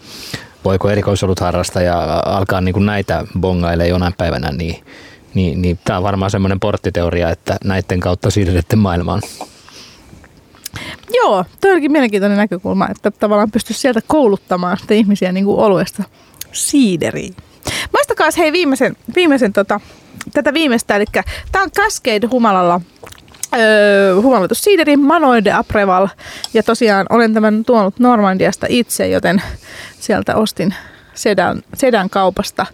voiko 0.66 0.90
erikoisolut 0.90 1.40
harrastaja 1.40 2.24
alkaa 2.26 2.62
niin 2.62 2.74
kuin 2.74 2.86
näitä 2.86 3.26
bongaille 3.40 3.88
jonain 3.88 4.14
päivänä, 4.18 4.52
niin, 4.52 4.84
niin, 5.34 5.62
niin 5.62 5.80
tämä 5.84 5.98
on 5.98 6.04
varmaan 6.04 6.32
semmoinen 6.32 6.60
porttiteoria, 6.60 7.30
että 7.30 7.58
näiden 7.64 8.00
kautta 8.00 8.30
siirrytte 8.30 8.76
maailmaan. 8.76 9.22
Joo, 11.14 11.46
toi 11.62 11.72
onkin 11.72 11.92
mielenkiintoinen 11.92 12.38
näkökulma, 12.38 12.88
että 12.92 13.12
tavallaan 13.12 13.52
pystyisi 13.52 13.82
sieltä 13.82 14.02
kouluttamaan 14.08 14.78
sitä 14.78 14.94
ihmisiä 14.94 15.32
niin 15.32 15.46
kuin 15.46 15.60
oluesta 15.60 16.04
siideriin. 16.52 17.36
Maistakaa 17.94 18.30
hei 18.38 18.52
viimeisen, 18.52 18.96
viimeisen 19.16 19.54
tota, 19.54 19.80
tätä 20.34 20.54
viimeistä, 20.54 20.96
eli 20.96 21.06
tämä 21.52 21.64
on 21.64 21.72
Cascade 21.72 22.28
Humalalla 22.28 22.82
öö, 23.58 24.16
humaloitu 24.22 24.56
siideri 24.56 24.98
Manoide 24.98 25.46
de 25.46 25.52
Apreval. 25.52 26.08
Ja 26.54 26.64
tosiaan 26.64 27.06
olen 27.10 27.34
tämän 27.34 27.66
tuonut 27.66 28.00
Normandiasta 28.00 28.66
itse, 28.70 29.08
joten 29.08 29.42
sieltä 30.00 30.36
ostin 30.36 30.76
sedän, 31.14 31.62
sedän 31.74 32.10
kaupasta. 32.10 32.66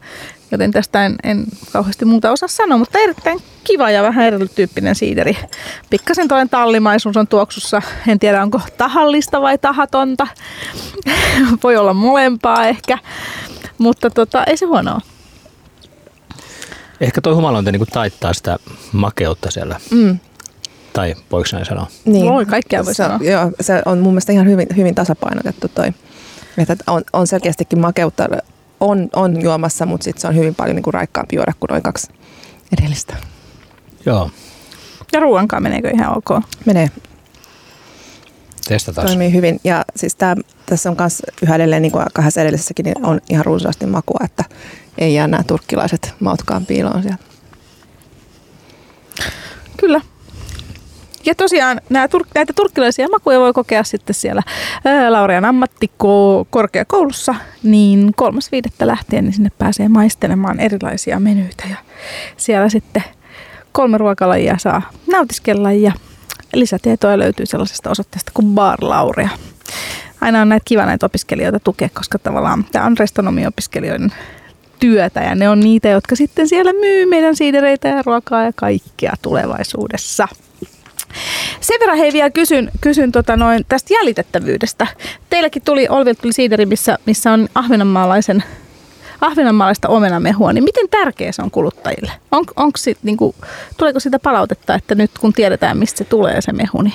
Joten 0.52 0.72
tästä 0.72 1.06
en, 1.06 1.16
en 1.24 1.46
kauheasti 1.74 2.06
muuta 2.06 2.32
osaa 2.32 2.50
sanoa, 2.50 2.78
mutta 2.78 3.00
erittäin 3.00 3.40
kiva 3.64 3.92
ja 3.92 4.04
vähän 4.04 4.26
erityyppinen 4.26 4.96
siideri. 4.96 5.38
Pikkasen 5.90 6.28
toinen 6.28 6.50
tallimaisuus 6.50 7.18
on 7.18 7.28
tuoksussa. 7.28 7.82
En 8.08 8.20
tiedä, 8.20 8.44
onko 8.44 8.62
tahallista 8.78 9.42
vai 9.42 9.58
tahatonta. 9.58 10.28
Voi 11.64 11.78
olla 11.78 11.94
molempaa 11.94 12.68
ehkä. 12.68 12.98
Mutta 13.78 14.10
tota, 14.10 14.44
ei 14.44 14.58
se 14.58 14.66
huonoa. 14.66 15.02
Ehkä 17.02 17.22
toi 17.22 17.34
humalointi 17.34 17.72
niin 17.72 17.88
taittaa 17.94 18.34
sitä 18.34 18.58
makeutta 18.92 19.52
siellä. 19.52 19.80
Mm. 19.92 20.20
Tai 20.96 21.16
voiko 21.32 21.50
näin 21.54 21.66
sanoa? 21.66 21.88
Niin. 22.06 22.26
Voi, 22.26 22.46
kaikkea 22.46 22.86
voi 22.86 22.94
se, 22.94 22.98
sanoa. 22.98 23.20
Joo, 23.22 23.52
se 23.62 23.82
on 23.86 24.00
mun 24.00 24.14
mielestä 24.14 24.32
ihan 24.32 24.48
hyvin, 24.48 24.68
hyvin 24.76 24.96
tasapainotettu 24.96 25.68
toi. 25.68 25.94
Että 26.58 26.76
on, 26.88 27.04
on 27.14 27.28
selkeästikin 27.28 27.80
makeutta 27.80 28.28
on, 28.80 29.10
on 29.16 29.42
juomassa, 29.42 29.86
mutta 29.86 30.04
sitten 30.04 30.22
se 30.22 30.28
on 30.28 30.36
hyvin 30.36 30.56
paljon 30.56 30.76
niin 30.76 30.84
kuin 30.84 30.94
raikkaampi 30.94 31.36
juoda 31.36 31.54
kuin 31.60 31.68
noin 31.70 31.84
kaksi 31.84 32.08
edellistä. 32.80 33.14
Joo. 34.06 34.30
Ja 35.14 35.20
ruoankaan 35.20 35.64
meneekö 35.64 35.90
ihan 35.90 36.18
ok? 36.18 36.44
Menee. 36.66 36.90
Testataan. 38.68 39.08
Toimii 39.08 39.34
hyvin. 39.34 39.60
Ja 39.64 39.86
siis 39.96 40.16
tää, 40.16 40.36
tässä 40.66 40.90
on 40.90 40.96
myös 41.00 41.22
yhä 41.42 41.56
edelleen, 41.56 41.82
niin 41.82 41.92
kuin 41.92 42.06
kahdessa 42.14 42.42
edellisessäkin, 42.42 42.84
niin 42.84 43.06
on 43.06 43.22
ihan 43.30 43.46
runsaasti 43.46 43.86
makua, 43.86 44.20
että 44.24 44.44
ei 44.98 45.14
jää 45.14 45.28
nämä 45.28 45.44
turkkilaiset 45.44 46.14
mautkaan 46.20 46.66
piiloon 46.66 47.02
sieltä. 47.02 47.24
Kyllä, 49.78 50.02
ja 51.26 51.36
tosiaan 51.36 51.82
nämä, 51.90 52.08
näitä 52.36 52.54
turkkilaisia 52.54 53.08
makuja 53.08 53.40
voi 53.40 53.54
kokea 53.54 53.84
sitten 53.84 54.14
siellä 54.14 54.42
Laurean 55.10 55.46
ammattikorkeakoulussa, 55.46 57.36
niin 57.64 58.12
kolmas 58.16 58.52
viidettä 58.52 58.88
lähtien 58.88 59.24
niin 59.24 59.34
sinne 59.34 59.52
pääsee 59.58 59.90
maistelemaan 59.90 60.60
erilaisia 60.60 61.20
menyitä 61.20 61.64
ja 61.70 61.76
siellä 62.38 62.70
sitten 62.70 63.04
kolme 63.72 63.98
ruokalajia 63.98 64.58
saa 64.58 64.82
nautiskella 65.12 65.72
ja 65.72 65.92
lisätietoja 66.54 67.20
löytyy 67.20 67.46
sellaisesta 67.46 67.90
osoitteesta 67.90 68.32
kuin 68.34 68.48
Bar 68.48 68.78
Laurea. 68.82 69.30
Aina 70.22 70.42
on 70.42 70.50
näitä 70.50 70.66
kiva 70.66 70.86
näitä 70.86 71.06
opiskelijoita 71.06 71.60
tukea, 71.60 71.90
koska 71.94 72.20
tavallaan 72.20 72.66
tämä 72.72 72.86
on 72.86 72.98
restonomiopiskelijoiden 72.98 74.14
työtä 74.80 75.22
ja 75.22 75.36
ne 75.36 75.50
on 75.50 75.60
niitä, 75.60 75.90
jotka 75.90 76.16
sitten 76.16 76.48
siellä 76.48 76.74
myy 76.74 77.06
meidän 77.06 77.36
siidereitä 77.36 77.88
ja 77.88 78.02
ruokaa 78.06 78.44
ja 78.44 78.52
kaikkea 78.56 79.14
tulevaisuudessa. 79.22 80.28
Sen 81.62 81.80
verran 81.80 81.98
hei 81.98 82.14
vielä 82.14 82.30
kysyn, 82.30 82.72
kysyn 82.82 83.12
tota 83.12 83.38
noin 83.38 83.66
tästä 83.70 83.94
jäljitettävyydestä. 83.94 84.88
Teilläkin 85.30 85.62
tuli, 85.66 85.88
Olvilta 85.90 86.22
tuli 86.22 86.34
siideri, 86.34 86.66
missä, 86.66 86.98
missä 87.06 87.32
on 87.32 87.48
ahvenanmaalaisen 87.56 88.44
ahvenanmaalaista 89.22 89.88
omenamehua, 89.88 90.54
niin 90.54 90.64
miten 90.64 90.90
tärkeä 90.90 91.32
se 91.32 91.42
on 91.42 91.52
kuluttajille? 91.52 92.12
On, 92.32 92.44
onko 92.56 92.78
sit, 92.78 92.98
niin 93.04 93.18
kuin, 93.18 93.36
tuleeko 93.78 94.00
sitä 94.00 94.20
palautetta, 94.20 94.76
että 94.76 94.96
nyt 94.96 95.12
kun 95.20 95.34
tiedetään, 95.34 95.78
mistä 95.78 95.98
se 95.98 96.04
tulee 96.04 96.42
se 96.42 96.52
mehu, 96.52 96.82
niin 96.82 96.94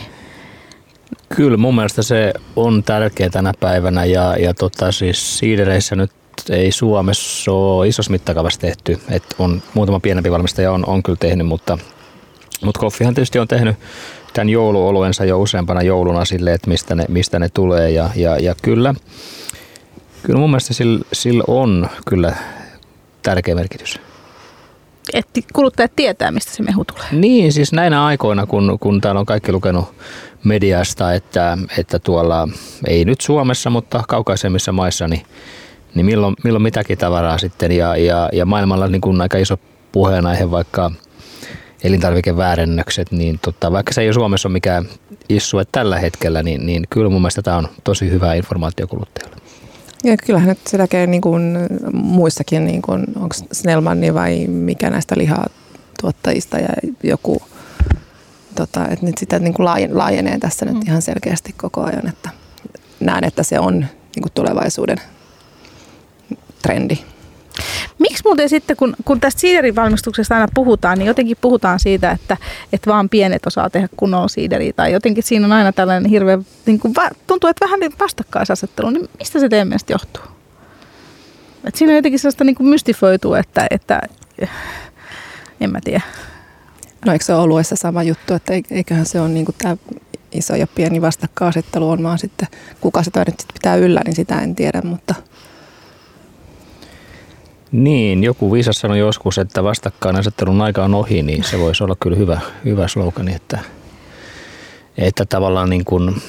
Kyllä 1.36 1.56
mun 1.56 1.74
mielestä 1.74 2.02
se 2.02 2.32
on 2.56 2.82
tärkeä 2.82 3.30
tänä 3.30 3.52
päivänä 3.60 4.04
ja, 4.04 4.36
ja 4.36 4.54
tota, 4.54 4.92
siis 4.92 5.38
siidereissä 5.38 5.96
nyt 5.96 6.10
ei 6.50 6.72
Suomessa 6.72 7.52
ole 7.52 7.88
isossa 7.88 8.10
mittakaavassa 8.10 8.60
tehty. 8.60 8.98
Et 9.10 9.22
on 9.38 9.62
muutama 9.74 10.00
pienempi 10.00 10.30
valmistaja 10.30 10.72
on, 10.72 10.86
on 10.86 11.02
kyllä 11.02 11.18
tehnyt, 11.20 11.46
mutta 11.46 11.78
mutta 12.64 12.80
Koffihan 12.80 13.14
tietysti 13.14 13.38
on 13.38 13.48
tehnyt 13.48 13.76
tämän 14.32 14.48
jouluoluensa 14.48 15.24
jo 15.24 15.40
useampana 15.40 15.82
jouluna 15.82 16.24
sille, 16.24 16.52
että 16.52 16.70
mistä 16.70 16.94
ne, 16.94 17.04
mistä 17.08 17.38
ne 17.38 17.48
tulee. 17.48 17.90
Ja, 17.90 18.10
ja, 18.16 18.38
ja 18.38 18.54
kyllä, 18.62 18.94
kyllä 20.22 20.38
mun 20.38 20.50
mielestä 20.50 20.74
sillä, 20.74 21.04
sillä 21.12 21.44
on 21.46 21.88
kyllä 22.06 22.34
tärkeä 23.22 23.54
merkitys. 23.54 24.00
Että 25.12 25.40
kuluttajat 25.52 25.92
tietää, 25.96 26.30
mistä 26.30 26.52
se 26.52 26.62
mehu 26.62 26.84
tulee. 26.84 27.06
Niin, 27.12 27.52
siis 27.52 27.72
näinä 27.72 28.04
aikoina, 28.04 28.46
kun, 28.46 28.78
kun 28.80 29.00
täällä 29.00 29.18
on 29.18 29.26
kaikki 29.26 29.52
lukenut 29.52 29.94
mediasta, 30.44 31.12
että, 31.12 31.58
että 31.78 31.98
tuolla, 31.98 32.48
ei 32.86 33.04
nyt 33.04 33.20
Suomessa, 33.20 33.70
mutta 33.70 34.04
kaukaisemmissa 34.08 34.72
maissa, 34.72 35.08
niin, 35.08 35.22
niin 35.94 36.06
milloin, 36.06 36.36
milloin 36.44 36.62
mitäkin 36.62 36.98
tavaraa 36.98 37.38
sitten. 37.38 37.72
Ja, 37.72 37.96
ja, 37.96 38.28
ja 38.32 38.46
maailmalla 38.46 38.86
niin 38.86 39.00
kuin 39.00 39.20
aika 39.20 39.38
iso 39.38 39.58
puheenaihe 39.92 40.50
vaikka– 40.50 40.90
elintarvikeväärennökset, 41.84 43.12
niin 43.12 43.38
tota, 43.42 43.72
vaikka 43.72 43.92
se 43.92 44.00
ei 44.00 44.14
Suomessa 44.14 44.48
ole 44.48 44.52
mikään 44.52 44.88
issue 45.28 45.64
tällä 45.72 45.98
hetkellä, 45.98 46.42
niin, 46.42 46.66
niin 46.66 46.84
kyllä 46.90 47.10
mun 47.10 47.20
mielestä 47.20 47.42
tämä 47.42 47.56
on 47.56 47.68
tosi 47.84 48.10
hyvä 48.10 48.34
informaatio 48.34 48.86
kuluttajalle. 48.86 49.36
Ja 50.04 50.16
kyllähän 50.16 50.48
nyt 50.48 50.58
se 50.66 50.78
näkee 50.78 51.06
niin 51.06 51.20
kuin 51.20 51.58
muissakin, 51.92 52.64
niin 52.64 52.82
kuin, 52.82 53.04
onko 53.16 53.36
Snellmanni 53.52 54.14
vai 54.14 54.46
mikä 54.46 54.90
näistä 54.90 55.14
lihatuottajista 55.18 56.58
ja 56.58 56.68
joku, 57.02 57.42
tota, 58.54 58.88
että 58.88 59.06
nyt 59.06 59.18
sitä 59.18 59.38
niin 59.38 59.54
kuin 59.54 59.66
laajenee 59.90 60.38
tässä 60.38 60.64
nyt 60.64 60.74
mm. 60.74 60.82
ihan 60.86 61.02
selkeästi 61.02 61.52
koko 61.52 61.82
ajan, 61.84 62.08
että 62.08 62.30
näen, 63.00 63.24
että 63.24 63.42
se 63.42 63.58
on 63.58 63.80
niin 63.80 64.22
kuin 64.22 64.32
tulevaisuuden 64.34 64.98
trendi. 66.62 66.98
Miksi 67.98 68.22
muuten 68.24 68.48
sitten, 68.48 68.76
kun, 68.76 68.96
kun 69.04 69.20
tästä 69.20 69.40
siiderin 69.40 69.76
valmistuksesta 69.76 70.34
aina 70.34 70.48
puhutaan, 70.54 70.98
niin 70.98 71.06
jotenkin 71.06 71.36
puhutaan 71.40 71.80
siitä, 71.80 72.10
että, 72.10 72.36
että 72.72 72.90
vaan 72.90 73.08
pienet 73.08 73.46
osaa 73.46 73.70
tehdä 73.70 73.88
kunnolla 73.96 74.28
siideriä. 74.28 74.72
Tai 74.72 74.92
jotenkin 74.92 75.22
siinä 75.22 75.46
on 75.46 75.52
aina 75.52 75.72
tällainen 75.72 76.10
hirveä, 76.10 76.38
niin 76.66 76.78
kuin, 76.78 76.94
tuntuu, 77.26 77.50
että 77.50 77.66
vähän 77.66 77.80
niin 77.80 77.92
vastakkaisasettelu. 78.00 78.90
Niin 78.90 79.08
mistä 79.18 79.40
se 79.40 79.48
teidän 79.48 79.68
mielestä 79.68 79.92
johtuu? 79.92 80.22
Et 81.64 81.74
siinä 81.74 81.90
on 81.92 81.96
jotenkin 81.96 82.18
sellaista 82.18 82.44
niin 82.44 82.56
mystifioitua, 82.60 83.38
että, 83.38 83.66
että 83.70 84.00
en 85.60 85.70
mä 85.70 85.78
tiedä. 85.84 86.00
No 87.06 87.12
eikö 87.12 87.24
se 87.24 87.34
ole 87.34 87.42
oluessa 87.42 87.76
sama 87.76 88.02
juttu, 88.02 88.34
että 88.34 88.52
eiköhän 88.70 89.06
se 89.06 89.20
ole 89.20 89.28
niin 89.28 89.46
tämä 89.62 89.76
iso 90.32 90.56
ja 90.56 90.66
pieni 90.66 91.00
vastakkainasettelu 91.02 91.90
on 91.90 92.02
vaan 92.02 92.18
sitten, 92.18 92.48
kuka 92.80 93.02
sitä 93.02 93.24
nyt 93.26 93.44
pitää 93.52 93.76
yllä, 93.76 94.00
niin 94.04 94.16
sitä 94.16 94.40
en 94.40 94.54
tiedä, 94.54 94.82
mutta– 94.82 95.14
niin, 97.72 98.24
joku 98.24 98.52
viisas 98.52 98.76
sanoi 98.76 98.98
joskus, 98.98 99.38
että 99.38 99.64
vastakkainasettelun 99.64 100.60
aika 100.60 100.84
on 100.84 100.94
ohi, 100.94 101.22
niin 101.22 101.44
se 101.44 101.58
voisi 101.58 101.84
olla 101.84 101.96
kyllä 102.00 102.16
hyvä, 102.16 102.40
hyvä 102.64 102.88
slogani, 102.88 103.34
että, 103.34 103.58
että 104.98 105.24
tavallaan 105.24 105.70
niin 105.70 105.84
kuin, 105.84 106.22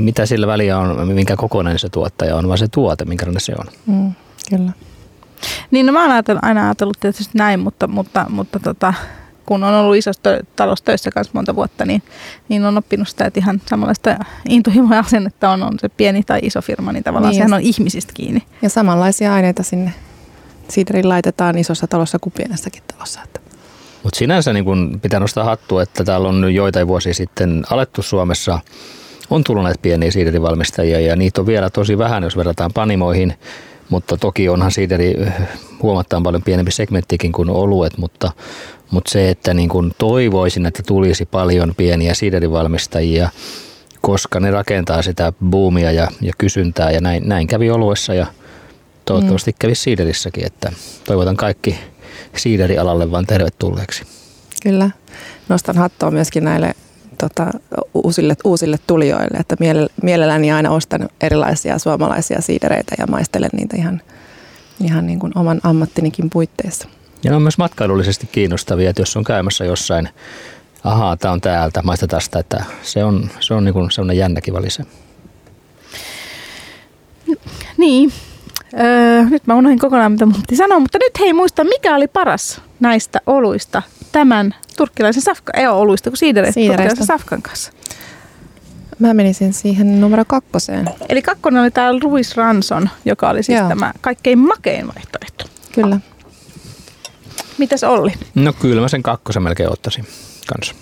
mitä 0.00 0.26
sillä 0.26 0.46
väliä 0.46 0.78
on, 0.78 1.08
minkä 1.08 1.36
kokonainen 1.36 1.78
se 1.78 1.88
tuottaja 1.88 2.36
on, 2.36 2.48
vaan 2.48 2.58
se 2.58 2.68
tuote, 2.68 3.04
minkälainen 3.04 3.40
se 3.40 3.52
on. 3.58 3.66
Mm, 3.86 4.12
kyllä. 4.50 4.72
Niin, 5.70 5.86
no 5.86 5.92
mä 5.92 6.02
oon 6.02 6.24
aina 6.42 6.64
ajatellut 6.64 7.00
tietysti 7.00 7.38
näin, 7.38 7.60
mutta, 7.60 7.86
mutta, 7.86 8.26
mutta 8.28 8.60
tota, 8.60 8.94
kun 9.46 9.64
on 9.64 9.74
ollut 9.74 9.96
isossa 9.96 10.22
talossa 10.56 10.84
töissä 10.84 11.10
kanssa 11.10 11.30
monta 11.34 11.56
vuotta, 11.56 11.84
niin, 11.84 12.02
niin 12.48 12.64
on 12.64 12.78
oppinut 12.78 13.08
sitä, 13.08 13.24
että 13.24 13.40
ihan 13.40 13.62
samanlaista 13.66 14.16
intohimoja 14.48 15.00
asennetta 15.00 15.50
on, 15.50 15.62
on 15.62 15.78
se 15.80 15.88
pieni 15.88 16.22
tai 16.22 16.38
iso 16.42 16.62
firma, 16.62 16.92
niin 16.92 17.04
tavallaan 17.04 17.30
niin, 17.30 17.38
sehän 17.38 17.54
on 17.54 17.60
ihmisistä 17.60 18.12
kiinni. 18.14 18.42
Ja 18.62 18.68
samanlaisia 18.68 19.34
aineita 19.34 19.62
sinne 19.62 19.92
siideriin 20.68 21.08
laitetaan 21.08 21.58
isossa 21.58 21.86
talossa 21.86 22.18
kuin 22.18 22.32
pienessäkin 22.36 22.82
talossa. 22.92 23.20
Mutta 24.02 24.18
sinänsä 24.18 24.52
niin 24.52 24.64
kun 24.64 24.98
pitää 25.02 25.20
nostaa 25.20 25.44
hattua, 25.44 25.82
että 25.82 26.04
täällä 26.04 26.28
on 26.28 26.54
joitain 26.54 26.88
vuosia 26.88 27.14
sitten 27.14 27.64
alettu 27.70 28.02
Suomessa, 28.02 28.60
on 29.30 29.44
tullut 29.44 29.64
näitä 29.64 29.78
pieniä 29.82 30.10
siiderivalmistajia 30.10 31.00
ja 31.00 31.16
niitä 31.16 31.40
on 31.40 31.46
vielä 31.46 31.70
tosi 31.70 31.98
vähän, 31.98 32.22
jos 32.22 32.36
verrataan 32.36 32.70
panimoihin. 32.74 33.34
Mutta 33.88 34.16
toki 34.16 34.48
onhan 34.48 34.72
siideri 34.72 35.14
huomattavan 35.82 36.22
paljon 36.22 36.42
pienempi 36.42 36.72
segmenttikin 36.72 37.32
kuin 37.32 37.50
oluet, 37.50 37.98
mutta, 37.98 38.32
mutta 38.90 39.10
se, 39.10 39.30
että 39.30 39.54
niin 39.54 39.68
kuin 39.68 39.92
toivoisin, 39.98 40.66
että 40.66 40.82
tulisi 40.82 41.26
paljon 41.26 41.74
pieniä 41.76 42.14
siiderivalmistajia, 42.14 43.28
koska 44.00 44.40
ne 44.40 44.50
rakentaa 44.50 45.02
sitä 45.02 45.32
boomia 45.44 45.92
ja, 45.92 46.08
ja 46.20 46.32
kysyntää 46.38 46.90
ja 46.90 47.00
näin, 47.00 47.28
näin 47.28 47.46
kävi 47.46 47.70
oluessa 47.70 48.14
ja 48.14 48.26
toivottavasti 49.04 49.50
mm. 49.50 49.56
kävi 49.58 49.74
siiderissäkin, 49.74 50.46
että 50.46 50.72
toivotan 51.04 51.36
kaikki 51.36 51.78
siiderialalle 52.36 53.10
vaan 53.10 53.26
tervetulleeksi. 53.26 54.02
Kyllä. 54.62 54.90
Nostan 55.48 55.76
hattua 55.76 56.10
myöskin 56.10 56.44
näille 56.44 56.74
tota, 57.16 57.50
uusille, 57.94 58.36
uusille 58.44 58.78
tulijoille, 58.86 59.38
että 59.38 59.56
mielelläni 60.02 60.52
aina 60.52 60.70
ostan 60.70 61.08
erilaisia 61.20 61.78
suomalaisia 61.78 62.42
siidereitä 62.42 62.94
ja 62.98 63.06
maistelen 63.06 63.50
niitä 63.52 63.76
ihan, 63.76 64.02
ihan 64.84 65.06
niin 65.06 65.18
kuin 65.18 65.32
oman 65.38 65.60
ammattinikin 65.62 66.30
puitteissa. 66.30 66.88
Ja 67.24 67.30
ne 67.30 67.36
on 67.36 67.42
myös 67.42 67.58
matkailullisesti 67.58 68.28
kiinnostavia, 68.32 68.90
että 68.90 69.02
jos 69.02 69.16
on 69.16 69.24
käymässä 69.24 69.64
jossain, 69.64 70.08
ahaa, 70.84 71.16
tämä 71.16 71.32
on 71.32 71.40
täältä, 71.40 71.82
maistetaan 71.82 72.22
sitä, 72.22 72.38
että 72.38 72.64
se 72.82 73.04
on, 73.04 73.30
se 73.40 73.54
on 73.54 73.64
niin 73.64 73.72
kuin 73.72 73.90
sellainen 73.90 74.18
jännäkin 74.18 74.54
valise. 74.54 74.82
Niin, 77.76 78.12
öö, 78.80 79.24
nyt 79.24 79.46
mä 79.46 79.54
unohdin 79.54 79.78
kokonaan 79.78 80.12
mitä 80.12 80.26
mun 80.26 80.34
piti 80.34 80.56
sanoa, 80.56 80.78
mutta 80.78 80.98
nyt 80.98 81.20
hei 81.20 81.32
muista, 81.32 81.64
mikä 81.64 81.94
oli 81.94 82.08
paras 82.08 82.60
näistä 82.80 83.20
oluista 83.26 83.82
tämän 84.12 84.54
turkkilaisen 84.76 85.22
safkan, 85.22 85.60
ei 85.60 85.66
ole 85.66 85.76
oluista 85.76 86.10
kuin 86.10 86.18
siidereistä, 86.18 86.60
turkkilaisen 86.60 87.06
safkan 87.06 87.42
kanssa. 87.42 87.72
Mä 88.98 89.14
menisin 89.14 89.52
siihen 89.52 90.00
numero 90.00 90.24
kakkoseen. 90.24 90.90
Eli 91.08 91.22
kakkonen 91.22 91.62
oli 91.62 91.70
täällä 91.70 92.00
Ruiz 92.02 92.36
Ranson, 92.36 92.90
joka 93.04 93.28
oli 93.28 93.42
siis 93.42 93.58
Joo. 93.58 93.68
tämä 93.68 93.92
kaikkein 94.00 94.38
makein 94.38 94.86
vaihtoehto. 94.86 95.44
Kyllä. 95.72 96.00
Mitäs 97.58 97.84
Olli? 97.84 98.12
No 98.34 98.52
kyllä 98.52 98.80
mä 98.80 98.88
sen 98.88 99.02
kakkosen 99.02 99.42
melkein 99.42 99.72
ottaisin 99.72 100.06
kanssa. 100.46 100.74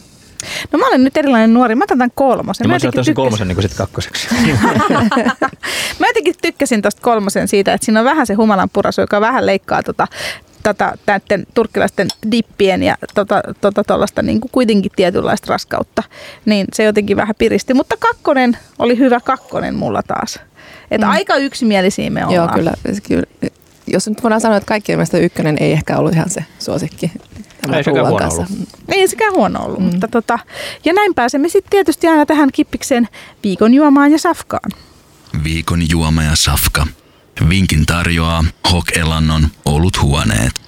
No 0.73 0.79
mä 0.79 0.89
olen 0.89 1.05
nyt 1.05 1.17
erilainen 1.17 1.55
nuori, 1.55 1.75
mä 1.75 1.85
otan 1.85 2.11
kolmosen. 2.15 2.65
Ja 2.65 2.69
mä, 2.69 2.79
mä 2.83 2.89
ottaisin 2.89 3.15
kolmosen 3.15 3.49
niin 3.49 3.63
sitten 3.63 3.79
kakkoseksi. 3.79 4.29
mä 6.01 6.07
jotenkin 6.07 6.35
tykkäsin 6.43 6.83
tuosta 6.83 7.03
kolmosen 7.03 7.49
siitä, 7.49 7.75
että 7.75 7.85
siinä 7.85 8.01
on 8.01 8.05
vähän 8.05 8.27
se 8.27 8.35
humalan 8.35 8.71
purasu, 8.73 9.01
joka 9.01 9.21
vähän 9.21 9.47
leikkaa 9.47 9.83
tota, 9.83 10.09
tota, 10.65 10.93
näiden 11.07 11.47
turkkilaisten 11.55 12.09
dippien 12.31 12.83
ja 12.83 12.97
tota, 13.15 13.43
tota, 13.61 14.23
niin 14.23 14.41
kuin 14.41 14.51
kuitenkin 14.53 14.93
tietynlaista 14.97 15.53
raskautta. 15.53 16.03
Niin 16.45 16.67
se 16.73 16.85
jotenkin 16.85 17.17
vähän 17.17 17.35
piristi. 17.39 17.75
Mutta 17.75 17.97
kakkonen 17.99 18.59
oli 18.79 18.99
hyvä 18.99 19.21
kakkonen 19.21 19.75
mulla 19.75 20.03
taas. 20.03 20.41
Että 20.91 21.07
mm. 21.07 21.13
aika 21.13 21.37
yksimielisiä 21.37 22.11
me 22.11 22.27
ollaan. 22.27 22.35
Joo, 22.35 22.49
kyllä. 22.49 22.73
kyllä 23.09 23.25
jos 23.87 24.09
nyt 24.09 24.23
voidaan 24.23 24.41
sanoa, 24.41 24.57
että 24.57 24.69
kaikkien 24.69 24.99
mielestä 24.99 25.19
ykkönen 25.19 25.57
ei 25.61 25.73
ehkä 25.73 25.97
ollut 25.97 26.13
ihan 26.13 26.31
se 26.31 26.45
suosikki. 26.59 27.13
Ei 27.73 27.85
sekään 27.85 28.07
huono 28.07 28.19
kanssa. 28.19 28.47
ollut. 28.51 28.69
Ei 28.89 29.09
sekään 29.09 29.35
huono 29.35 29.65
ollut. 29.65 29.79
Mm. 29.79 29.85
Mutta 29.85 30.09
tota, 30.09 30.39
ja 30.85 30.93
näin 30.93 31.15
pääsemme 31.15 31.49
sitten 31.49 31.71
tietysti 31.71 32.07
aina 32.07 32.27
tähän 32.27 32.49
kippikseen 32.53 33.09
viikon 33.43 33.75
juomaan 33.75 34.13
ja 34.13 34.19
safkaan. 34.19 34.71
Viikon 35.45 35.91
juoma 35.91 36.23
ja 36.23 36.37
safka. 36.37 36.87
Vinkin 37.49 37.87
tarjoaa 37.87 38.45
Hok 38.73 38.97
Elannon 38.97 39.47
oluthuoneet. 39.65 40.65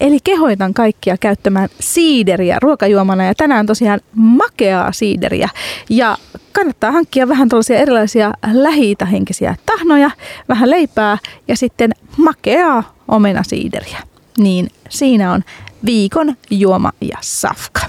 Eli 0.00 0.18
kehoitan 0.24 0.74
kaikkia 0.74 1.16
käyttämään 1.16 1.68
siideriä 1.80 2.58
ruokajuomana 2.62 3.24
ja 3.24 3.34
tänään 3.34 3.66
tosiaan 3.66 4.00
makeaa 4.14 4.92
siideriä. 4.92 5.48
Ja 5.90 6.18
kannattaa 6.52 6.92
hankkia 6.92 7.28
vähän 7.28 7.48
tällaisia 7.48 7.78
erilaisia 7.78 8.32
lähi 8.52 8.96
henkisiä 9.12 9.56
tahnoja, 9.66 10.10
vähän 10.48 10.70
leipää 10.70 11.18
ja 11.48 11.56
sitten 11.56 11.90
makeaa 12.16 12.94
omenasiideriä. 13.08 13.98
Niin 14.38 14.70
siinä 14.88 15.32
on 15.32 15.44
viikon 15.86 16.36
juoma 16.50 16.92
ja 17.00 17.18
safka. 17.20 17.80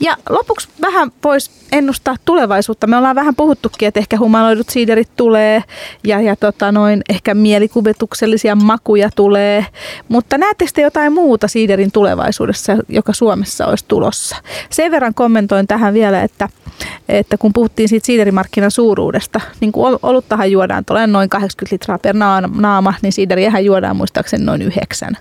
Ja 0.00 0.16
lopuksi 0.28 0.68
vähän 0.80 1.12
voisi 1.24 1.50
ennustaa 1.72 2.16
tulevaisuutta. 2.24 2.86
Me 2.86 2.96
ollaan 2.96 3.16
vähän 3.16 3.34
puhuttukin, 3.34 3.88
että 3.88 4.00
ehkä 4.00 4.18
humaloidut 4.18 4.68
siiderit 4.68 5.08
tulee 5.16 5.62
ja, 6.04 6.20
ja 6.20 6.36
tota 6.36 6.72
noin, 6.72 7.02
ehkä 7.08 7.34
mielikuvituksellisia 7.34 8.54
makuja 8.56 9.10
tulee. 9.16 9.66
Mutta 10.08 10.38
näettekö 10.38 10.70
te 10.74 10.82
jotain 10.82 11.12
muuta 11.12 11.48
siiderin 11.48 11.92
tulevaisuudessa, 11.92 12.76
joka 12.88 13.12
Suomessa 13.12 13.66
olisi 13.66 13.84
tulossa? 13.88 14.36
Sen 14.70 14.92
verran 14.92 15.14
kommentoin 15.14 15.66
tähän 15.66 15.94
vielä, 15.94 16.22
että, 16.22 16.48
että 17.08 17.36
kun 17.38 17.52
puhuttiin 17.52 17.88
siitä 17.88 18.06
siiderimarkkinan 18.06 18.70
suuruudesta, 18.70 19.40
niin 19.60 19.72
kuin 19.72 19.98
oluttahan 20.02 20.52
juodaan 20.52 20.84
noin 21.06 21.28
80 21.28 21.74
litraa 21.74 21.98
per 21.98 22.16
naama, 22.54 22.94
niin 23.02 23.12
siideriähän 23.12 23.64
juodaan 23.64 23.96
muistaakseni 23.96 24.44
noin 24.44 24.62
yhdeksän 24.62 25.16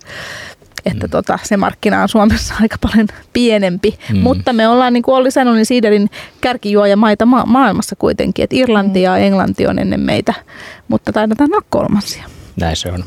että 0.86 1.07
mm. 1.07 1.11
tota, 1.11 1.39
se 1.43 1.57
markkina 1.57 2.01
on 2.01 2.09
Suomessa 2.09 2.53
aika 2.61 2.75
paljon 2.82 3.07
pienempi. 3.34 3.99
Mm. 4.13 4.17
Mutta 4.19 4.53
me 4.53 4.67
ollaan, 4.67 4.93
niin 4.93 5.03
kuin 5.03 5.15
Olli 5.15 5.32
sanoi, 5.32 5.55
niin 5.55 5.65
siiderin 5.65 6.09
kärkijuojamaita 6.41 7.25
ma- 7.25 7.45
maailmassa 7.45 7.95
kuitenkin. 7.95 8.43
Että 8.43 8.55
Irlanti 8.55 9.01
ja 9.01 9.17
Englanti 9.17 9.67
on 9.67 9.80
ennen 9.80 9.99
meitä, 9.99 10.34
mutta 10.88 11.13
taidetaan 11.13 11.49
olla 11.53 11.65
kolmansia. 11.69 12.23
Näin 12.59 12.75
se 12.75 12.91
on. 12.91 13.03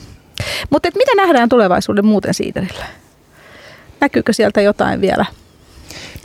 Mutta 0.71 0.89
mitä 0.97 1.15
nähdään 1.17 1.49
tulevaisuuden 1.49 2.07
muuten 2.07 2.35
siiderillä? 2.35 2.85
Näkyykö 4.01 4.33
sieltä 4.33 4.61
jotain 4.61 5.01
vielä? 5.01 5.25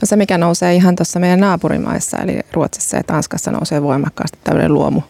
No 0.01 0.05
se, 0.05 0.15
mikä 0.15 0.37
nousee 0.37 0.75
ihan 0.75 0.95
tuossa 0.95 1.19
meidän 1.19 1.39
naapurimaissa, 1.39 2.17
eli 2.17 2.39
Ruotsissa 2.53 2.97
ja 2.97 3.03
Tanskassa 3.03 3.51
nousee 3.51 3.81
voimakkaasti 3.81 4.39
tämmöinen 4.43 4.73
luomu 4.73 5.01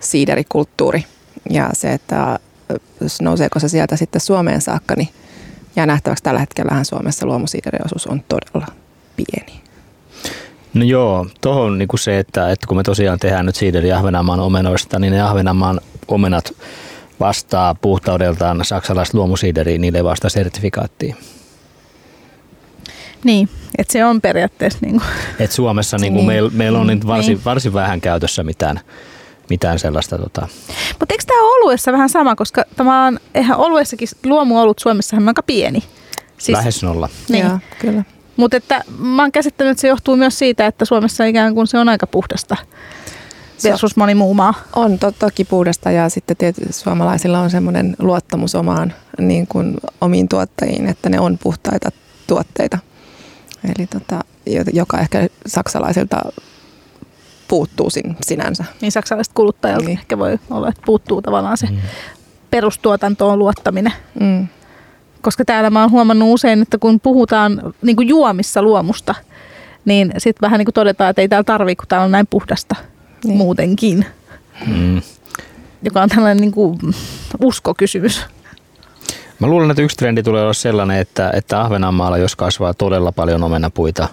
siiderikulttuuri. 0.00 1.04
Ja 1.50 1.70
se, 1.72 1.92
että 1.92 2.38
nouseeko 3.22 3.58
se 3.58 3.68
sieltä 3.68 3.96
sitten 3.96 4.20
Suomeen 4.20 4.60
saakka, 4.60 4.94
niin 4.96 5.08
ja 5.76 5.86
nähtäväksi 5.86 6.24
tällä 6.24 6.40
hetkellä 6.40 6.84
Suomessa 6.84 7.26
luomusiideriosuus 7.26 8.06
on 8.06 8.22
todella 8.28 8.66
pieni. 9.16 9.60
No 10.74 10.84
joo, 10.84 11.26
tuohon 11.40 11.78
niin 11.78 11.88
se, 11.94 12.18
että, 12.18 12.50
että 12.50 12.66
kun 12.66 12.76
me 12.76 12.82
tosiaan 12.82 13.18
tehdään 13.18 13.46
nyt 13.46 13.56
siideri 13.56 13.92
Ahvenanmaan 13.92 14.40
omenoista, 14.40 14.98
niin 14.98 15.12
ne 15.12 15.22
Ahvenanmaan 15.22 15.80
omenat 16.08 16.54
vastaa 17.20 17.74
puhtaudeltaan 17.74 18.64
saksalaista 18.64 19.18
luomusiideriä, 19.18 19.78
niille 19.78 19.98
ei 19.98 20.04
vastaa 20.04 20.30
sertifikaattiin. 20.30 21.16
Niin, 23.24 23.48
että 23.78 23.92
se 23.92 24.04
on 24.04 24.20
periaatteessa 24.20 24.78
niin 24.82 25.00
kuin. 25.00 25.10
Et 25.38 25.52
Suomessa 25.52 25.96
niin 25.98 26.12
kuin 26.12 26.20
niin. 26.20 26.26
meillä 26.26 26.50
meil 26.54 26.74
on 26.74 26.86
niin. 26.86 27.06
varsin, 27.06 27.40
varsin 27.44 27.72
vähän 27.72 28.00
käytössä 28.00 28.42
mitään 28.42 28.80
mitään 29.50 29.78
sellaista. 29.78 30.18
Tota. 30.18 30.48
Mutta 31.00 31.14
eikö 31.14 31.24
tämä 31.26 31.42
ole 31.42 31.64
oluessa 31.64 31.92
vähän 31.92 32.08
sama, 32.08 32.36
koska 32.36 32.64
tämä 32.76 33.06
on, 33.06 33.20
eihän 33.34 33.56
oluessakin 33.56 34.08
luomuolut 34.24 34.78
Suomessa 34.78 35.16
on 35.16 35.28
aika 35.28 35.42
pieni. 35.42 35.82
Siis, 36.38 36.58
Lähes 36.58 36.82
nolla. 36.82 37.08
Niin. 37.28 37.46
Joo, 37.46 37.58
kyllä. 37.78 38.04
Mutta 38.36 38.56
että 38.56 38.84
mä 38.98 39.22
oon 39.22 39.32
käsittänyt, 39.32 39.70
että 39.70 39.80
se 39.80 39.88
johtuu 39.88 40.16
myös 40.16 40.38
siitä, 40.38 40.66
että 40.66 40.84
Suomessa 40.84 41.24
ikään 41.24 41.54
kuin 41.54 41.66
se 41.66 41.78
on 41.78 41.88
aika 41.88 42.06
puhdasta 42.06 42.56
versus 43.64 43.96
moni 43.96 44.14
muu 44.14 44.34
maa. 44.34 44.54
On 44.76 44.98
to, 44.98 45.12
toki 45.12 45.44
puhdasta 45.44 45.90
ja 45.90 46.08
sitten 46.08 46.36
tietysti 46.36 46.72
suomalaisilla 46.72 47.40
on 47.40 47.50
semmoinen 47.50 47.96
luottamus 47.98 48.54
omaan 48.54 48.92
niin 49.18 49.46
kuin 49.46 49.76
omiin 50.00 50.28
tuottajiin, 50.28 50.88
että 50.88 51.08
ne 51.08 51.20
on 51.20 51.38
puhtaita 51.38 51.90
tuotteita. 52.26 52.78
Eli 53.64 53.86
tota, 53.86 54.24
joka 54.72 54.98
ehkä 54.98 55.28
saksalaisilta 55.46 56.16
puuttuu 57.48 57.90
sin, 57.90 58.16
sinänsä. 58.20 58.64
Niin 58.80 58.92
saksalaiset 58.92 59.34
kuluttajat 59.34 59.80
niin. 59.80 59.98
ehkä 59.98 60.18
voi 60.18 60.38
olla, 60.50 60.68
että 60.68 60.82
puuttuu 60.86 61.22
tavallaan 61.22 61.56
se 61.56 61.66
mm. 61.66 61.76
perustuotantoon 62.50 63.38
luottaminen. 63.38 63.92
Mm. 64.20 64.48
Koska 65.20 65.44
täällä 65.44 65.70
mä 65.70 65.80
oon 65.80 65.90
huomannut 65.90 66.28
usein, 66.32 66.62
että 66.62 66.78
kun 66.78 67.00
puhutaan 67.00 67.74
niin 67.82 67.96
kuin 67.96 68.08
juomissa 68.08 68.62
luomusta, 68.62 69.14
niin 69.84 70.12
sitten 70.18 70.40
vähän 70.40 70.58
niin 70.58 70.66
kuin 70.66 70.74
todetaan, 70.74 71.10
että 71.10 71.22
ei 71.22 71.28
täällä 71.28 71.44
tarvitse, 71.44 71.80
kun 71.80 71.88
täällä 71.88 72.04
on 72.04 72.12
näin 72.12 72.26
puhdasta 72.26 72.76
niin. 73.24 73.36
muutenkin. 73.36 74.06
Mm. 74.66 75.02
Joka 75.82 76.02
on 76.02 76.08
tällainen 76.08 76.40
niin 76.40 76.52
kuin 76.52 76.78
uskokysymys. 77.42 78.22
Mä 79.38 79.46
luulen, 79.46 79.70
että 79.70 79.82
yksi 79.82 79.96
trendi 79.96 80.22
tulee 80.22 80.42
olla 80.42 80.52
sellainen, 80.52 80.98
että, 80.98 81.30
että 81.34 81.60
Ahvenanmaalla, 81.60 82.18
jos 82.18 82.36
kasvaa 82.36 82.74
todella 82.74 83.12
paljon 83.12 83.42
omenapuita, 83.42 84.08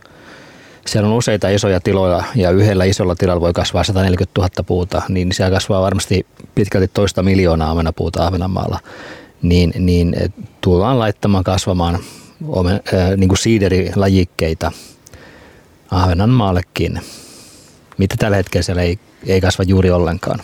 siellä 0.87 1.09
on 1.09 1.15
useita 1.17 1.49
isoja 1.49 1.79
tiloja 1.79 2.23
ja 2.35 2.51
yhdellä 2.51 2.83
isolla 2.83 3.15
tilalla 3.15 3.41
voi 3.41 3.53
kasvaa 3.53 3.83
140 3.83 4.41
000 4.41 4.49
puuta, 4.65 5.01
niin 5.09 5.31
siellä 5.31 5.55
kasvaa 5.55 5.81
varmasti 5.81 6.25
pitkälti 6.55 6.87
toista 6.93 7.23
miljoonaa 7.23 7.71
omenapuuta 7.71 8.27
Ahvenanmaalla. 8.27 8.79
Niin, 9.41 9.73
niin 9.79 10.15
tullaan 10.61 10.99
laittamaan 10.99 11.43
kasvamaan 11.43 11.99
omen, 12.47 12.81
äh, 12.93 13.17
niin 13.17 13.27
kuin 13.27 13.37
siiderilajikkeita 13.37 14.71
Ahvenanmaallekin, 15.91 17.01
mitä 17.97 18.15
tällä 18.19 18.37
hetkellä 18.37 18.63
siellä 18.63 18.81
ei, 18.81 18.99
ei 19.27 19.41
kasva 19.41 19.63
juuri 19.63 19.91
ollenkaan. 19.91 20.39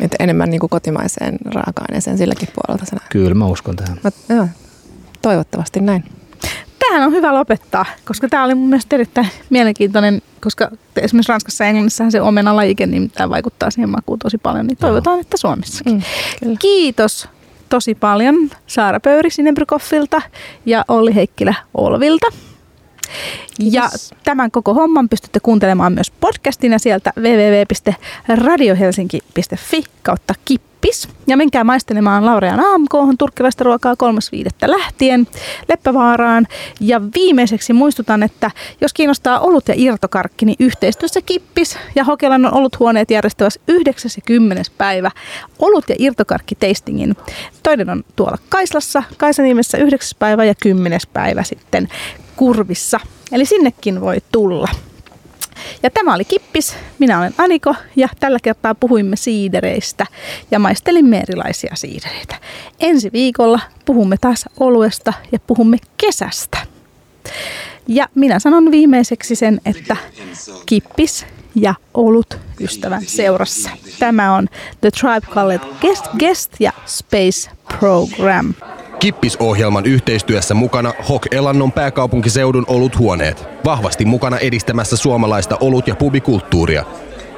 Että 0.00 0.16
enemmän 0.20 0.50
niin 0.50 0.60
kuin 0.60 0.70
kotimaiseen 0.70 1.38
raaka-aineeseen 1.54 2.18
silläkin 2.18 2.48
puolelta. 2.54 2.96
Kyllä 3.10 3.34
mä 3.34 3.46
uskon 3.46 3.76
tähän. 3.76 4.00
Mä, 4.04 4.34
joo, 4.36 4.48
toivottavasti 5.22 5.80
näin. 5.80 6.19
Tähän 6.90 7.06
on 7.06 7.12
hyvä 7.12 7.34
lopettaa, 7.34 7.84
koska 8.04 8.28
tämä 8.28 8.44
oli 8.44 8.54
mun 8.54 8.68
mielestä 8.68 8.96
erittäin 8.96 9.28
mielenkiintoinen, 9.50 10.22
koska 10.40 10.70
esimerkiksi 10.96 11.32
Ranskassa 11.32 11.64
ja 11.64 11.68
Englannissahan 11.68 12.12
se 12.12 12.20
omenalajike, 12.20 12.86
niin 12.86 13.10
tämä 13.10 13.30
vaikuttaa 13.30 13.70
siihen 13.70 13.90
makuun 13.90 14.18
tosi 14.18 14.38
paljon, 14.38 14.66
niin 14.66 14.76
toivotaan, 14.76 15.14
joo. 15.14 15.20
että 15.20 15.36
Suomessakin. 15.36 16.04
Mm, 16.44 16.56
Kiitos 16.58 17.28
tosi 17.68 17.94
paljon 17.94 18.50
Saara 18.66 19.00
Pöyri 19.00 19.30
Sinebrykoffilta 19.30 20.22
ja 20.66 20.84
Olli 20.88 21.14
Heikkilä 21.14 21.54
Olvilta. 21.74 22.26
Ja 23.58 23.90
tämän 24.24 24.50
koko 24.50 24.74
homman 24.74 25.08
pystytte 25.08 25.40
kuuntelemaan 25.40 25.92
myös 25.92 26.10
podcastina 26.10 26.78
sieltä 26.78 27.12
www.radiohelsinki.fi 27.18 29.84
kautta 30.02 30.34
kippis. 30.44 31.08
Ja 31.26 31.36
menkää 31.36 31.64
maistelemaan 31.64 32.26
Laurean 32.26 32.60
AMK 32.60 32.90
turkkilaista 33.18 33.64
ruokaa 33.64 33.94
3.5. 33.94 33.98
lähtien 34.66 35.26
Leppävaaraan. 35.68 36.46
Ja 36.80 37.00
viimeiseksi 37.14 37.72
muistutan, 37.72 38.22
että 38.22 38.50
jos 38.80 38.92
kiinnostaa 38.92 39.40
olut 39.40 39.68
ja 39.68 39.74
irtokarkki, 39.76 40.46
niin 40.46 40.56
yhteistyössä 40.60 41.20
Kippis 41.26 41.78
ja 41.94 42.04
Hokelan 42.04 42.46
on 42.46 42.54
oluthuoneet 42.54 43.10
järjestävässä 43.10 43.60
90. 43.68 44.62
päivä 44.78 45.10
olut 45.58 45.88
ja 45.88 45.94
irtokarkki 45.98 46.54
tastingin. 46.54 47.16
Toinen 47.62 47.90
on 47.90 48.04
tuolla 48.16 48.38
Kaislassa, 48.48 49.02
Kaisanimessä 49.16 49.78
9. 49.78 50.16
päivä 50.18 50.44
ja 50.44 50.54
10. 50.54 51.00
päivä 51.12 51.42
sitten 51.42 51.88
kurvissa. 52.40 53.00
Eli 53.32 53.44
sinnekin 53.44 54.00
voi 54.00 54.16
tulla. 54.32 54.68
Ja 55.82 55.90
tämä 55.90 56.14
oli 56.14 56.24
Kippis, 56.24 56.76
minä 56.98 57.18
olen 57.18 57.34
Aniko 57.38 57.74
ja 57.96 58.08
tällä 58.20 58.38
kertaa 58.42 58.74
puhuimme 58.74 59.16
siidereistä 59.16 60.06
ja 60.50 60.58
maistelimme 60.58 61.20
erilaisia 61.20 61.76
siidereitä. 61.76 62.36
Ensi 62.80 63.12
viikolla 63.12 63.60
puhumme 63.84 64.16
taas 64.20 64.44
oluesta 64.60 65.12
ja 65.32 65.38
puhumme 65.46 65.76
kesästä. 65.96 66.58
Ja 67.88 68.08
minä 68.14 68.38
sanon 68.38 68.70
viimeiseksi 68.70 69.34
sen, 69.34 69.60
että 69.64 69.96
kippis 70.66 71.26
ja 71.54 71.74
olut 71.94 72.38
ystävän 72.60 73.02
seurassa. 73.06 73.70
Tämä 73.98 74.34
on 74.34 74.48
The 74.80 74.90
Tribe 74.90 75.34
Called 75.34 75.60
Guest, 75.80 76.04
Guest 76.18 76.52
ja 76.60 76.72
Space 76.86 77.50
Program. 77.78 78.54
Kippisohjelman 79.00 79.86
yhteistyössä 79.86 80.54
mukana 80.54 80.92
Hok 81.08 81.26
Elannon 81.30 81.72
pääkaupunkiseudun 81.72 82.64
oluthuoneet. 82.68 83.48
Vahvasti 83.64 84.04
mukana 84.04 84.38
edistämässä 84.38 84.96
suomalaista 84.96 85.56
olut- 85.60 85.88
ja 85.88 85.96
pubikulttuuria. 85.96 86.84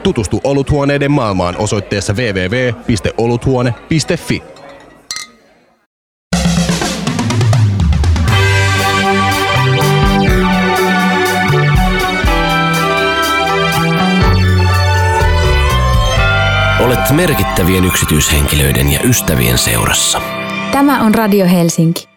Tutustu 0.02 0.40
oluthuoneiden 0.44 1.10
maailmaan 1.10 1.56
osoitteessa 1.56 2.12
www.oluthuone.fi. 2.12 4.42
Olet 16.80 17.10
merkittävien 17.12 17.84
yksityishenkilöiden 17.84 18.92
ja 18.92 19.00
ystävien 19.04 19.58
seurassa. 19.58 20.41
Tämä 20.72 21.02
on 21.02 21.14
Radio 21.14 21.46
Helsinki. 21.46 22.11